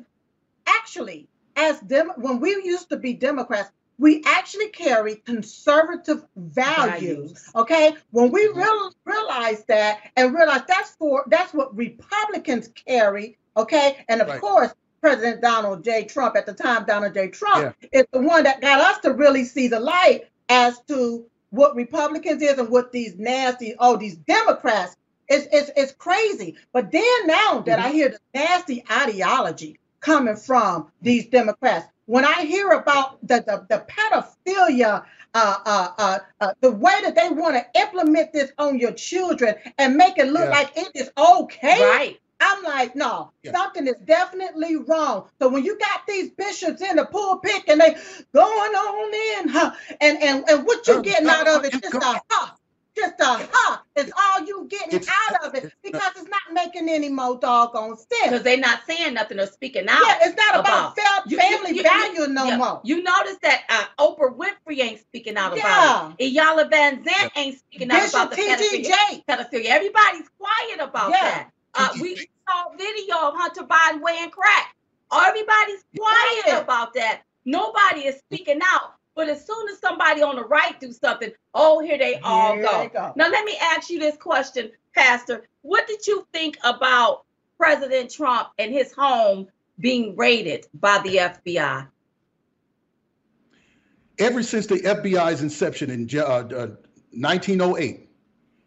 actually, 0.67 1.29
as 1.55 1.79
them, 1.79 2.11
when 2.17 2.41
we 2.41 2.49
used 2.49 2.89
to 2.89 2.97
be 2.97 3.13
Democrats, 3.13 3.71
we 3.97 4.21
actually 4.25 4.67
carry 4.69 5.15
conservative 5.17 6.25
values, 6.35 7.31
values. 7.31 7.51
okay 7.55 7.95
when 8.09 8.31
we 8.31 8.47
mm-hmm. 8.47 8.59
real, 8.59 8.91
realize 9.05 9.63
that 9.65 9.99
and 10.17 10.33
realize 10.33 10.61
that's 10.67 10.95
for 10.95 11.23
that's 11.27 11.53
what 11.53 11.77
republicans 11.77 12.69
carry 12.69 13.37
okay 13.55 14.03
and 14.09 14.19
of 14.19 14.27
right. 14.27 14.41
course 14.41 14.73
President 15.03 15.41
Donald 15.41 15.83
J. 15.83 16.05
Trump 16.05 16.37
at 16.37 16.45
the 16.45 16.53
time, 16.53 16.85
Donald 16.85 17.13
J. 17.13 17.27
Trump 17.27 17.75
yeah. 17.81 17.89
is 17.91 18.05
the 18.13 18.21
one 18.21 18.43
that 18.43 18.61
got 18.61 18.79
us 18.79 18.99
to 18.99 19.11
really 19.11 19.43
see 19.43 19.67
the 19.67 19.79
light 19.81 20.29
as 20.47 20.79
to 20.87 21.25
what 21.49 21.75
Republicans 21.75 22.41
is 22.41 22.57
and 22.57 22.69
what 22.69 22.93
these 22.93 23.19
nasty, 23.19 23.75
oh, 23.79 23.97
these 23.97 24.15
Democrats. 24.15 24.95
It's, 25.27 25.45
it's, 25.51 25.71
it's 25.75 25.91
crazy. 25.91 26.55
But 26.71 26.89
then 26.89 27.27
now 27.27 27.59
that 27.65 27.79
mm-hmm. 27.79 27.87
I 27.89 27.91
hear 27.91 28.09
the 28.09 28.19
nasty 28.33 28.81
ideology 28.89 29.77
coming 29.99 30.37
from 30.37 30.89
these 31.01 31.27
Democrats, 31.27 31.85
when 32.05 32.23
I 32.23 32.45
hear 32.45 32.69
about 32.69 33.19
the, 33.27 33.43
the, 33.45 33.65
the 33.67 33.85
pedophilia, 33.85 35.03
uh, 35.33 35.55
uh, 35.65 35.87
uh, 35.97 36.19
uh 36.39 36.53
the 36.61 36.71
way 36.71 37.01
that 37.03 37.15
they 37.15 37.27
want 37.29 37.55
to 37.55 37.81
implement 37.81 38.31
this 38.31 38.53
on 38.57 38.79
your 38.79 38.93
children 38.93 39.55
and 39.77 39.97
make 39.97 40.17
it 40.17 40.27
look 40.27 40.45
yeah. 40.45 40.49
like 40.49 40.77
it 40.77 40.91
is 40.95 41.11
okay. 41.17 41.81
Right. 41.83 42.19
I'm 42.43 42.63
like, 42.63 42.95
no, 42.95 43.31
yeah. 43.41 43.53
something 43.53 43.87
is 43.87 43.95
definitely 44.05 44.75
wrong. 44.75 45.27
So 45.39 45.49
when 45.49 45.63
you 45.63 45.77
got 45.79 46.01
these 46.07 46.31
bishops 46.31 46.81
in 46.81 46.97
the 46.97 47.05
pulpit 47.05 47.63
and 47.67 47.79
they 47.79 47.95
going 48.33 48.75
on 48.75 49.45
in, 49.45 49.49
huh? 49.49 49.71
And 50.01 50.21
and 50.21 50.49
and 50.49 50.65
what 50.65 50.87
you 50.87 51.01
getting 51.01 51.29
out 51.29 51.47
of 51.47 51.63
it? 51.63 51.71
Just 51.71 51.93
a 51.93 52.21
huh. 52.29 52.51
Just 52.95 53.19
a 53.21 53.47
huh. 53.51 53.77
It's 53.95 54.11
all 54.15 54.45
you 54.45 54.67
getting 54.69 54.97
it's, 54.97 55.07
out 55.07 55.45
of 55.45 55.55
it 55.55 55.73
because 55.81 56.11
it's 56.15 56.29
not 56.29 56.41
making 56.53 56.89
any 56.89 57.09
more 57.09 57.39
doggone 57.39 57.97
sense. 57.97 58.09
Because 58.25 58.43
they're 58.43 58.57
not 58.57 58.81
saying 58.85 59.15
nothing 59.15 59.39
or 59.39 59.47
speaking 59.47 59.87
out. 59.87 60.01
Yeah, 60.05 60.17
it's 60.21 60.37
not 60.37 60.59
about, 60.59 60.93
about 60.93 61.31
family 61.31 61.71
you, 61.71 61.77
you, 61.77 61.83
value 61.83 62.21
you, 62.21 62.27
no 62.27 62.45
yeah. 62.45 62.57
more. 62.57 62.81
You 62.83 63.01
notice 63.01 63.37
that 63.41 63.63
uh, 63.69 63.85
Oprah 64.05 64.37
Winfrey 64.37 64.79
ain't 64.79 64.99
speaking 64.99 65.37
out 65.37 65.57
about 65.57 66.15
it. 66.19 66.35
Iyanla 66.35 66.69
Vanzant 66.69 67.05
yeah. 67.05 67.29
ain't 67.35 67.57
speaking 67.57 67.87
Bishop 67.87 68.15
out 68.15 68.27
about 68.27 68.31
the 68.31 68.43
pedophilia. 68.43 69.25
pedophilia. 69.25 69.65
Everybody's 69.65 70.29
quiet 70.37 70.79
about 70.79 71.09
yeah. 71.09 71.21
that. 71.21 71.49
Uh, 71.75 71.89
we 71.99 72.27
saw 72.49 72.75
video 72.77 73.15
of 73.15 73.33
Hunter 73.35 73.63
Biden 73.63 74.01
weighing 74.01 74.29
crack. 74.29 74.75
Everybody's 75.11 75.83
quiet 75.95 76.61
about 76.63 76.93
that. 76.95 77.21
Nobody 77.45 78.07
is 78.07 78.17
speaking 78.17 78.59
out. 78.63 78.95
But 79.15 79.29
as 79.29 79.45
soon 79.45 79.69
as 79.69 79.77
somebody 79.77 80.23
on 80.23 80.37
the 80.37 80.43
right 80.43 80.79
do 80.79 80.91
something, 80.91 81.31
oh, 81.53 81.79
here 81.79 81.97
they 81.97 82.15
all 82.23 82.55
here 82.55 82.63
go. 82.63 82.79
They 82.79 82.89
go. 82.89 83.13
Now 83.15 83.29
let 83.29 83.45
me 83.45 83.55
ask 83.61 83.89
you 83.89 83.99
this 83.99 84.17
question, 84.17 84.71
Pastor. 84.95 85.47
What 85.61 85.87
did 85.87 86.07
you 86.07 86.25
think 86.33 86.57
about 86.63 87.23
President 87.57 88.09
Trump 88.09 88.49
and 88.57 88.73
his 88.73 88.91
home 88.91 89.47
being 89.79 90.15
raided 90.15 90.65
by 90.73 90.99
the 91.03 91.17
FBI? 91.17 91.87
Ever 94.17 94.41
since 94.41 94.65
the 94.67 94.79
FBI's 94.79 95.41
inception 95.41 95.91
in 95.91 96.09
uh, 96.19 96.23
uh, 96.23 96.67
1908, 97.11 98.09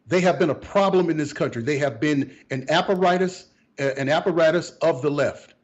they 0.06 0.20
have 0.20 0.38
been 0.38 0.50
a 0.50 0.54
problem 0.54 1.10
in 1.10 1.16
this 1.16 1.32
country. 1.32 1.62
They 1.62 1.78
have 1.78 2.00
been 2.00 2.36
an 2.50 2.66
apparatus 2.70 3.46
an 3.78 4.08
apparatus 4.08 4.70
of 4.82 5.02
the 5.02 5.10
left. 5.10 5.54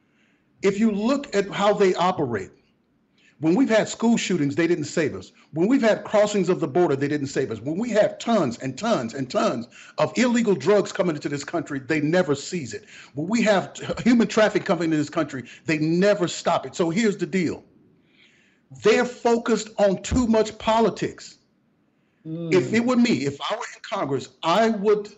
If 0.62 0.78
you 0.80 0.90
look 0.92 1.34
at 1.34 1.48
how 1.50 1.74
they 1.74 1.94
operate, 1.94 2.50
When 3.42 3.56
we've 3.56 3.68
had 3.68 3.88
school 3.88 4.16
shootings, 4.16 4.54
they 4.54 4.68
didn't 4.68 4.84
save 4.84 5.16
us. 5.16 5.32
When 5.52 5.66
we've 5.66 5.82
had 5.82 6.04
crossings 6.04 6.48
of 6.48 6.60
the 6.60 6.68
border, 6.68 6.94
they 6.94 7.08
didn't 7.08 7.26
save 7.26 7.50
us. 7.50 7.60
When 7.60 7.76
we 7.76 7.90
have 7.90 8.18
tons 8.18 8.56
and 8.60 8.78
tons 8.78 9.14
and 9.14 9.28
tons 9.28 9.66
of 9.98 10.16
illegal 10.16 10.54
drugs 10.54 10.92
coming 10.92 11.16
into 11.16 11.28
this 11.28 11.42
country, 11.42 11.80
they 11.80 12.00
never 12.00 12.36
seize 12.36 12.72
it. 12.72 12.84
When 13.14 13.26
we 13.26 13.42
have 13.42 13.76
human 14.04 14.28
trafficking 14.28 14.64
coming 14.64 14.84
into 14.84 14.98
this 14.98 15.10
country, 15.10 15.42
they 15.66 15.78
never 15.78 16.28
stop 16.28 16.66
it. 16.66 16.76
So 16.76 16.88
here's 16.88 17.16
the 17.16 17.26
deal 17.26 17.64
they're 18.84 19.04
focused 19.04 19.70
on 19.78 20.02
too 20.02 20.28
much 20.28 20.56
politics. 20.58 21.38
Mm. 22.26 22.54
If 22.54 22.72
it 22.72 22.84
were 22.84 22.96
me, 22.96 23.26
if 23.26 23.40
I 23.40 23.56
were 23.56 23.62
in 23.74 23.82
Congress, 23.82 24.28
I 24.44 24.70
would 24.70 25.08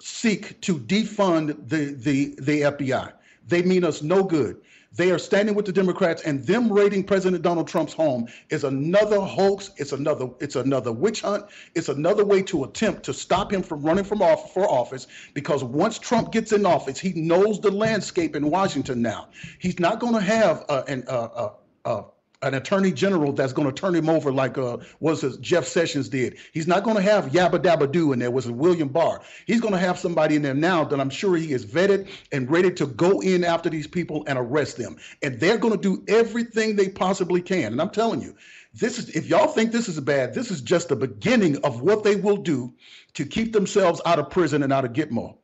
seek 0.00 0.60
to 0.62 0.78
defund 0.78 1.68
the, 1.68 1.94
the, 1.94 2.34
the 2.40 2.62
FBI. 2.62 3.12
They 3.46 3.62
mean 3.62 3.84
us 3.84 4.02
no 4.02 4.22
good. 4.24 4.60
They 4.96 5.10
are 5.10 5.18
standing 5.18 5.54
with 5.54 5.66
the 5.66 5.72
Democrats, 5.72 6.22
and 6.22 6.42
them 6.46 6.72
raiding 6.72 7.04
President 7.04 7.42
Donald 7.42 7.68
Trump's 7.68 7.92
home 7.92 8.28
is 8.48 8.64
another 8.64 9.20
hoax. 9.20 9.70
It's 9.76 9.92
another. 9.92 10.30
It's 10.40 10.56
another 10.56 10.90
witch 10.90 11.20
hunt. 11.20 11.44
It's 11.74 11.90
another 11.90 12.24
way 12.24 12.42
to 12.44 12.64
attempt 12.64 13.02
to 13.04 13.12
stop 13.12 13.52
him 13.52 13.62
from 13.62 13.82
running 13.82 14.04
from 14.04 14.22
off 14.22 14.54
for 14.54 14.64
office. 14.70 15.06
Because 15.34 15.62
once 15.62 15.98
Trump 15.98 16.32
gets 16.32 16.52
in 16.52 16.64
office, 16.64 16.98
he 16.98 17.12
knows 17.12 17.60
the 17.60 17.70
landscape 17.70 18.34
in 18.34 18.50
Washington 18.50 19.02
now. 19.02 19.28
He's 19.58 19.78
not 19.78 20.00
going 20.00 20.14
to 20.14 20.20
have 20.20 20.64
uh, 20.70 20.82
an, 20.88 21.04
uh, 21.08 21.50
uh, 21.84 22.02
an 22.46 22.54
attorney 22.54 22.92
general 22.92 23.32
that's 23.32 23.52
going 23.52 23.66
to 23.66 23.72
turn 23.72 23.94
him 23.94 24.08
over 24.08 24.32
like 24.32 24.56
uh 24.58 24.78
was 25.00 25.36
Jeff 25.38 25.66
Sessions 25.66 26.08
did. 26.08 26.36
He's 26.52 26.66
not 26.66 26.84
going 26.84 26.96
to 26.96 27.02
have 27.02 27.26
Yabba 27.26 27.58
Dabba 27.58 27.90
Doo 27.90 28.12
in 28.12 28.18
there. 28.18 28.30
Was 28.30 28.50
William 28.50 28.88
Barr? 28.88 29.20
He's 29.46 29.60
going 29.60 29.74
to 29.74 29.80
have 29.80 29.98
somebody 29.98 30.36
in 30.36 30.42
there 30.42 30.54
now 30.54 30.84
that 30.84 31.00
I'm 31.00 31.10
sure 31.10 31.36
he 31.36 31.52
is 31.52 31.66
vetted 31.66 32.08
and 32.32 32.50
ready 32.50 32.70
to 32.72 32.86
go 32.86 33.20
in 33.20 33.44
after 33.44 33.68
these 33.68 33.86
people 33.86 34.24
and 34.26 34.38
arrest 34.38 34.76
them. 34.76 34.96
And 35.22 35.38
they're 35.40 35.58
going 35.58 35.78
to 35.78 35.80
do 35.80 36.04
everything 36.08 36.76
they 36.76 36.88
possibly 36.88 37.42
can. 37.42 37.72
And 37.72 37.80
I'm 37.80 37.90
telling 37.90 38.22
you, 38.22 38.34
this 38.74 38.98
is 38.98 39.08
if 39.10 39.26
y'all 39.26 39.48
think 39.48 39.72
this 39.72 39.88
is 39.88 39.98
bad, 40.00 40.34
this 40.34 40.50
is 40.50 40.60
just 40.60 40.88
the 40.88 40.96
beginning 40.96 41.56
of 41.64 41.80
what 41.80 42.04
they 42.04 42.16
will 42.16 42.36
do 42.36 42.74
to 43.14 43.24
keep 43.24 43.52
themselves 43.52 44.00
out 44.04 44.18
of 44.18 44.30
prison 44.30 44.62
and 44.62 44.72
out 44.72 44.84
of 44.84 44.92
Gitmo. 44.92 45.36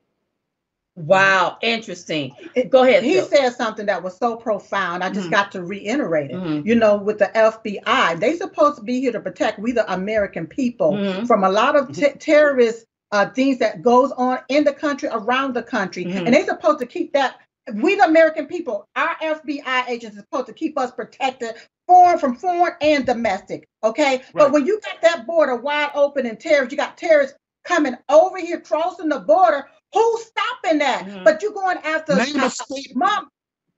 Wow, 0.94 1.56
interesting. 1.62 2.34
Go 2.68 2.82
ahead. 2.82 3.02
He 3.02 3.14
Phil. 3.14 3.26
said 3.26 3.50
something 3.54 3.86
that 3.86 4.02
was 4.02 4.16
so 4.18 4.36
profound. 4.36 5.02
I 5.02 5.08
just 5.08 5.22
mm-hmm. 5.22 5.30
got 5.30 5.52
to 5.52 5.62
reiterate 5.62 6.30
it. 6.30 6.36
Mm-hmm. 6.36 6.66
You 6.66 6.74
know, 6.74 6.96
with 6.96 7.18
the 7.18 7.30
FBI, 7.34 8.20
they 8.20 8.36
supposed 8.36 8.76
to 8.76 8.82
be 8.82 9.00
here 9.00 9.12
to 9.12 9.20
protect 9.20 9.58
we 9.58 9.72
the 9.72 9.90
American 9.90 10.46
people 10.46 10.92
mm-hmm. 10.92 11.24
from 11.24 11.44
a 11.44 11.48
lot 11.48 11.76
of 11.76 11.92
t- 11.94 12.12
terrorist 12.18 12.84
uh, 13.10 13.28
things 13.30 13.58
that 13.58 13.82
goes 13.82 14.12
on 14.12 14.40
in 14.48 14.64
the 14.64 14.72
country, 14.72 15.08
around 15.10 15.54
the 15.54 15.62
country, 15.62 16.04
mm-hmm. 16.04 16.26
and 16.26 16.34
they 16.34 16.44
supposed 16.44 16.80
to 16.80 16.86
keep 16.86 17.12
that. 17.14 17.38
We 17.74 17.94
the 17.94 18.04
American 18.04 18.46
people, 18.46 18.86
our 18.96 19.14
FBI 19.22 19.88
agents 19.88 20.16
are 20.16 20.20
supposed 20.20 20.46
to 20.48 20.52
keep 20.52 20.76
us 20.76 20.90
protected, 20.90 21.54
foreign 21.86 22.18
from 22.18 22.36
foreign 22.36 22.74
and 22.80 23.06
domestic. 23.06 23.66
Okay, 23.84 24.16
right. 24.16 24.26
but 24.34 24.52
when 24.52 24.66
you 24.66 24.80
got 24.80 25.00
that 25.00 25.26
border 25.26 25.56
wide 25.56 25.92
open 25.94 26.26
and 26.26 26.38
terrorists, 26.38 26.72
you 26.72 26.76
got 26.76 26.98
terrorists 26.98 27.36
coming 27.64 27.94
over 28.08 28.38
here, 28.38 28.60
crossing 28.60 29.08
the 29.08 29.20
border 29.20 29.68
Who's 29.92 30.24
stopping 30.24 30.78
that? 30.78 31.06
Mm-hmm. 31.06 31.24
But 31.24 31.42
you're 31.42 31.52
going 31.52 31.78
after 31.78 32.16
Name 32.16 32.40
a 32.40 32.50
statement. 32.50 32.96
Mom, 32.96 33.28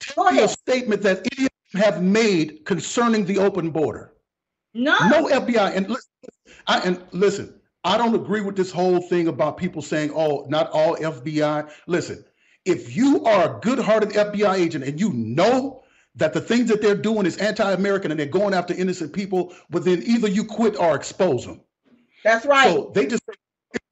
Tell 0.01 0.31
me 0.33 0.43
a 0.43 0.49
statement 0.49 1.03
that 1.03 1.27
idiots 1.33 1.55
have 1.75 2.03
made 2.03 2.65
concerning 2.65 3.25
the 3.25 3.39
open 3.39 3.71
border. 3.71 4.13
No. 4.75 4.97
No 5.09 5.29
FBI. 5.29 5.77
And 5.77 5.89
listen, 5.89 6.11
I, 6.67 6.81
and 6.81 7.03
listen, 7.13 7.61
I 7.85 7.97
don't 7.97 8.15
agree 8.15 8.41
with 8.41 8.57
this 8.57 8.71
whole 8.71 9.01
thing 9.01 9.29
about 9.29 9.57
people 9.57 9.83
saying, 9.83 10.11
oh, 10.15 10.47
not 10.49 10.71
all 10.71 10.97
FBI. 10.97 11.71
Listen, 11.87 12.25
if 12.65 12.97
you 12.97 13.25
are 13.25 13.57
a 13.57 13.61
good-hearted 13.61 14.11
FBI 14.11 14.55
agent 14.55 14.85
and 14.85 14.99
you 14.99 15.13
know 15.13 15.83
that 16.17 16.33
the 16.33 16.41
things 16.41 16.69
that 16.69 16.81
they're 16.81 16.95
doing 16.95 17.27
is 17.27 17.37
anti-American 17.39 18.11
and 18.11 18.19
they're 18.19 18.27
going 18.27 18.55
after 18.55 18.73
innocent 18.75 19.13
people, 19.13 19.53
well, 19.71 19.83
then 19.83 20.03
either 20.07 20.29
you 20.29 20.45
quit 20.45 20.77
or 20.77 20.95
expose 20.95 21.45
them. 21.45 21.61
That's 22.23 22.47
right. 22.47 22.73
So 22.73 22.91
they 22.95 23.07
just 23.07 23.23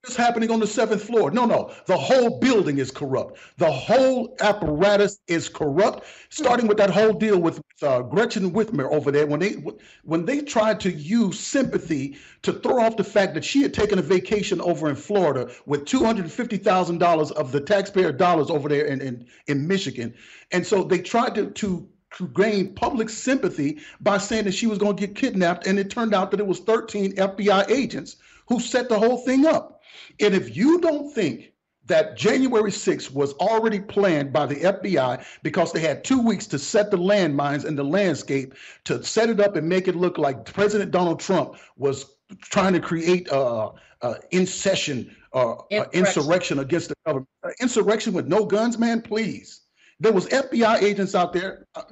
is 0.06 0.16
happening 0.16 0.50
on 0.50 0.58
the 0.58 0.66
seventh 0.66 1.02
floor. 1.02 1.30
No, 1.30 1.44
no. 1.44 1.72
The 1.86 1.96
whole 1.96 2.40
building 2.40 2.78
is 2.78 2.90
corrupt. 2.90 3.38
The 3.58 3.70
whole 3.70 4.36
apparatus 4.40 5.20
is 5.28 5.48
corrupt. 5.48 6.04
Starting 6.28 6.66
with 6.66 6.76
that 6.78 6.90
whole 6.90 7.12
deal 7.12 7.38
with 7.38 7.60
uh, 7.82 8.02
Gretchen 8.02 8.50
Whitmer 8.50 8.90
over 8.90 9.12
there, 9.12 9.26
when 9.26 9.40
they 9.40 9.62
when 10.02 10.24
they 10.24 10.40
tried 10.40 10.80
to 10.80 10.92
use 10.92 11.38
sympathy 11.38 12.16
to 12.42 12.52
throw 12.52 12.82
off 12.82 12.96
the 12.96 13.04
fact 13.04 13.34
that 13.34 13.44
she 13.44 13.62
had 13.62 13.72
taken 13.72 13.98
a 13.98 14.02
vacation 14.02 14.60
over 14.60 14.90
in 14.90 14.96
Florida 14.96 15.50
with 15.66 15.84
two 15.84 16.04
hundred 16.04 16.30
fifty 16.30 16.56
thousand 16.56 16.98
dollars 16.98 17.30
of 17.32 17.52
the 17.52 17.60
taxpayer 17.60 18.12
dollars 18.12 18.50
over 18.50 18.68
there 18.68 18.86
in, 18.86 19.00
in 19.00 19.26
in 19.46 19.68
Michigan, 19.68 20.14
and 20.50 20.66
so 20.66 20.82
they 20.82 20.98
tried 20.98 21.34
to 21.36 21.50
to 21.50 21.88
to 22.16 22.28
gain 22.28 22.74
public 22.74 23.08
sympathy 23.08 23.78
by 24.00 24.18
saying 24.18 24.44
that 24.44 24.52
she 24.52 24.66
was 24.66 24.78
going 24.78 24.96
to 24.96 25.06
get 25.06 25.16
kidnapped, 25.16 25.66
and 25.66 25.78
it 25.78 25.90
turned 25.90 26.12
out 26.12 26.30
that 26.30 26.40
it 26.40 26.46
was 26.46 26.58
13 26.60 27.14
FBI 27.14 27.70
agents 27.70 28.16
who 28.48 28.60
set 28.60 28.88
the 28.88 28.98
whole 28.98 29.18
thing 29.18 29.46
up. 29.46 29.82
And 30.20 30.34
if 30.34 30.56
you 30.56 30.80
don't 30.80 31.12
think 31.12 31.52
that 31.86 32.16
January 32.16 32.70
6th 32.70 33.12
was 33.12 33.32
already 33.34 33.80
planned 33.80 34.32
by 34.32 34.46
the 34.46 34.56
FBI 34.56 35.24
because 35.42 35.72
they 35.72 35.80
had 35.80 36.04
two 36.04 36.20
weeks 36.20 36.46
to 36.46 36.58
set 36.58 36.90
the 36.90 36.96
landmines 36.96 37.64
and 37.64 37.76
the 37.76 37.84
landscape 37.84 38.54
to 38.84 39.02
set 39.02 39.28
it 39.28 39.40
up 39.40 39.56
and 39.56 39.68
make 39.68 39.88
it 39.88 39.96
look 39.96 40.16
like 40.16 40.44
President 40.44 40.90
Donald 40.90 41.18
Trump 41.18 41.56
was 41.76 42.14
trying 42.40 42.72
to 42.72 42.80
create 42.80 43.28
a, 43.30 43.70
a 44.02 44.16
in 44.30 44.46
session 44.46 45.14
uh, 45.32 45.54
insurrection. 45.70 45.98
insurrection 46.06 46.58
against 46.60 46.88
the 46.88 46.94
government. 47.04 47.28
Uh, 47.42 47.50
insurrection 47.60 48.12
with 48.12 48.28
no 48.28 48.44
guns, 48.44 48.78
man, 48.78 49.02
please. 49.02 49.62
There 49.98 50.12
was 50.12 50.26
FBI 50.28 50.82
agents 50.82 51.14
out 51.14 51.32
there. 51.32 51.66
Uh, 51.74 51.82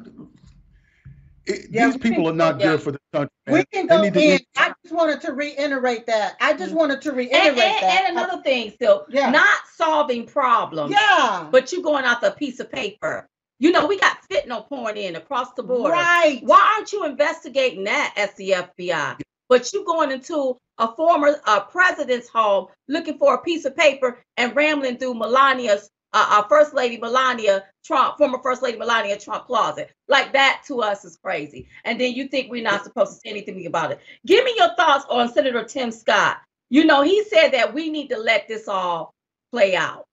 it, 1.47 1.67
yeah, 1.71 1.87
these 1.87 1.97
people 1.97 2.29
are 2.29 2.35
not 2.35 2.59
good 2.59 2.81
for 2.81 2.93
the 2.93 3.00
country. 3.13 3.31
Man. 3.47 3.57
We 3.57 3.65
can 3.73 3.87
go 3.87 4.03
in. 4.03 4.41
I 4.57 4.73
just 4.83 4.95
wanted 4.95 5.21
to 5.23 5.33
reiterate 5.33 6.07
that. 6.07 6.37
I 6.41 6.55
just 6.55 6.75
wanted 6.75 7.03
to 7.03 7.13
reiterate 7.13 7.43
and, 7.43 7.59
and, 7.59 7.59
that. 7.59 8.05
And 8.09 8.19
another 8.19 8.43
thing, 8.43 8.73
still, 8.73 9.07
yeah. 9.09 9.31
not 9.31 9.59
solving 9.75 10.27
problems. 10.27 10.93
Yeah. 10.93 11.49
But 11.51 11.73
you 11.73 11.83
going 11.83 12.05
out 12.05 12.21
the 12.21 12.31
piece 12.33 12.61
of 12.61 12.71
paper. 12.71 13.27
You 13.59 13.73
know, 13.73 13.87
we 13.87 13.99
got 13.99 14.17
fentanyl 14.31 14.67
pouring 14.67 14.97
in 14.97 15.17
across 15.17 15.53
the 15.53 15.63
border. 15.63 15.93
Right. 15.93 16.41
Why 16.43 16.75
aren't 16.77 16.93
you 16.93 17.05
investigating 17.05 17.85
that 17.85 18.15
as 18.17 18.33
the 18.35 18.53
FBI? 18.79 19.21
But 19.51 19.73
you 19.73 19.85
going 19.85 20.13
into 20.13 20.57
a 20.79 20.95
former 20.95 21.37
uh, 21.45 21.61
president's 21.61 22.29
home 22.29 22.69
looking 22.89 23.19
for 23.19 23.35
a 23.35 23.43
piece 23.43 23.67
of 23.67 23.77
paper 23.77 24.19
and 24.37 24.57
rambling 24.57 24.97
through 24.97 25.15
Melania's 25.15 25.91
uh, 26.13 26.27
our 26.31 26.49
First 26.49 26.75
Lady 26.75 26.97
Melania 26.97 27.65
Trump, 27.85 28.19
former 28.19 28.39
First 28.43 28.63
Lady 28.63 28.79
Melania 28.79 29.19
Trump 29.19 29.47
closet. 29.47 29.91
Like 30.09 30.33
that 30.33 30.63
to 30.67 30.83
us 30.83 31.05
is 31.05 31.17
crazy. 31.17 31.69
And 31.85 32.01
then 32.01 32.13
you 32.13 32.29
think 32.29 32.51
we're 32.51 32.63
not 32.63 32.85
supposed 32.85 33.13
to 33.13 33.21
say 33.21 33.31
anything 33.31 33.67
about 33.67 33.93
it. 33.93 34.01
Give 34.27 34.45
me 34.45 34.55
your 34.57 34.75
thoughts 34.75 35.07
on 35.09 35.33
Senator 35.33 35.65
Tim 35.65 35.91
Scott. 35.91 36.39
You 36.69 36.85
know, 36.85 37.03
he 37.03 37.25
said 37.25 37.51
that 37.51 37.75
we 37.75 37.91
need 37.91 38.09
to 38.09 38.19
let 38.19 38.49
this 38.49 38.69
all 38.69 39.15
play 39.51 39.75
out. 39.77 40.07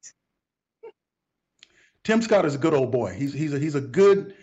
Tim 2.03 2.21
Scott 2.21 2.45
is 2.45 2.55
a 2.55 2.57
good 2.57 2.73
old 2.73 2.91
boy. 2.91 3.13
He's 3.13 3.33
he's 3.33 3.53
a, 3.53 3.59
he's 3.59 3.75
a 3.75 3.81
good 3.81 4.33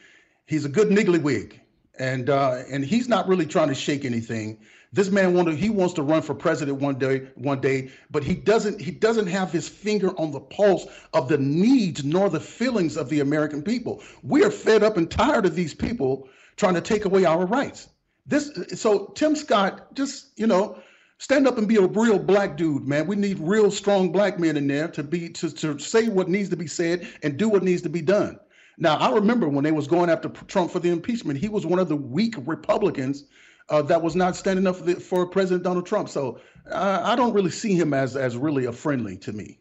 he's 0.47 0.65
a 0.65 0.69
good 0.69 0.89
niggly 0.89 1.21
wig, 1.21 1.61
and 1.99 2.29
uh, 2.29 2.63
and 2.71 2.85
he's 2.85 3.09
not 3.09 3.27
really 3.27 3.47
trying 3.47 3.69
to 3.69 3.75
shake 3.75 4.05
anything. 4.05 4.59
This 4.95 5.11
man 5.11 5.35
wanted 5.35 5.57
he 5.57 5.71
wants 5.71 5.93
to 5.95 6.05
run 6.05 6.23
for 6.23 6.35
president 6.35 6.81
one 6.81 7.01
day, 7.01 7.27
one 7.35 7.61
day, 7.61 7.91
but 8.13 8.23
he 8.23 8.37
doesn't 8.37 8.81
he 8.81 8.93
doesn't 8.93 9.27
have 9.27 9.51
his 9.51 9.69
finger 9.69 10.17
on 10.21 10.31
the 10.31 10.39
pulse 10.39 10.87
of 11.13 11.29
the 11.29 11.37
needs 11.37 12.05
nor 12.05 12.31
the 12.31 12.39
feelings 12.39 12.97
of 12.97 13.09
the 13.09 13.19
American 13.19 13.61
people. 13.61 14.01
We 14.23 14.45
are 14.45 14.53
fed 14.53 14.85
up 14.85 14.97
and 14.97 15.11
tired 15.11 15.47
of 15.47 15.57
these 15.57 15.75
people 15.75 16.29
trying 16.55 16.75
to 16.75 16.81
take 16.81 17.07
away 17.07 17.25
our 17.25 17.45
rights. 17.45 17.89
This 18.25 18.53
so 18.75 19.07
Tim 19.17 19.35
Scott 19.35 19.93
just, 19.95 20.29
you 20.37 20.47
know, 20.47 20.79
stand 21.19 21.49
up 21.49 21.59
and 21.59 21.67
be 21.67 21.77
a 21.77 21.89
real 21.89 22.21
black 22.21 22.57
dude, 22.57 22.87
man. 22.87 23.09
We 23.09 23.17
need 23.17 23.41
real 23.41 23.73
strong 23.73 24.13
black 24.13 24.39
men 24.39 24.57
in 24.57 24.69
there 24.69 24.87
to 24.87 25.03
be 25.03 25.29
to, 25.31 25.51
to 25.51 25.77
say 25.77 26.09
what 26.09 26.29
needs 26.29 26.51
to 26.51 26.57
be 26.57 26.69
said 26.69 27.09
and 27.25 27.37
do 27.37 27.49
what 27.49 27.65
needs 27.65 27.83
to 27.83 27.89
be 27.89 28.01
done. 28.01 28.39
Now, 28.79 28.97
I 28.99 29.13
remember 29.13 29.49
when 29.49 29.65
they 29.65 29.73
was 29.73 29.89
going 29.89 30.09
after 30.09 30.29
Trump 30.29 30.71
for 30.71 30.79
the 30.79 30.91
impeachment, 30.91 31.41
he 31.41 31.49
was 31.49 31.67
one 31.67 31.81
of 31.81 31.89
the 31.89 31.97
weak 31.97 32.37
Republicans 32.47 33.25
uh, 33.69 33.83
that 33.83 34.03
was 34.03 34.15
not 34.15 34.37
standing 34.37 34.67
up 34.67 34.77
for, 34.77 34.85
the, 34.85 34.95
for 34.97 35.27
President 35.27 35.65
Donald 35.65 35.87
Trump. 35.87 36.09
So 36.09 36.39
uh, 36.71 37.01
I 37.03 37.17
don't 37.17 37.33
really 37.33 37.51
see 37.51 37.75
him 37.75 37.95
as 37.95 38.17
as 38.17 38.37
really 38.37 38.67
a 38.67 38.73
friendly 38.73 39.17
to 39.19 39.33
me. 39.33 39.59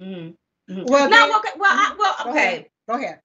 Mm-hmm. 0.00 0.72
mm-hmm. 0.72 0.84
Well, 0.86 1.08
no, 1.08 1.38
okay. 1.38 1.50
Well, 1.56 1.72
I, 1.72 1.94
well, 1.98 2.30
okay. 2.30 2.68
Go 2.88 2.94
ahead. 2.94 3.20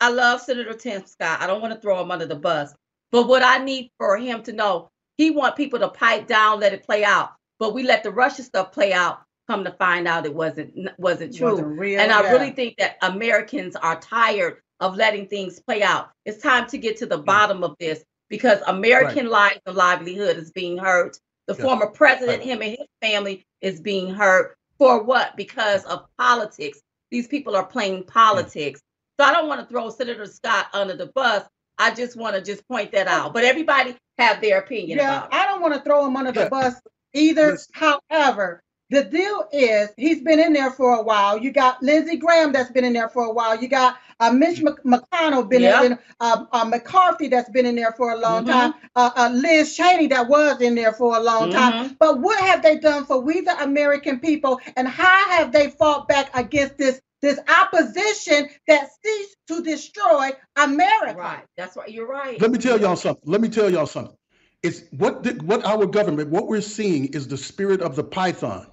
I 0.00 0.10
love 0.10 0.40
Senator 0.40 0.74
Tim 0.74 1.06
Scott. 1.06 1.40
I 1.40 1.46
don't 1.46 1.62
want 1.62 1.74
to 1.74 1.80
throw 1.80 2.00
him 2.02 2.10
under 2.10 2.26
the 2.26 2.34
bus, 2.34 2.74
but 3.10 3.28
what 3.28 3.42
I 3.42 3.58
need 3.58 3.90
for 3.98 4.16
him 4.16 4.42
to 4.42 4.52
know, 4.52 4.90
he 5.16 5.30
want 5.30 5.56
people 5.56 5.78
to 5.78 5.88
pipe 5.88 6.26
down, 6.26 6.60
let 6.60 6.72
it 6.72 6.84
play 6.84 7.04
out. 7.04 7.30
But 7.58 7.74
we 7.74 7.84
let 7.84 8.02
the 8.02 8.10
Russia 8.10 8.42
stuff 8.42 8.72
play 8.72 8.92
out. 8.92 9.20
Come 9.48 9.64
to 9.64 9.72
find 9.72 10.08
out, 10.08 10.24
it 10.24 10.34
wasn't 10.34 10.88
wasn't 10.98 11.36
true. 11.36 11.50
Wasn't 11.50 11.78
real, 11.78 12.00
and 12.00 12.10
I 12.10 12.22
yeah. 12.22 12.32
really 12.32 12.50
think 12.50 12.76
that 12.78 12.96
Americans 13.02 13.76
are 13.76 14.00
tired 14.00 14.56
of 14.80 14.96
letting 14.96 15.26
things 15.26 15.60
play 15.60 15.82
out. 15.82 16.10
It's 16.24 16.42
time 16.42 16.66
to 16.68 16.78
get 16.78 16.96
to 16.98 17.06
the 17.06 17.18
mm. 17.18 17.24
bottom 17.24 17.62
of 17.62 17.76
this 17.78 18.04
because 18.28 18.60
American 18.66 19.24
right. 19.24 19.32
life 19.32 19.60
and 19.66 19.76
livelihood 19.76 20.36
is 20.36 20.50
being 20.50 20.78
hurt. 20.78 21.18
The 21.46 21.54
yeah. 21.54 21.62
former 21.62 21.86
president, 21.86 22.38
right. 22.38 22.46
him 22.46 22.62
and 22.62 22.70
his 22.70 22.88
family, 23.02 23.44
is 23.60 23.80
being 23.80 24.14
hurt 24.14 24.56
for 24.78 25.02
what? 25.02 25.36
Because 25.36 25.84
of 25.84 26.06
politics. 26.16 26.80
These 27.10 27.28
people 27.28 27.54
are 27.54 27.66
playing 27.66 28.04
mm. 28.04 28.06
politics. 28.06 28.80
Yeah. 29.18 29.26
So 29.26 29.30
I 29.30 29.34
don't 29.34 29.48
want 29.48 29.60
to 29.60 29.66
throw 29.66 29.90
Senator 29.90 30.26
Scott 30.26 30.68
under 30.72 30.96
the 30.96 31.06
bus, 31.14 31.44
I 31.78 31.94
just 31.94 32.16
want 32.16 32.36
to 32.36 32.42
just 32.42 32.66
point 32.68 32.92
that 32.92 33.06
out. 33.06 33.32
But 33.32 33.44
everybody 33.44 33.96
have 34.18 34.40
their 34.40 34.58
opinion 34.58 34.98
Yeah, 34.98 35.18
about 35.18 35.32
it. 35.32 35.36
I 35.36 35.46
don't 35.46 35.60
want 35.60 35.74
to 35.74 35.80
throw 35.80 36.06
him 36.06 36.16
under 36.16 36.32
Yeah. 36.34 36.44
the 36.44 36.50
bus 36.50 36.74
either. 37.12 37.52
Listen. 37.52 38.00
However, 38.10 38.62
the 38.90 39.04
deal 39.04 39.48
is 39.52 39.90
he's 39.96 40.22
been 40.22 40.38
in 40.38 40.52
there 40.52 40.70
for 40.70 40.94
a 40.94 41.02
while. 41.02 41.38
You 41.38 41.50
got 41.52 41.82
Lindsey 41.82 42.16
Graham 42.16 42.52
that's 42.52 42.70
been 42.70 42.84
in 42.84 42.92
there 42.92 43.08
for 43.08 43.24
a 43.24 43.32
while. 43.32 43.60
You 43.60 43.68
got 43.68 43.96
uh, 44.20 44.30
Mitch 44.30 44.60
McConnell 44.60 45.48
been 45.48 45.62
Yeah. 45.62 45.82
in, 45.82 45.98
uh, 46.20 46.44
uh, 46.52 46.64
McCarthy 46.64 47.26
that's 47.28 47.50
been 47.50 47.66
in 47.66 47.74
there 47.74 47.92
for 47.96 48.12
a 48.12 48.16
long 48.16 48.44
Mhm. 48.44 48.46
time. 48.46 48.74
Uh, 48.94 49.10
uh, 49.16 49.30
Liz 49.32 49.74
Cheney 49.76 50.06
that 50.08 50.28
was 50.28 50.60
in 50.60 50.74
there 50.76 50.92
for 50.92 51.16
a 51.16 51.20
long 51.20 51.50
time. 51.50 51.72
Mhm. 51.72 51.96
But 51.98 52.20
what 52.20 52.38
have 52.40 52.62
they 52.62 52.78
done 52.78 53.04
for 53.06 53.18
we 53.20 53.40
the 53.40 53.60
American 53.62 54.20
people, 54.20 54.60
and 54.76 54.86
how 54.86 55.30
have 55.30 55.50
they 55.52 55.70
fought 55.70 56.06
back 56.08 56.30
against 56.34 56.78
this 56.78 57.00
this 57.22 57.38
opposition 57.48 58.48
that 58.68 58.90
seeks 59.02 59.34
to 59.48 59.62
destroy 59.62 60.30
America? 60.56 61.18
Right. 61.18 61.44
That's 61.56 61.76
right. 61.76 61.88
You're 61.90 62.06
right. 62.06 62.40
Let 62.40 62.50
me 62.50 62.58
tell 62.58 62.78
y'all 62.80 62.96
something. 62.96 63.22
Let 63.24 63.40
me 63.40 63.48
tell 63.48 63.70
y'all 63.70 63.86
something. 63.86 64.16
It's 64.62 64.82
what 64.92 65.22
the, 65.22 65.32
what 65.44 65.64
our 65.64 65.86
government, 65.86 66.30
what 66.30 66.48
we're 66.48 66.60
seeing 66.60 67.06
is 67.14 67.26
the 67.26 67.36
spirit 67.38 67.80
of 67.80 67.96
the 67.96 68.04
python. 68.04 68.66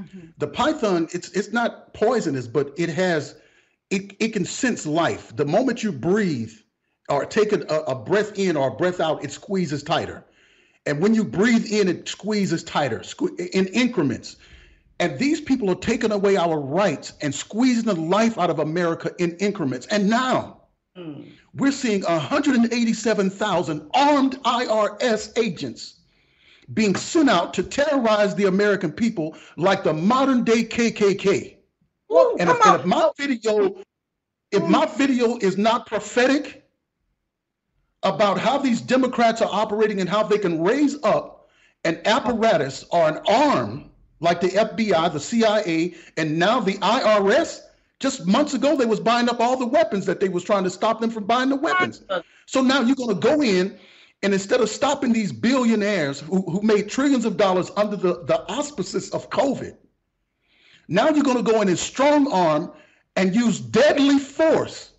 Mhm. 0.00 0.32
The 0.38 0.46
python, 0.48 1.08
it's 1.12 1.30
it's 1.30 1.52
not 1.52 1.92
poisonous, 1.94 2.46
but 2.46 2.72
it 2.76 2.88
has 2.88 3.36
it 3.90 4.14
it 4.18 4.32
can 4.32 4.44
sense 4.44 4.86
life. 4.86 5.34
The 5.36 5.44
moment 5.44 5.82
you 5.82 5.92
breathe 5.92 6.52
or 7.08 7.24
take 7.26 7.52
a, 7.52 7.60
a 7.60 7.94
breath 7.94 8.38
in 8.38 8.56
or 8.56 8.68
a 8.68 8.74
breath 8.74 9.00
out, 9.00 9.22
it 9.24 9.30
squeezes 9.32 9.82
tighter. 9.82 10.24
And 10.86 11.00
when 11.00 11.14
you 11.14 11.24
breathe 11.24 11.66
in, 11.70 11.88
it 11.88 12.08
squeezes 12.08 12.64
tighter 12.64 13.00
sque- 13.00 13.38
in 13.50 13.66
increments. 13.68 14.36
And 14.98 15.18
these 15.18 15.40
people 15.40 15.68
are 15.70 15.74
taking 15.76 16.12
away 16.12 16.36
our 16.36 16.58
rights 16.60 17.12
and 17.20 17.34
squeezing 17.34 17.84
the 17.84 17.94
life 18.00 18.38
out 18.38 18.50
of 18.50 18.58
America 18.60 19.12
in 19.18 19.36
increments. 19.36 19.86
And 19.88 20.08
now 20.08 20.58
Mm. 20.96 21.24
we're 21.54 21.72
seeing 21.72 22.04
187,000 22.04 23.88
armed 23.94 24.38
IRS 24.44 25.30
agents 25.38 25.94
being 26.74 26.94
sent 26.94 27.28
out 27.28 27.54
to 27.54 27.62
terrorize 27.62 28.34
the 28.34 28.46
American 28.46 28.92
people 28.92 29.36
like 29.56 29.82
the 29.84 29.92
modern 29.92 30.44
day 30.44 30.64
KKK. 30.64 31.56
Well, 32.08 32.36
And 32.38 32.50
if, 32.50 32.66
and 32.66 32.80
if 32.80 32.86
my 32.86 33.10
video, 33.16 33.76
if 34.50 34.62
my 34.68 34.86
video 34.86 35.38
is 35.38 35.56
not 35.56 35.86
prophetic 35.86 36.64
about 38.02 38.38
how 38.38 38.58
these 38.58 38.80
Democrats 38.80 39.40
are 39.40 39.48
operating 39.50 40.00
and 40.00 40.08
how 40.08 40.22
they 40.22 40.38
can 40.38 40.62
raise 40.62 41.02
up 41.04 41.48
an 41.84 42.00
apparatus 42.04 42.84
or 42.90 43.08
an 43.08 43.18
arm 43.28 43.90
like 44.20 44.40
the 44.40 44.48
FBI, 44.48 45.12
the 45.12 45.20
CIA, 45.20 45.94
and 46.16 46.38
now 46.38 46.60
the 46.60 46.74
IRS. 46.74 47.60
Just 47.98 48.26
months 48.26 48.54
ago, 48.54 48.76
they 48.76 48.86
was 48.86 49.00
buying 49.00 49.28
up 49.28 49.40
all 49.40 49.56
the 49.56 49.66
weapons 49.66 50.06
that 50.06 50.20
they 50.20 50.28
was 50.28 50.44
trying 50.44 50.64
to 50.64 50.70
stop 50.70 51.00
them 51.00 51.10
from 51.10 51.24
buying 51.24 51.48
the 51.48 51.56
weapons. 51.56 52.02
So 52.46 52.60
now 52.60 52.80
you're 52.82 52.96
going 52.96 53.14
to 53.14 53.20
go 53.20 53.42
in, 53.42 53.78
and 54.22 54.32
instead 54.32 54.60
of 54.60 54.68
stopping 54.68 55.12
these 55.12 55.32
billionaires 55.32 56.20
who, 56.20 56.42
who 56.42 56.62
made 56.62 56.88
trillions 56.88 57.24
of 57.24 57.36
dollars 57.36 57.70
under 57.76 57.96
the, 57.96 58.24
the 58.24 58.40
auspices 58.48 59.10
of 59.10 59.28
COVID, 59.30 59.76
now 60.88 61.08
you're 61.10 61.24
going 61.24 61.44
to 61.44 61.50
go 61.52 61.60
in 61.60 61.68
and 61.68 61.78
strong 61.78 62.30
arm 62.32 62.72
and 63.16 63.34
use 63.34 63.60
deadly 63.60 64.18
force 64.18 64.92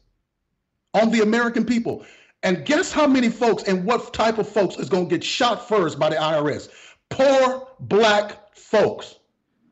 on 0.93 1.11
the 1.11 1.21
American 1.21 1.65
people. 1.65 2.05
And 2.43 2.65
guess 2.65 2.91
how 2.91 3.07
many 3.07 3.29
folks 3.29 3.63
and 3.63 3.85
what 3.85 4.13
type 4.13 4.37
of 4.37 4.47
folks 4.47 4.77
is 4.77 4.89
going 4.89 5.07
to 5.07 5.15
get 5.15 5.23
shot 5.23 5.67
first 5.67 5.97
by 5.97 6.09
the 6.09 6.17
IRS? 6.17 6.69
Poor 7.09 7.69
black 7.79 8.55
folks. 8.55 9.19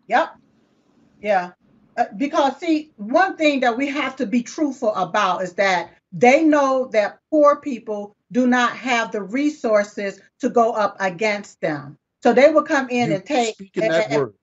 Yep. 0.07 0.35
Yeah. 1.21 1.51
Uh, 1.97 2.05
because 2.15 2.57
see, 2.57 2.91
one 2.95 3.35
thing 3.35 3.59
that 3.59 3.75
we 3.75 3.87
have 3.87 4.15
to 4.15 4.25
be 4.25 4.41
truthful 4.41 4.95
about 4.95 5.43
is 5.43 5.53
that 5.53 5.91
they 6.13 6.43
know 6.43 6.87
that 6.93 7.19
poor 7.29 7.57
people 7.57 8.15
do 8.31 8.47
not 8.47 8.75
have 8.77 9.11
the 9.11 9.21
resources 9.21 10.19
to 10.39 10.49
go 10.49 10.73
up 10.73 10.95
against 10.99 11.59
them. 11.61 11.97
So 12.23 12.33
they 12.33 12.49
will 12.51 12.63
come 12.63 12.89
in 12.89 13.09
You 13.09 13.15
and 13.15 13.25
take 13.25 13.55
speaking 13.55 13.83
and- 13.83 13.93
that 13.93 14.11
and- 14.11 14.21
word. 14.21 14.33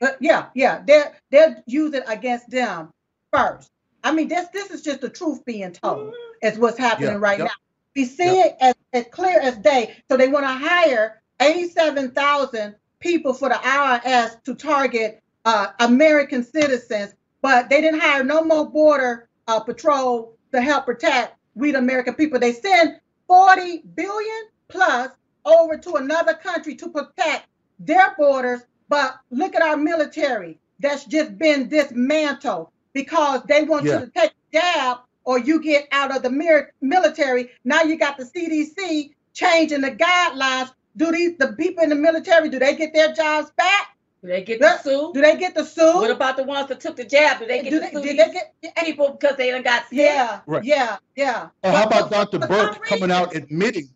but 0.00 0.16
yeah, 0.20 0.46
yeah, 0.54 0.82
they're 0.86 1.12
they're 1.30 1.62
using 1.66 2.02
against 2.06 2.50
them 2.50 2.90
first. 3.32 3.70
I 4.02 4.12
mean, 4.12 4.28
this 4.28 4.48
this 4.48 4.70
is 4.70 4.82
just 4.82 5.00
the 5.00 5.08
truth 5.08 5.44
being 5.44 5.72
told. 5.72 6.14
Is 6.42 6.58
what's 6.58 6.78
happening 6.78 7.10
Yeah, 7.10 7.16
right 7.16 7.38
yep. 7.38 7.46
now. 7.48 7.54
We 7.96 8.04
see 8.04 8.40
it 8.40 8.56
as, 8.60 8.74
as 8.92 9.06
clear 9.12 9.40
as 9.40 9.56
day. 9.58 9.96
So 10.10 10.16
they 10.16 10.28
want 10.28 10.44
to 10.44 10.52
hire 10.52 11.22
eighty-seven 11.40 12.10
thousand 12.10 12.74
people 13.00 13.32
for 13.34 13.48
the 13.48 13.54
IRS 13.54 14.42
to 14.44 14.54
target 14.54 15.22
uh, 15.44 15.68
American 15.80 16.42
citizens, 16.44 17.14
but 17.42 17.68
they 17.70 17.80
didn't 17.80 18.00
hire 18.00 18.24
no 18.24 18.42
more 18.44 18.68
border 18.68 19.28
uh, 19.48 19.60
patrol 19.60 20.36
to 20.52 20.60
help 20.60 20.84
protect 20.86 21.36
we 21.54 21.70
the 21.72 21.78
American 21.78 22.14
people. 22.14 22.38
They 22.38 22.52
send 22.52 22.98
forty 23.26 23.78
billion 23.94 24.42
plus 24.68 25.10
over 25.44 25.76
to 25.76 25.94
another 25.96 26.34
country 26.34 26.74
to 26.76 26.88
protect 26.88 27.46
their 27.78 28.14
borders 28.16 28.62
but 28.88 29.16
look 29.30 29.54
at 29.54 29.62
our 29.62 29.76
military 29.76 30.58
that's 30.80 31.04
just 31.04 31.36
been 31.38 31.68
dismantled 31.68 32.68
because 32.92 33.42
they 33.44 33.62
want 33.64 33.84
Yeah. 33.84 34.00
you 34.00 34.06
to 34.06 34.12
take 34.12 34.30
a 34.30 34.58
jab 34.58 34.98
or 35.24 35.38
you 35.38 35.60
get 35.62 35.88
out 35.90 36.14
of 36.14 36.22
the 36.22 36.70
military. 36.80 37.50
Now 37.64 37.82
you 37.82 37.96
got 37.98 38.18
the 38.18 38.24
CDC 38.24 39.10
changing 39.32 39.80
the 39.80 39.90
guidelines. 39.90 40.70
Do 40.96 41.10
these 41.10 41.36
the 41.38 41.54
people 41.54 41.82
in 41.82 41.88
the 41.90 41.96
military 41.96 42.48
do 42.50 42.58
they 42.58 42.76
get 42.76 42.92
their 42.94 43.12
jobs 43.12 43.50
back? 43.56 43.93
Do 44.24 44.30
they 44.30 44.42
get 44.42 44.58
Yeah. 44.58 44.78
the 44.78 44.82
sue? 44.82 45.10
Do 45.12 45.20
they 45.20 45.36
get 45.36 45.54
the 45.54 45.64
sue? 45.66 45.96
What 45.96 46.10
about 46.10 46.38
the 46.38 46.44
ones 46.44 46.68
that 46.68 46.80
took 46.80 46.96
the 46.96 47.04
jab? 47.04 47.40
Do 47.40 47.46
they 47.46 47.60
get 47.60 47.68
do 47.70 47.76
to 47.78 47.80
they, 47.80 47.90
sue 47.92 48.00
did 48.00 48.16
these 48.18 48.26
they 48.32 48.40
get 48.62 48.76
people 48.86 49.18
because 49.20 49.36
they 49.36 49.50
done 49.50 49.62
got 49.62 49.82
sick? 49.90 49.98
yeah, 49.98 50.40
Right. 50.46 50.64
yeah, 50.64 50.96
yeah. 51.14 51.48
Or 51.62 51.70
how 51.72 51.84
about 51.84 52.10
Dr. 52.10 52.38
Birx 52.38 52.74
some 52.76 52.82
coming 52.84 53.10
out 53.10 53.36
admitting? 53.36 53.90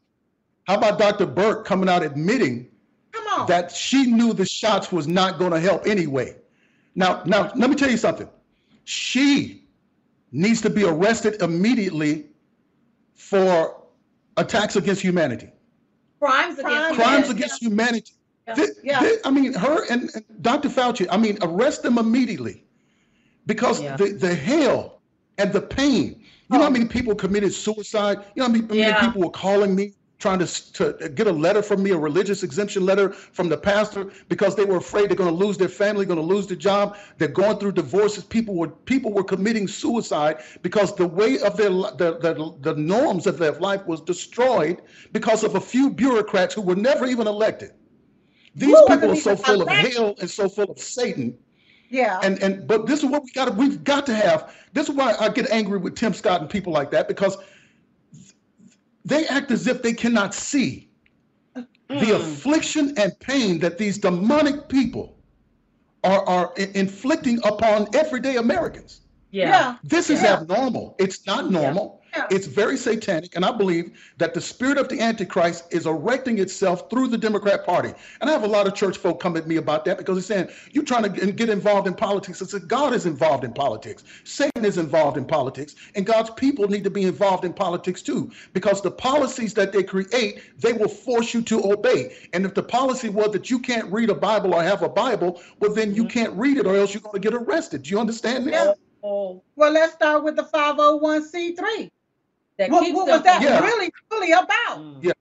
How 0.64 0.74
about 0.76 0.98
Dr. 0.98 1.26
Birx 1.26 1.64
coming 1.64 1.88
out 1.88 2.02
admitting 2.02 2.68
Come 3.12 3.26
on. 3.40 3.46
that 3.46 3.72
she 3.72 4.04
knew 4.04 4.34
the 4.34 4.44
shots 4.44 4.92
was 4.92 5.08
not 5.08 5.38
going 5.38 5.52
to 5.52 5.60
help 5.60 5.86
anyway. 5.86 6.36
Now, 6.94 7.22
now 7.24 7.50
let 7.56 7.70
me 7.70 7.76
tell 7.76 7.90
you 7.90 7.96
something. 7.96 8.28
She 8.84 9.64
needs 10.30 10.60
to 10.60 10.68
be 10.68 10.84
arrested 10.84 11.40
immediately 11.40 12.26
for 13.14 13.82
attacks 14.36 14.76
against 14.76 15.00
humanity, 15.00 15.48
Crimes 16.20 16.58
against 16.58 16.64
Crimes 16.76 16.96
crimes 16.96 17.08
humanity. 17.26 17.30
against 17.30 17.62
humanity. 17.62 18.12
Yeah. 18.48 18.54
Th- 18.54 18.70
Yeah. 18.82 19.00
th- 19.00 19.20
I 19.24 19.30
mean, 19.30 19.52
her 19.54 19.84
and, 19.90 20.10
and 20.14 20.24
Dr. 20.42 20.68
Fauci. 20.68 21.06
I 21.10 21.16
mean, 21.18 21.38
arrest 21.42 21.82
them 21.82 21.98
immediately 21.98 22.64
because 23.46 23.80
Yeah. 23.80 23.96
the 23.96 24.08
the 24.12 24.34
hell 24.34 25.00
and 25.38 25.52
the 25.52 25.60
pain. 25.60 26.22
You 26.50 26.56
know 26.56 26.62
how 26.64 26.68
Oh. 26.68 26.70
many 26.70 26.86
people 26.86 27.14
committed 27.14 27.52
suicide? 27.52 28.18
You 28.34 28.40
know 28.40 28.46
how 28.46 28.52
many, 28.52 28.62
how 28.64 28.68
many 28.68 28.80
Yeah. 28.80 29.00
people 29.06 29.20
were 29.22 29.30
calling 29.30 29.74
me 29.74 29.92
trying 30.18 30.40
to, 30.40 30.46
to 30.72 31.08
get 31.10 31.28
a 31.28 31.32
letter 31.32 31.62
from 31.62 31.80
me, 31.80 31.90
a 31.92 31.96
religious 31.96 32.42
exemption 32.42 32.84
letter 32.84 33.10
from 33.12 33.48
the 33.48 33.56
pastor, 33.56 34.10
because 34.28 34.56
they 34.56 34.64
were 34.64 34.78
afraid 34.78 35.08
they're 35.08 35.14
going 35.16 35.30
to 35.30 35.44
lose 35.46 35.56
their 35.56 35.68
family, 35.68 36.04
going 36.04 36.18
to 36.18 36.24
lose 36.34 36.48
their 36.48 36.56
job. 36.56 36.96
They're 37.18 37.28
going 37.28 37.58
through 37.58 37.72
divorces. 37.72 38.24
People 38.24 38.56
were 38.56 38.68
people 38.68 39.12
were 39.12 39.22
committing 39.22 39.68
suicide 39.68 40.38
because 40.62 40.92
the 40.96 41.06
way 41.06 41.38
of 41.40 41.56
their 41.56 41.70
the, 41.70 42.18
the, 42.24 42.52
the 42.62 42.74
norms 42.80 43.26
of 43.28 43.38
their 43.38 43.52
life 43.52 43.86
was 43.86 44.00
destroyed 44.00 44.80
because 45.12 45.44
of 45.44 45.54
a 45.54 45.60
few 45.60 45.88
bureaucrats 45.90 46.52
who 46.54 46.62
were 46.62 46.76
never 46.90 47.06
even 47.06 47.26
elected. 47.28 47.70
These 48.54 48.76
Who 48.76 48.86
people 48.86 49.10
are 49.12 49.16
so 49.16 49.36
full 49.36 49.62
of 49.62 49.68
hell 49.68 50.14
and 50.20 50.30
so 50.30 50.48
full 50.48 50.70
of 50.70 50.78
Satan 50.78 51.38
yeah. 51.90 52.20
and 52.22 52.42
and 52.42 52.66
but 52.66 52.86
this 52.86 53.02
is 53.02 53.06
what 53.06 53.24
we 53.24 53.30
got 53.32 53.54
we've 53.56 53.82
got 53.84 54.06
to 54.06 54.14
have 54.14 54.54
this 54.72 54.88
is 54.88 54.94
why 54.94 55.14
i 55.20 55.28
get 55.28 55.50
angry 55.50 55.78
with 55.78 55.94
tim 55.94 56.12
scott 56.12 56.40
and 56.40 56.50
people 56.50 56.72
like 56.72 56.90
that 56.90 57.08
because 57.08 57.36
they 59.04 59.26
act 59.28 59.50
as 59.50 59.66
if 59.66 59.82
they 59.82 59.92
cannot 59.92 60.34
see 60.34 60.88
the 61.54 61.64
Mm. 61.88 62.16
affliction 62.16 62.92
and 62.98 63.18
pain 63.18 63.58
that 63.60 63.78
these 63.78 63.96
demonic 63.96 64.68
people 64.68 65.16
are 66.04 66.22
are 66.28 66.52
inflicting 66.74 67.40
upon 67.44 67.88
everyday 67.94 68.36
americans 68.36 69.00
Yeah. 69.30 69.76
this 69.84 70.10
is 70.10 70.22
Yeah. 70.22 70.34
abnormal. 70.34 70.94
It's 70.98 71.26
not 71.26 71.50
normal. 71.50 71.98
Yeah. 72.16 72.26
it's 72.30 72.46
very 72.46 72.76
satanic 72.76 73.36
and 73.36 73.44
i 73.44 73.52
believe 73.52 73.92
that 74.16 74.32
the 74.32 74.40
spirit 74.40 74.78
of 74.78 74.88
the 74.88 74.98
antichrist 74.98 75.64
is 75.70 75.86
erecting 75.86 76.38
itself 76.38 76.88
through 76.88 77.08
the 77.08 77.18
democrat 77.18 77.66
party. 77.66 77.92
And 78.20 78.30
i 78.30 78.32
have 78.32 78.44
a 78.44 78.48
lot 78.48 78.66
of 78.66 78.74
church 78.74 78.96
folk 78.96 79.20
come 79.20 79.36
at 79.36 79.46
me 79.46 79.56
about 79.56 79.84
that 79.84 79.98
because 79.98 80.16
they're 80.16 80.36
saying 80.36 80.56
you're 80.72 80.84
trying 80.84 81.02
to 81.02 81.10
get- 81.10 81.36
get 81.36 81.50
involved 81.50 81.86
in 81.86 81.94
politics. 81.94 82.40
I 82.40 82.46
said 82.46 82.66
god 82.66 82.94
is 82.94 83.04
involved 83.04 83.44
in 83.44 83.52
politics. 83.52 84.04
Satan 84.24 84.64
is 84.64 84.78
involved 84.78 85.18
in 85.18 85.26
politics 85.26 85.74
and 85.94 86.06
god's 86.06 86.30
people 86.30 86.66
need 86.66 86.84
to 86.84 86.90
be 86.90 87.02
involved 87.04 87.44
in 87.44 87.52
politics 87.52 88.00
too 88.00 88.30
because 88.54 88.80
the 88.80 88.90
policies 88.90 89.52
that 89.54 89.72
they 89.72 89.82
create 89.82 90.40
they 90.58 90.72
will 90.72 90.88
force 90.88 91.34
you 91.34 91.42
to 91.42 91.72
obey. 91.72 92.16
And 92.32 92.46
if 92.46 92.54
the 92.54 92.62
policy 92.62 93.10
was 93.10 93.32
that 93.32 93.50
you 93.50 93.58
can't 93.58 93.92
read 93.92 94.08
a 94.08 94.14
bible 94.14 94.54
or 94.54 94.62
have 94.62 94.82
a 94.82 94.88
bible 94.88 95.42
well 95.60 95.74
then 95.74 95.94
you 95.94 96.04
mm-hmm. 96.04 96.18
can't 96.18 96.32
read 96.32 96.56
it 96.56 96.66
or 96.66 96.74
else 96.74 96.94
you're 96.94 97.02
going 97.02 97.20
to 97.20 97.30
get 97.30 97.34
arrested. 97.34 97.82
Do 97.82 97.90
you 97.90 98.00
understand 98.00 98.46
this 98.46 98.54
Yeah. 98.54 98.72
Oh, 99.02 99.42
well, 99.56 99.72
let's 99.72 99.94
start 99.94 100.24
with 100.24 100.36
the 100.36 100.42
501c3. 100.44 101.90
that 102.58 102.70
What, 102.70 102.84
keeps 102.84 102.96
what 102.96 103.08
was 103.08 103.22
that 103.22 103.40
Yeah. 103.42 103.60
really, 103.64 103.90
really 104.10 104.32
about? 104.32 104.78
Mm. 104.78 105.04
Yeah. 105.04 105.12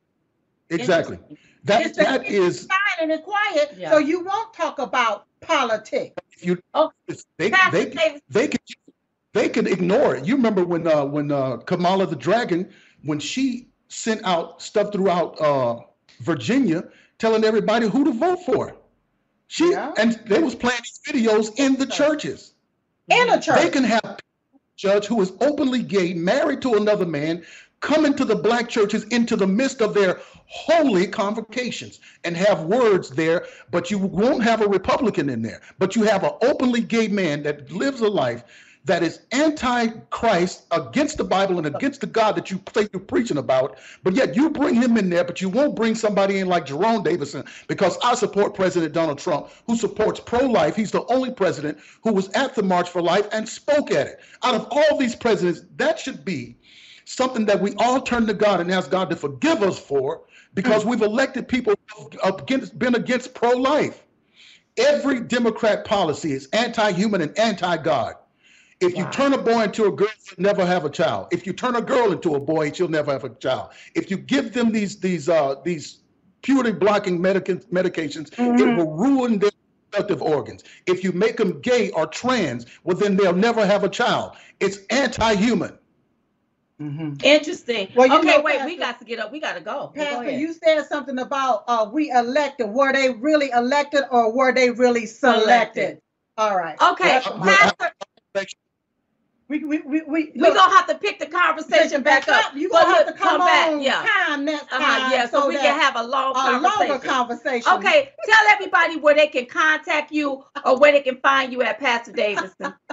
exactly 0.69 1.19
that 1.63 1.85
It's 1.85 1.97
that 1.97 2.23
that 2.23 2.25
is 2.25 2.67
silent 2.67 3.11
and 3.13 3.23
quiet, 3.23 3.73
Yeah. 3.77 3.91
so 3.91 3.97
you 3.99 4.23
won't 4.23 4.53
talk 4.53 4.79
about 4.79 5.25
politics. 5.41 6.15
if 6.31 6.45
you 6.45 6.59
Oh, 6.73 6.91
they 7.37 7.51
Pastor 7.51 7.85
they 7.85 8.19
they 8.29 8.47
can 8.47 8.59
they 9.33 9.49
can 9.49 9.67
ignore 9.67 10.15
it. 10.15 10.25
You 10.25 10.35
remember 10.35 10.65
when 10.65 10.87
uh 10.87 11.05
when 11.05 11.31
uh 11.31 11.57
Kamala 11.57 12.07
the 12.07 12.15
dragon 12.15 12.69
when 13.03 13.19
she 13.19 13.67
sent 13.89 14.23
out 14.25 14.61
stuff 14.61 14.91
throughout 14.91 15.39
uh, 15.39 15.79
Virginia 16.21 16.83
telling 17.19 17.43
everybody 17.43 17.87
who 17.87 18.03
to 18.03 18.11
vote 18.11 18.39
for. 18.45 18.75
She 19.47 19.71
Yeah. 19.71 19.93
and 19.97 20.13
they 20.25 20.41
was 20.41 20.55
playing 20.55 20.81
these 20.83 20.99
videos 21.07 21.51
in 21.57 21.75
the 21.77 21.85
churches. 21.85 22.53
In 23.09 23.29
a 23.29 23.41
church. 23.41 23.61
They 23.61 23.69
can 23.69 23.83
have 23.85 24.03
a 24.03 24.17
judge 24.75 25.05
who 25.05 25.21
is 25.21 25.31
openly 25.39 25.81
gay, 25.81 26.13
married 26.13 26.61
to 26.63 26.75
another 26.75 27.05
man, 27.05 27.45
come 27.79 28.05
into 28.05 28.25
the 28.25 28.35
black 28.35 28.67
churches 28.69 29.03
into 29.05 29.35
the 29.35 29.47
midst 29.47 29.81
of 29.81 29.93
their 29.93 30.19
holy 30.47 31.07
convocations 31.07 31.99
and 32.23 32.35
have 32.35 32.63
words 32.63 33.09
there, 33.09 33.45
but 33.71 33.91
you 33.91 33.97
won't 33.97 34.43
have 34.43 34.61
a 34.61 34.67
Republican 34.67 35.29
in 35.29 35.41
there. 35.41 35.61
But 35.77 35.95
you 35.95 36.03
have 36.03 36.23
an 36.23 36.31
openly 36.41 36.81
gay 36.81 37.07
man 37.07 37.43
that 37.43 37.71
lives 37.71 38.01
a 38.01 38.07
life 38.07 38.43
that 38.87 39.03
is 39.03 39.19
anti-Christ, 39.33 40.65
against 40.71 41.17
the 41.17 41.23
Bible 41.23 41.57
and 41.57 41.67
against 41.67 41.99
the 41.99 42.07
God 42.07 42.37
that 42.37 42.49
you 42.49 42.61
say 42.73 42.87
you're 42.93 43.01
preaching 43.01 43.37
about, 43.37 43.77
but 44.01 44.15
yet 44.15 44.33
you 44.33 44.49
bring 44.49 44.75
him 44.75 44.95
in 44.95 45.09
there, 45.09 45.25
but 45.25 45.41
you 45.41 45.49
won't 45.49 45.75
bring 45.75 45.93
somebody 45.93 46.39
in 46.39 46.47
like 46.47 46.65
Jerone 46.65 47.03
Davison 47.03 47.43
because 47.67 47.97
I 48.01 48.15
support 48.15 48.53
President 48.53 48.93
Donald 48.93 49.19
Trump, 49.19 49.49
who 49.67 49.75
supports 49.75 50.21
pro-life. 50.21 50.77
He's 50.77 50.91
the 50.91 51.05
only 51.07 51.31
president 51.31 51.77
who 52.01 52.13
was 52.13 52.29
at 52.29 52.55
the 52.55 52.63
March 52.63 52.89
for 52.89 53.01
Life 53.01 53.27
and 53.33 53.47
spoke 53.47 53.91
at 53.91 54.07
it. 54.07 54.21
Out 54.41 54.55
of 54.55 54.67
all 54.71 54.97
these 54.97 55.15
presidents, 55.15 55.63
that 55.75 55.99
should 55.99 56.23
be 56.23 56.55
something 57.03 57.45
that 57.45 57.59
we 57.59 57.75
all 57.75 58.01
turn 58.01 58.25
to 58.27 58.33
God 58.33 58.61
and 58.61 58.71
ask 58.71 58.89
God 58.89 59.09
to 59.09 59.17
forgive 59.17 59.63
us 59.63 59.77
for 59.77 60.23
because 60.53 60.85
we've 60.85 61.01
elected 61.01 61.49
people 61.49 61.73
against 62.23 62.79
been 62.79 62.95
against 62.95 63.33
pro-life. 63.33 64.03
Every 64.77 65.19
Democrat 65.19 65.83
policy 65.83 66.31
is 66.31 66.47
anti-human 66.53 67.21
and 67.21 67.37
anti-God. 67.37 68.15
If 68.79 68.95
you 68.95 69.05
turn 69.07 69.33
a 69.33 69.37
boy 69.39 69.63
into 69.63 69.85
a 69.85 69.91
girl, 69.91 70.07
you'll 70.27 70.43
never 70.43 70.63
have 70.65 70.85
a 70.85 70.89
child. 70.89 71.27
If 71.31 71.47
you 71.47 71.53
turn 71.53 71.75
a 71.75 71.81
girl 71.81 72.11
into 72.11 72.35
a 72.35 72.39
boy, 72.39 72.71
she'll 72.71 72.87
never 72.87 73.11
have 73.11 73.23
a 73.23 73.29
child. 73.29 73.71
If 73.95 74.11
you 74.11 74.17
give 74.17 74.53
them 74.53 74.71
these 74.71 74.99
these 74.99 75.27
uh 75.29 75.55
these 75.63 75.99
puberty 76.43 76.71
blocking 76.73 77.19
medica- 77.19 77.55
medications, 77.71 78.31
it 78.37 78.77
will 78.77 78.91
ruin 78.91 79.39
their 79.39 79.49
reproductive 79.91 80.21
organs. 80.21 80.63
If 80.85 81.03
you 81.03 81.11
make 81.11 81.37
them 81.37 81.59
gay 81.61 81.89
or 81.91 82.05
trans, 82.05 82.67
well 82.83 82.95
then 82.95 83.15
they'll 83.15 83.33
never 83.33 83.65
have 83.65 83.83
a 83.83 83.89
child. 83.89 84.35
It's 84.59 84.77
anti-human. 84.91 85.77
Interesting. 86.79 87.91
Well, 87.95 88.05
you 88.07 88.19
okay, 88.19 88.37
know, 88.37 88.41
wait, 88.43 88.63
we 88.63 88.77
got 88.77 88.99
to 88.99 89.05
get 89.05 89.17
up. 89.17 89.31
We 89.31 89.39
got 89.39 89.53
to 89.55 89.61
go. 89.61 89.91
Go 89.95 90.03
Pastor, 90.03 90.21
ahead. 90.27 90.39
you 90.39 90.53
said 90.53 90.83
something 90.85 91.17
about 91.17 91.63
uh, 91.67 91.89
we 91.91 92.11
elected. 92.11 92.69
Were 92.69 92.93
they 92.93 93.09
really 93.09 93.49
elected 93.49 94.03
or 94.11 94.31
were 94.31 94.53
they 94.53 94.69
really 94.69 95.07
selected? 95.07 95.41
Selected. 95.41 96.01
All 96.37 96.55
right. 96.55 96.79
Okay, 96.79 97.03
That's 97.05 97.25
Uh, 97.25 97.37
my- 97.37 97.47
Pastor, 97.47 97.93
we 99.49 99.63
we 99.63 99.79
we 99.81 100.01
we 100.01 100.31
we're 100.35 100.53
gonna 100.53 100.75
have 100.75 100.87
to 100.87 100.95
pick 100.95 101.19
the 101.19 101.25
conversation 101.25 102.03
back 102.03 102.27
up. 102.27 102.53
You 102.55 102.69
But 102.69 102.83
gonna 102.83 102.95
have 102.95 103.05
to 103.05 103.11
look, 103.11 103.19
come, 103.19 103.39
back. 103.39 103.69
on 103.69 103.81
Yeah. 103.81 104.05
time 104.27 104.45
next 104.45 104.69
time. 104.69 104.81
Uh-huh, 104.81 105.09
yeah, 105.13 105.29
so, 105.29 105.47
we 105.47 105.55
can 105.55 105.79
have 105.79 105.95
a 105.95 106.03
long 106.03 106.35
a 106.35 106.59
longer 106.59 106.99
conversation. 106.99 107.09
conversation. 107.09 107.73
Okay, 107.73 108.11
tell 108.25 108.47
everybody 108.49 108.97
where 108.97 109.15
they 109.15 109.27
can 109.27 109.45
contact 109.45 110.11
you 110.11 110.43
or 110.65 110.77
where 110.77 110.91
they 110.91 111.01
can 111.01 111.17
find 111.17 111.53
you 111.53 111.61
at 111.61 111.79
Pastor 111.79 112.11
Davidson. 112.11 112.73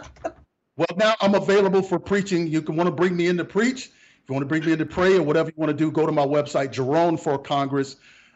Well, 0.77 0.89
now 0.97 1.15
I'm 1.21 1.37
available 1.37 1.83
for 1.83 2.01
preaching. 2.01 2.49
You 2.49 2.61
can 2.61 2.75
want 2.75 2.89
to 2.89 2.91
bring 2.91 3.17
me 3.17 3.29
in 3.29 3.37
to 3.37 3.45
preach. 3.45 3.87
If 3.87 4.29
you 4.29 4.33
want 4.35 4.43
to 4.43 4.49
bring 4.49 4.65
me 4.65 4.73
in 4.73 4.79
to 4.81 4.85
pray 4.87 5.17
or 5.17 5.23
whatever 5.23 5.51
you 5.51 5.55
want 5.57 5.71
to 5.71 5.77
do, 5.77 5.89
go 5.89 6.05
to 6.05 6.11
my 6.11 6.27
website, 6.27 6.73
Jerone 6.73 7.17
for 7.17 7.39
Congress. 7.39 7.95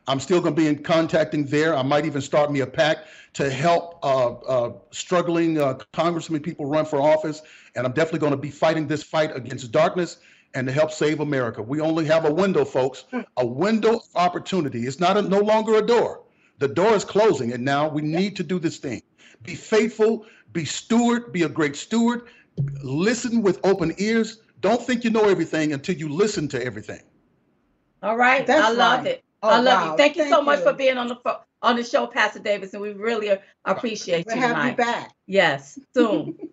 I'm 0.08 0.20
still 0.20 0.40
going 0.40 0.54
to 0.54 0.60
be 0.60 0.66
in 0.66 0.82
contacting 0.82 1.44
there. 1.44 1.76
I 1.76 1.82
might 1.82 2.06
even 2.06 2.22
start 2.22 2.50
me 2.50 2.60
a 2.60 2.66
pack 2.66 3.06
to 3.34 3.50
help 3.50 3.98
uh, 4.02 4.32
uh, 4.32 4.72
struggling 4.90 5.60
uh, 5.60 5.74
congressmen, 5.92 6.40
people 6.40 6.64
run 6.64 6.86
for 6.86 7.00
office. 7.00 7.42
And 7.76 7.86
I'm 7.86 7.92
definitely 7.92 8.20
going 8.20 8.32
to 8.32 8.38
be 8.38 8.50
fighting 8.50 8.88
this 8.88 9.02
fight 9.02 9.36
against 9.36 9.70
darkness 9.70 10.16
and 10.54 10.66
to 10.66 10.72
help 10.72 10.90
save 10.90 11.20
America. 11.20 11.62
We 11.62 11.80
only 11.80 12.06
have 12.06 12.24
a 12.24 12.32
window, 12.32 12.64
folks, 12.64 13.04
a 13.36 13.46
window 13.46 13.96
of 13.96 14.02
opportunity. 14.14 14.86
It's 14.86 14.98
not 14.98 15.18
a, 15.18 15.22
no 15.22 15.40
longer 15.40 15.74
a 15.76 15.86
door. 15.86 16.22
The 16.58 16.68
door 16.68 16.94
is 16.94 17.04
closing, 17.04 17.52
and 17.52 17.64
now 17.64 17.86
we 17.88 18.02
need 18.02 18.34
to 18.36 18.42
do 18.42 18.58
this 18.58 18.78
thing. 18.78 19.02
Be 19.42 19.54
faithful, 19.54 20.26
be 20.52 20.64
steward, 20.64 21.32
be 21.32 21.42
a 21.42 21.48
great 21.48 21.76
steward. 21.76 22.22
Listen 22.82 23.42
with 23.42 23.60
open 23.64 23.94
ears. 23.98 24.38
Don't 24.60 24.82
think 24.82 25.04
you 25.04 25.10
know 25.10 25.28
everything 25.28 25.72
until 25.72 25.94
you 25.94 26.08
listen 26.08 26.48
to 26.48 26.64
everything. 26.64 27.02
All 28.02 28.16
right, 28.16 28.44
That's 28.46 28.66
I 28.66 28.70
love 28.70 29.04
right. 29.04 29.12
it. 29.12 29.24
Oh, 29.42 29.48
I 29.48 29.60
love 29.60 29.82
wow. 29.82 29.90
you. 29.92 29.96
Thank 29.96 30.16
you 30.16 30.28
so 30.28 30.42
much 30.42 30.60
you. 30.60 30.64
for 30.64 30.72
being 30.72 30.98
on 30.98 31.08
the 31.08 31.40
on 31.62 31.76
the 31.76 31.84
show, 31.84 32.06
Pastor 32.06 32.40
Davidson. 32.40 32.80
We 32.80 32.92
really 32.92 33.36
appreciate 33.64 34.26
We'll 34.26 34.36
you 34.36 34.42
have 34.42 34.70
you 34.70 34.76
back. 34.76 35.12
Yes, 35.26 35.78
soon. 35.94 36.38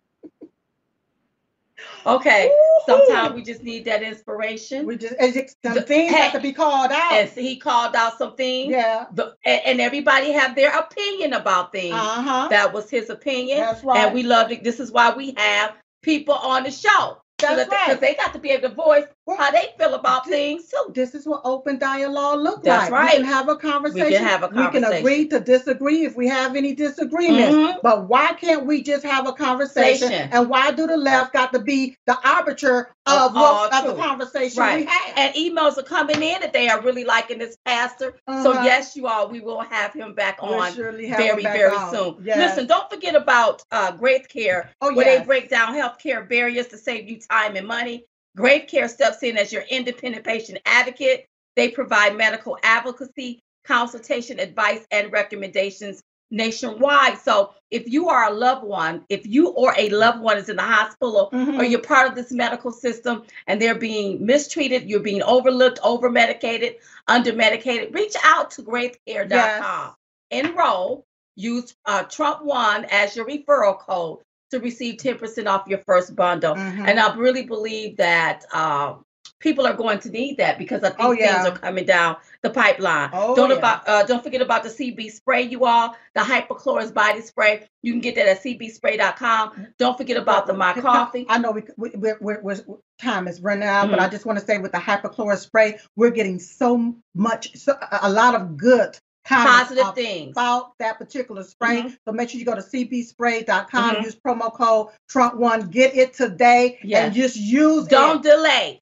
okay, 2.06 2.52
sometimes 2.86 3.36
we 3.36 3.44
just 3.44 3.64
need 3.64 3.86
that 3.86 4.04
inspiration. 4.04 4.86
We 4.86 4.98
just 4.98 5.16
some 5.64 5.76
The- 5.76 5.82
things 5.82 6.12
hey. 6.12 6.22
have 6.22 6.34
to 6.34 6.40
be 6.40 6.54
called 6.54 6.92
out. 6.92 7.14
And 7.14 7.30
he 7.30 7.58
called 7.58 7.96
out 7.96 8.18
some 8.18 8.36
things. 8.36 8.72
Yeah. 8.72 9.06
The, 9.14 9.36
and, 9.46 9.62
and 9.66 9.82
everybody 9.82 10.32
have 10.32 10.56
their 10.56 10.78
opinion 10.78 11.34
about 11.34 11.72
things. 11.72 11.94
Uh 11.94 12.22
huh. 12.22 12.48
That 12.50 12.74
was 12.74 12.90
his 12.90 13.10
opinion. 13.10 13.60
That's 13.60 13.84
right. 13.84 14.06
And 14.06 14.14
we 14.14 14.24
love 14.24 14.52
it. 14.52 14.64
This 14.64 14.80
is 14.80 14.92
why 14.92 15.14
we 15.14 15.34
have 15.38 15.76
people 16.02 16.36
on 16.36 16.64
the 16.64 16.72
show. 16.72 17.22
That's 17.38 17.66
Because 17.66 17.88
right. 17.88 18.00
they 18.00 18.16
got 18.16 18.34
to 18.34 18.40
be 18.40 18.52
able 18.52 18.70
to 18.70 18.76
voice 18.76 19.06
Well, 19.26 19.38
how 19.38 19.50
they 19.50 19.70
feel 19.80 19.96
about 19.96 20.28
things 20.28 20.70
too. 20.70 20.92
This 20.94 21.16
is 21.16 21.26
what 21.26 21.42
open 21.46 21.80
dialogue 21.80 22.42
look 22.42 22.64
That's 22.64 22.92
like. 22.92 23.02
right. 23.02 23.18
We 23.18 23.24
can 23.24 23.34
have 23.34 23.50
a 23.50 23.56
conversation. 23.56 24.06
We 24.06 24.14
can 24.14 24.24
have 24.24 24.44
a 24.44 24.50
conversation. 24.50 24.82
We 24.84 24.88
can 24.92 25.00
agree 25.00 25.28
to 25.30 25.40
disagree 25.40 26.06
if 26.06 26.16
we 26.16 26.28
have 26.28 26.56
any 26.56 26.76
disagreements. 26.76 27.56
Mhm. 27.56 27.82
But 27.82 28.08
why 28.08 28.34
can't 28.34 28.68
we 28.68 28.84
just 28.84 29.04
have 29.04 29.28
a 29.28 29.34
conversation? 29.34 30.10
Conversation. 30.10 30.30
And 30.32 30.48
why 30.48 30.72
do 30.72 30.86
the 30.86 30.98
left 30.98 31.34
got 31.34 31.52
to 31.54 31.60
be 31.60 31.98
the 32.06 32.16
arbiter 32.24 32.94
of, 33.08 33.32
Of 33.32 33.38
all 33.38 33.54
what, 33.68 33.74
of 33.74 33.96
the 33.98 34.02
conversation 34.04 34.60
Right. 34.60 34.80
we 34.82 34.92
have? 34.92 35.14
And 35.18 35.34
emails 35.36 35.78
are 35.80 35.84
coming 35.84 36.22
in 36.22 36.42
that 36.42 36.54
they 36.54 36.70
are 36.70 36.80
really 36.82 37.04
liking 37.04 37.40
this 37.40 37.58
pastor. 37.66 38.18
So 38.44 38.52
Uh-huh. 38.52 38.62
yes, 38.64 38.96
you 38.96 39.08
all, 39.08 39.28
we 39.28 39.40
will 39.40 39.62
have 39.62 39.92
him 39.92 40.14
back 40.14 40.40
We'll 40.42 40.54
on 40.54 40.72
very, 40.74 41.08
back 41.10 41.42
very 41.42 41.76
on. 41.76 41.92
soon. 41.92 42.18
Yes. 42.24 42.38
Listen, 42.38 42.68
don't 42.68 42.90
forget 42.92 43.16
about 43.16 43.64
uh, 43.72 43.92
Grace 43.94 44.28
Care, 44.28 44.70
oh, 44.82 44.94
where 44.94 45.06
yes. 45.08 45.20
they 45.22 45.26
break 45.26 45.50
down 45.50 45.74
healthcare 45.74 46.30
barriers 46.30 46.68
to 46.68 46.78
save 46.78 47.10
you 47.10 47.18
time 47.20 47.56
and 47.56 47.66
money. 47.68 48.06
Grace 48.36 48.70
Care 48.70 48.88
steps 48.88 49.24
in 49.24 49.38
as 49.38 49.52
your 49.54 49.64
independent 49.64 50.24
patient 50.26 50.60
advocate. 50.66 51.26
They 51.56 51.70
provide 51.70 52.18
medical 52.18 52.58
advocacy, 52.64 53.40
consultation, 53.66 54.40
advice, 54.40 54.86
and 54.92 55.12
recommendations 55.12 56.02
nationwide. 56.32 57.18
So 57.20 57.54
if 57.72 57.88
you 57.88 58.10
are 58.10 58.26
a 58.30 58.34
loved 58.34 58.66
one, 58.66 59.06
if 59.10 59.26
you 59.26 59.50
or 59.50 59.74
a 59.78 59.90
loved 59.90 60.20
one 60.20 60.38
is 60.38 60.50
in 60.50 60.56
the 60.58 60.64
hospital 60.64 61.30
Mhm. 61.32 61.60
or 61.60 61.64
you're 61.64 61.80
part 61.82 62.10
of 62.10 62.16
this 62.16 62.32
medical 62.32 62.72
system 62.72 63.24
and 63.48 63.62
they're 63.62 63.76
being 63.76 64.26
mistreated, 64.26 64.90
you're 64.90 65.00
being 65.00 65.22
overlooked, 65.24 65.80
over 65.84 66.10
medicated, 66.10 66.78
under 67.08 67.32
medicated, 67.32 67.94
reach 67.94 68.16
out 68.24 68.52
to 68.52 68.64
gracecare.com. 68.64 69.94
Enroll, 70.32 71.06
use 71.36 71.76
uh, 71.86 72.04
Trump 72.04 72.44
One 72.44 72.86
as 72.86 73.16
your 73.16 73.26
referral 73.26 73.78
code 73.80 74.20
to 74.60 74.64
receive 74.64 74.96
10% 74.98 75.48
off 75.48 75.68
your 75.68 75.80
first 75.80 76.16
bundle. 76.16 76.56
Mhm. 76.56 76.88
And 76.88 77.00
I 77.00 77.16
really 77.16 77.44
believe 77.44 77.98
that 77.98 78.46
um, 78.54 79.04
people 79.40 79.68
are 79.68 79.74
going 79.74 80.00
to 80.00 80.10
need 80.10 80.38
that 80.38 80.58
because 80.58 80.84
I 80.84 80.90
think 80.90 81.02
Oh, 81.02 81.12
yeah. 81.12 81.44
things 81.44 81.48
are 81.50 81.58
coming 81.60 81.86
down 81.86 82.16
the 82.42 82.50
pipeline. 82.50 83.10
Oh, 83.14 83.36
don't 83.36 83.50
yeah. 83.52 83.58
about 83.58 83.88
uh, 83.88 84.04
don't 84.04 84.24
forget 84.24 84.42
about 84.42 84.64
the 84.64 84.70
CB 84.70 85.12
spray, 85.12 85.42
you 85.44 85.66
all, 85.66 85.96
the 86.16 86.22
hypochlorous 86.22 86.94
body 86.94 87.22
spray. 87.22 87.68
You 87.84 87.92
can 87.94 88.02
get 88.02 88.16
that 88.16 88.28
at 88.28 88.42
cbspray.com. 88.44 89.68
Don't 89.78 89.98
forget 89.98 90.18
about 90.18 90.48
the 90.48 90.54
my 90.54 90.74
coffee. 90.74 91.26
I 91.30 91.38
know 91.38 91.52
we, 91.52 91.64
we, 91.78 91.90
we're, 91.96 92.18
we're, 92.22 92.42
we're, 92.42 92.58
time 93.00 93.28
is 93.28 93.42
running 93.42 93.68
out, 93.68 93.84
Mm-hmm. 93.88 93.92
but 93.92 94.00
I 94.00 94.08
just 94.10 94.26
want 94.26 94.40
to 94.40 94.46
say 94.46 94.58
with 94.58 94.72
the 94.72 94.78
hypochlorous 94.80 95.40
spray, 95.40 95.80
we're 95.96 96.12
getting 96.12 96.40
so 96.40 96.96
much, 97.14 97.56
so, 97.58 97.76
a- 97.92 98.10
lot 98.10 98.36
of 98.36 98.56
good 98.58 98.98
Positive 99.28 99.86
ab- 99.86 99.96
things. 99.96 100.32
about 100.32 100.74
that 100.80 100.98
particular 101.00 101.44
spray. 101.44 101.82
Mhm. 101.84 101.98
So 102.06 102.12
make 102.14 102.30
sure 102.30 102.40
you 102.40 102.46
go 102.46 102.56
to 102.56 102.62
cbspray.com, 102.62 103.96
Mhm. 103.96 104.04
use 104.04 104.16
promo 104.16 104.54
code 104.54 104.90
Trump1, 105.12 105.72
get 105.72 105.96
it 105.96 106.14
today, 106.14 106.80
Yes. 106.84 107.06
and 107.06 107.14
just 107.14 107.36
use 107.36 107.88
Don't 107.88 108.18
it. 108.26 108.30
delay. 108.30 108.82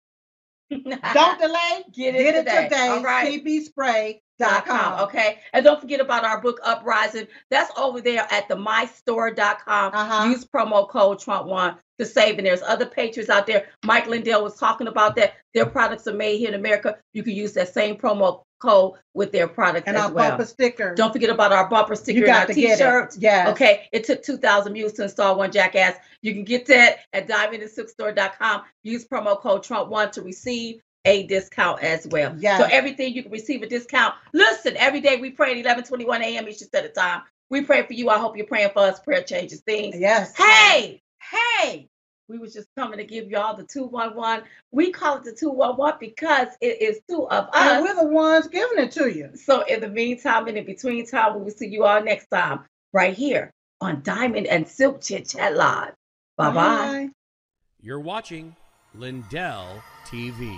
Don't 0.72 1.40
delay. 1.40 1.84
Get 1.94 2.16
it 2.16 2.34
today. 2.46 2.88
All 2.88 3.04
right. 3.04 3.44
cbspray.com. 3.44 4.22
com, 4.66 5.00
okay 5.02 5.38
and 5.54 5.64
don't 5.64 5.80
forget 5.80 6.00
about 6.00 6.24
our 6.26 6.42
book 6.42 6.60
uprising 6.64 7.28
that's 7.52 7.72
over 7.78 8.02
there 8.02 8.26
at 8.32 8.48
the 8.48 8.56
mystore.com 8.56 9.92
Uh-huh. 9.94 10.30
use 10.30 10.46
promo 10.46 10.90
code 10.90 11.20
trump 11.20 11.46
one 11.46 11.76
to 12.00 12.06
save 12.06 12.40
and 12.40 12.48
there's 12.48 12.64
other 12.64 12.88
patriots 12.88 13.30
out 13.30 13.46
there 13.46 13.68
mike 13.86 14.08
lindell 14.08 14.44
was 14.44 14.58
talking 14.58 14.88
about 14.88 15.16
that 15.16 15.36
their 15.54 15.68
products 15.68 16.08
are 16.08 16.14
made 16.16 16.38
here 16.38 16.48
in 16.50 16.56
america 16.56 16.98
you 17.14 17.22
can 17.22 17.34
use 17.36 17.54
that 17.54 17.72
same 17.72 17.96
promo 17.96 18.42
code 18.62 18.94
with 19.14 19.32
their 19.32 19.48
products 19.48 19.88
And 19.88 19.98
as 19.98 20.04
our 20.04 20.12
well 20.12 20.30
bumper 20.32 20.46
sticker. 20.46 20.96
don't 20.96 21.12
forget 21.12 21.30
about 21.30 21.52
our 21.52 21.68
bumper 21.70 21.96
sticker 21.96 22.20
you 22.20 22.26
and 22.26 22.34
got 22.34 22.42
our 22.42 22.48
to 22.48 22.54
get 22.54 22.78
t-shirts 22.78 23.16
it. 23.18 23.22
Yes. 23.22 23.50
Okay, 23.50 23.88
it 23.92 24.04
took 24.06 24.24
2,000 24.24 24.74
views 24.74 24.94
to 24.94 25.04
install 25.04 25.38
one 25.38 25.52
jackass. 25.52 25.96
You 26.22 26.34
can 26.34 26.44
get 26.44 26.66
that 26.68 27.00
at 27.14 27.28
diamondandsilkstore.com. 27.28 28.62
Use 28.84 29.06
promo 29.06 29.40
code 29.40 29.64
Trump1 29.64 30.12
to 30.14 30.22
receive 30.22 30.82
a 31.06 31.26
discount 31.28 31.82
as 31.82 32.08
well. 32.08 32.36
Yes. 32.38 32.62
So 32.62 32.68
everything 32.72 33.14
you 33.14 33.24
can 33.24 33.32
receive 33.32 33.64
a 33.64 33.68
discount. 33.68 34.14
Listen, 34.34 34.78
every 34.78 35.02
day 35.02 35.18
we 35.20 35.32
pray 35.32 35.60
at 35.60 35.66
11:21 35.66 36.22
a.m. 36.22 36.48
Eastern 36.48 36.68
Standard 36.68 36.94
Time. 36.96 37.24
We 37.50 37.62
pray 37.62 37.84
for 37.84 37.94
you. 37.94 38.10
I 38.10 38.18
hope 38.18 38.38
you're 38.38 38.46
praying 38.46 38.70
for 38.70 38.84
us. 38.84 39.00
Prayer 39.00 39.24
changes 39.24 39.62
things. 39.62 39.96
Yes. 40.00 40.36
Hey, 40.38 41.02
hey, 41.20 41.90
We 42.32 42.38
was 42.40 42.54
just 42.54 42.68
coming 42.78 42.98
to 42.98 43.04
give 43.04 43.30
y'all 43.30 43.58
the 43.58 43.64
211. 43.66 44.46
We 44.72 44.92
call 44.92 45.18
it 45.18 45.24
the 45.26 45.34
211 45.34 45.98
because 46.00 46.48
it 46.62 46.82
is 46.82 47.02
two 47.10 47.28
of 47.30 47.50
And 47.54 47.54
us. 47.54 47.82
we're 47.84 48.02
the 48.02 48.08
ones 48.10 48.48
giving 48.48 48.80
it 48.80 48.92
to 48.94 49.12
you. 49.14 49.32
So 49.36 49.64
in 49.64 49.82
the 49.82 49.90
meantime 49.90 50.48
and 50.48 50.58
in 50.58 50.66
between 50.66 51.06
time, 51.06 51.36
we 51.36 51.42
will 51.44 51.52
see 51.52 51.68
you 51.68 51.84
all 51.84 52.02
next 52.02 52.28
time 52.28 52.62
right 52.94 53.14
here 53.14 53.52
on 53.82 54.02
Diamond 54.04 54.48
and 54.48 54.66
Silk 54.66 55.02
Chit 55.02 55.28
Chat 55.28 55.58
Live. 55.58 55.94
Bye 56.38 56.52
bye. 56.52 57.10
You're 57.82 58.00
watching 58.00 58.56
Lindell 58.96 59.84
TV. 60.06 60.58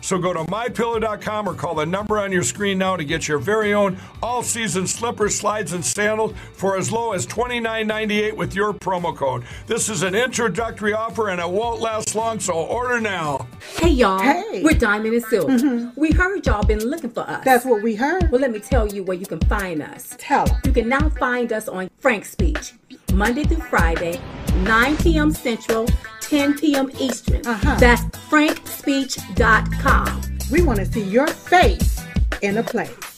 So 0.00 0.18
go 0.18 0.32
to 0.32 0.40
mypillow.com 0.44 1.48
or 1.48 1.54
call 1.54 1.74
the 1.74 1.86
number 1.86 2.18
on 2.18 2.32
your 2.32 2.42
screen 2.42 2.78
now 2.78 2.96
to 2.96 3.04
get 3.04 3.28
your 3.28 3.38
very 3.38 3.74
own 3.74 3.98
all 4.22 4.42
season 4.42 4.86
slippers, 4.86 5.34
slides, 5.36 5.72
and 5.72 5.84
sandals 5.84 6.32
for 6.54 6.76
as 6.76 6.90
low 6.90 7.12
as 7.12 7.26
$29.98 7.26 8.34
with 8.36 8.54
your 8.54 8.72
promo 8.72 9.14
code. 9.14 9.44
This 9.66 9.88
is 9.88 10.02
an 10.02 10.14
introductory 10.14 10.92
offer 10.92 11.28
and 11.30 11.40
it 11.40 11.48
won't 11.48 11.80
last 11.80 12.14
long, 12.14 12.38
so 12.40 12.54
order 12.54 13.00
now. 13.00 13.46
Hey 13.76 13.88
y'all, 13.90 14.18
Hey. 14.20 14.62
we're 14.62 14.78
Diamond 14.78 15.14
and 15.14 15.24
Silk. 15.24 15.48
Mm-hmm. 15.48 15.98
We 16.00 16.12
heard 16.12 16.46
y'all 16.46 16.64
been 16.64 16.80
looking 16.84 17.10
for 17.10 17.20
us. 17.28 17.44
That's 17.44 17.64
what 17.64 17.82
we 17.82 17.94
heard. 17.94 18.30
well, 18.30 18.40
let 18.40 18.52
me 18.52 18.60
tell 18.60 18.86
you 18.88 19.02
where 19.02 19.16
you 19.16 19.26
can 19.26 19.40
find 19.40 19.82
us. 19.82 20.14
Tell. 20.18 20.46
You 20.64 20.72
can 20.72 20.88
now 20.88 21.08
find 21.10 21.52
us 21.52 21.68
on 21.68 21.90
Frank 21.98 22.24
Speech, 22.24 22.72
Monday 23.12 23.44
through 23.44 23.62
Friday, 23.62 24.20
9 24.62 24.96
p.m. 24.98 25.30
Central, 25.32 25.86
10 26.28 26.58
p.m. 26.58 26.90
Eastern. 27.00 27.46
Uh-huh. 27.46 27.76
That's 27.80 28.02
frankspeech.com. 28.28 30.22
We 30.50 30.62
want 30.62 30.78
to 30.78 30.84
see 30.86 31.02
your 31.02 31.26
face 31.26 32.00
in 32.42 32.58
a 32.58 32.62
place. 32.62 33.17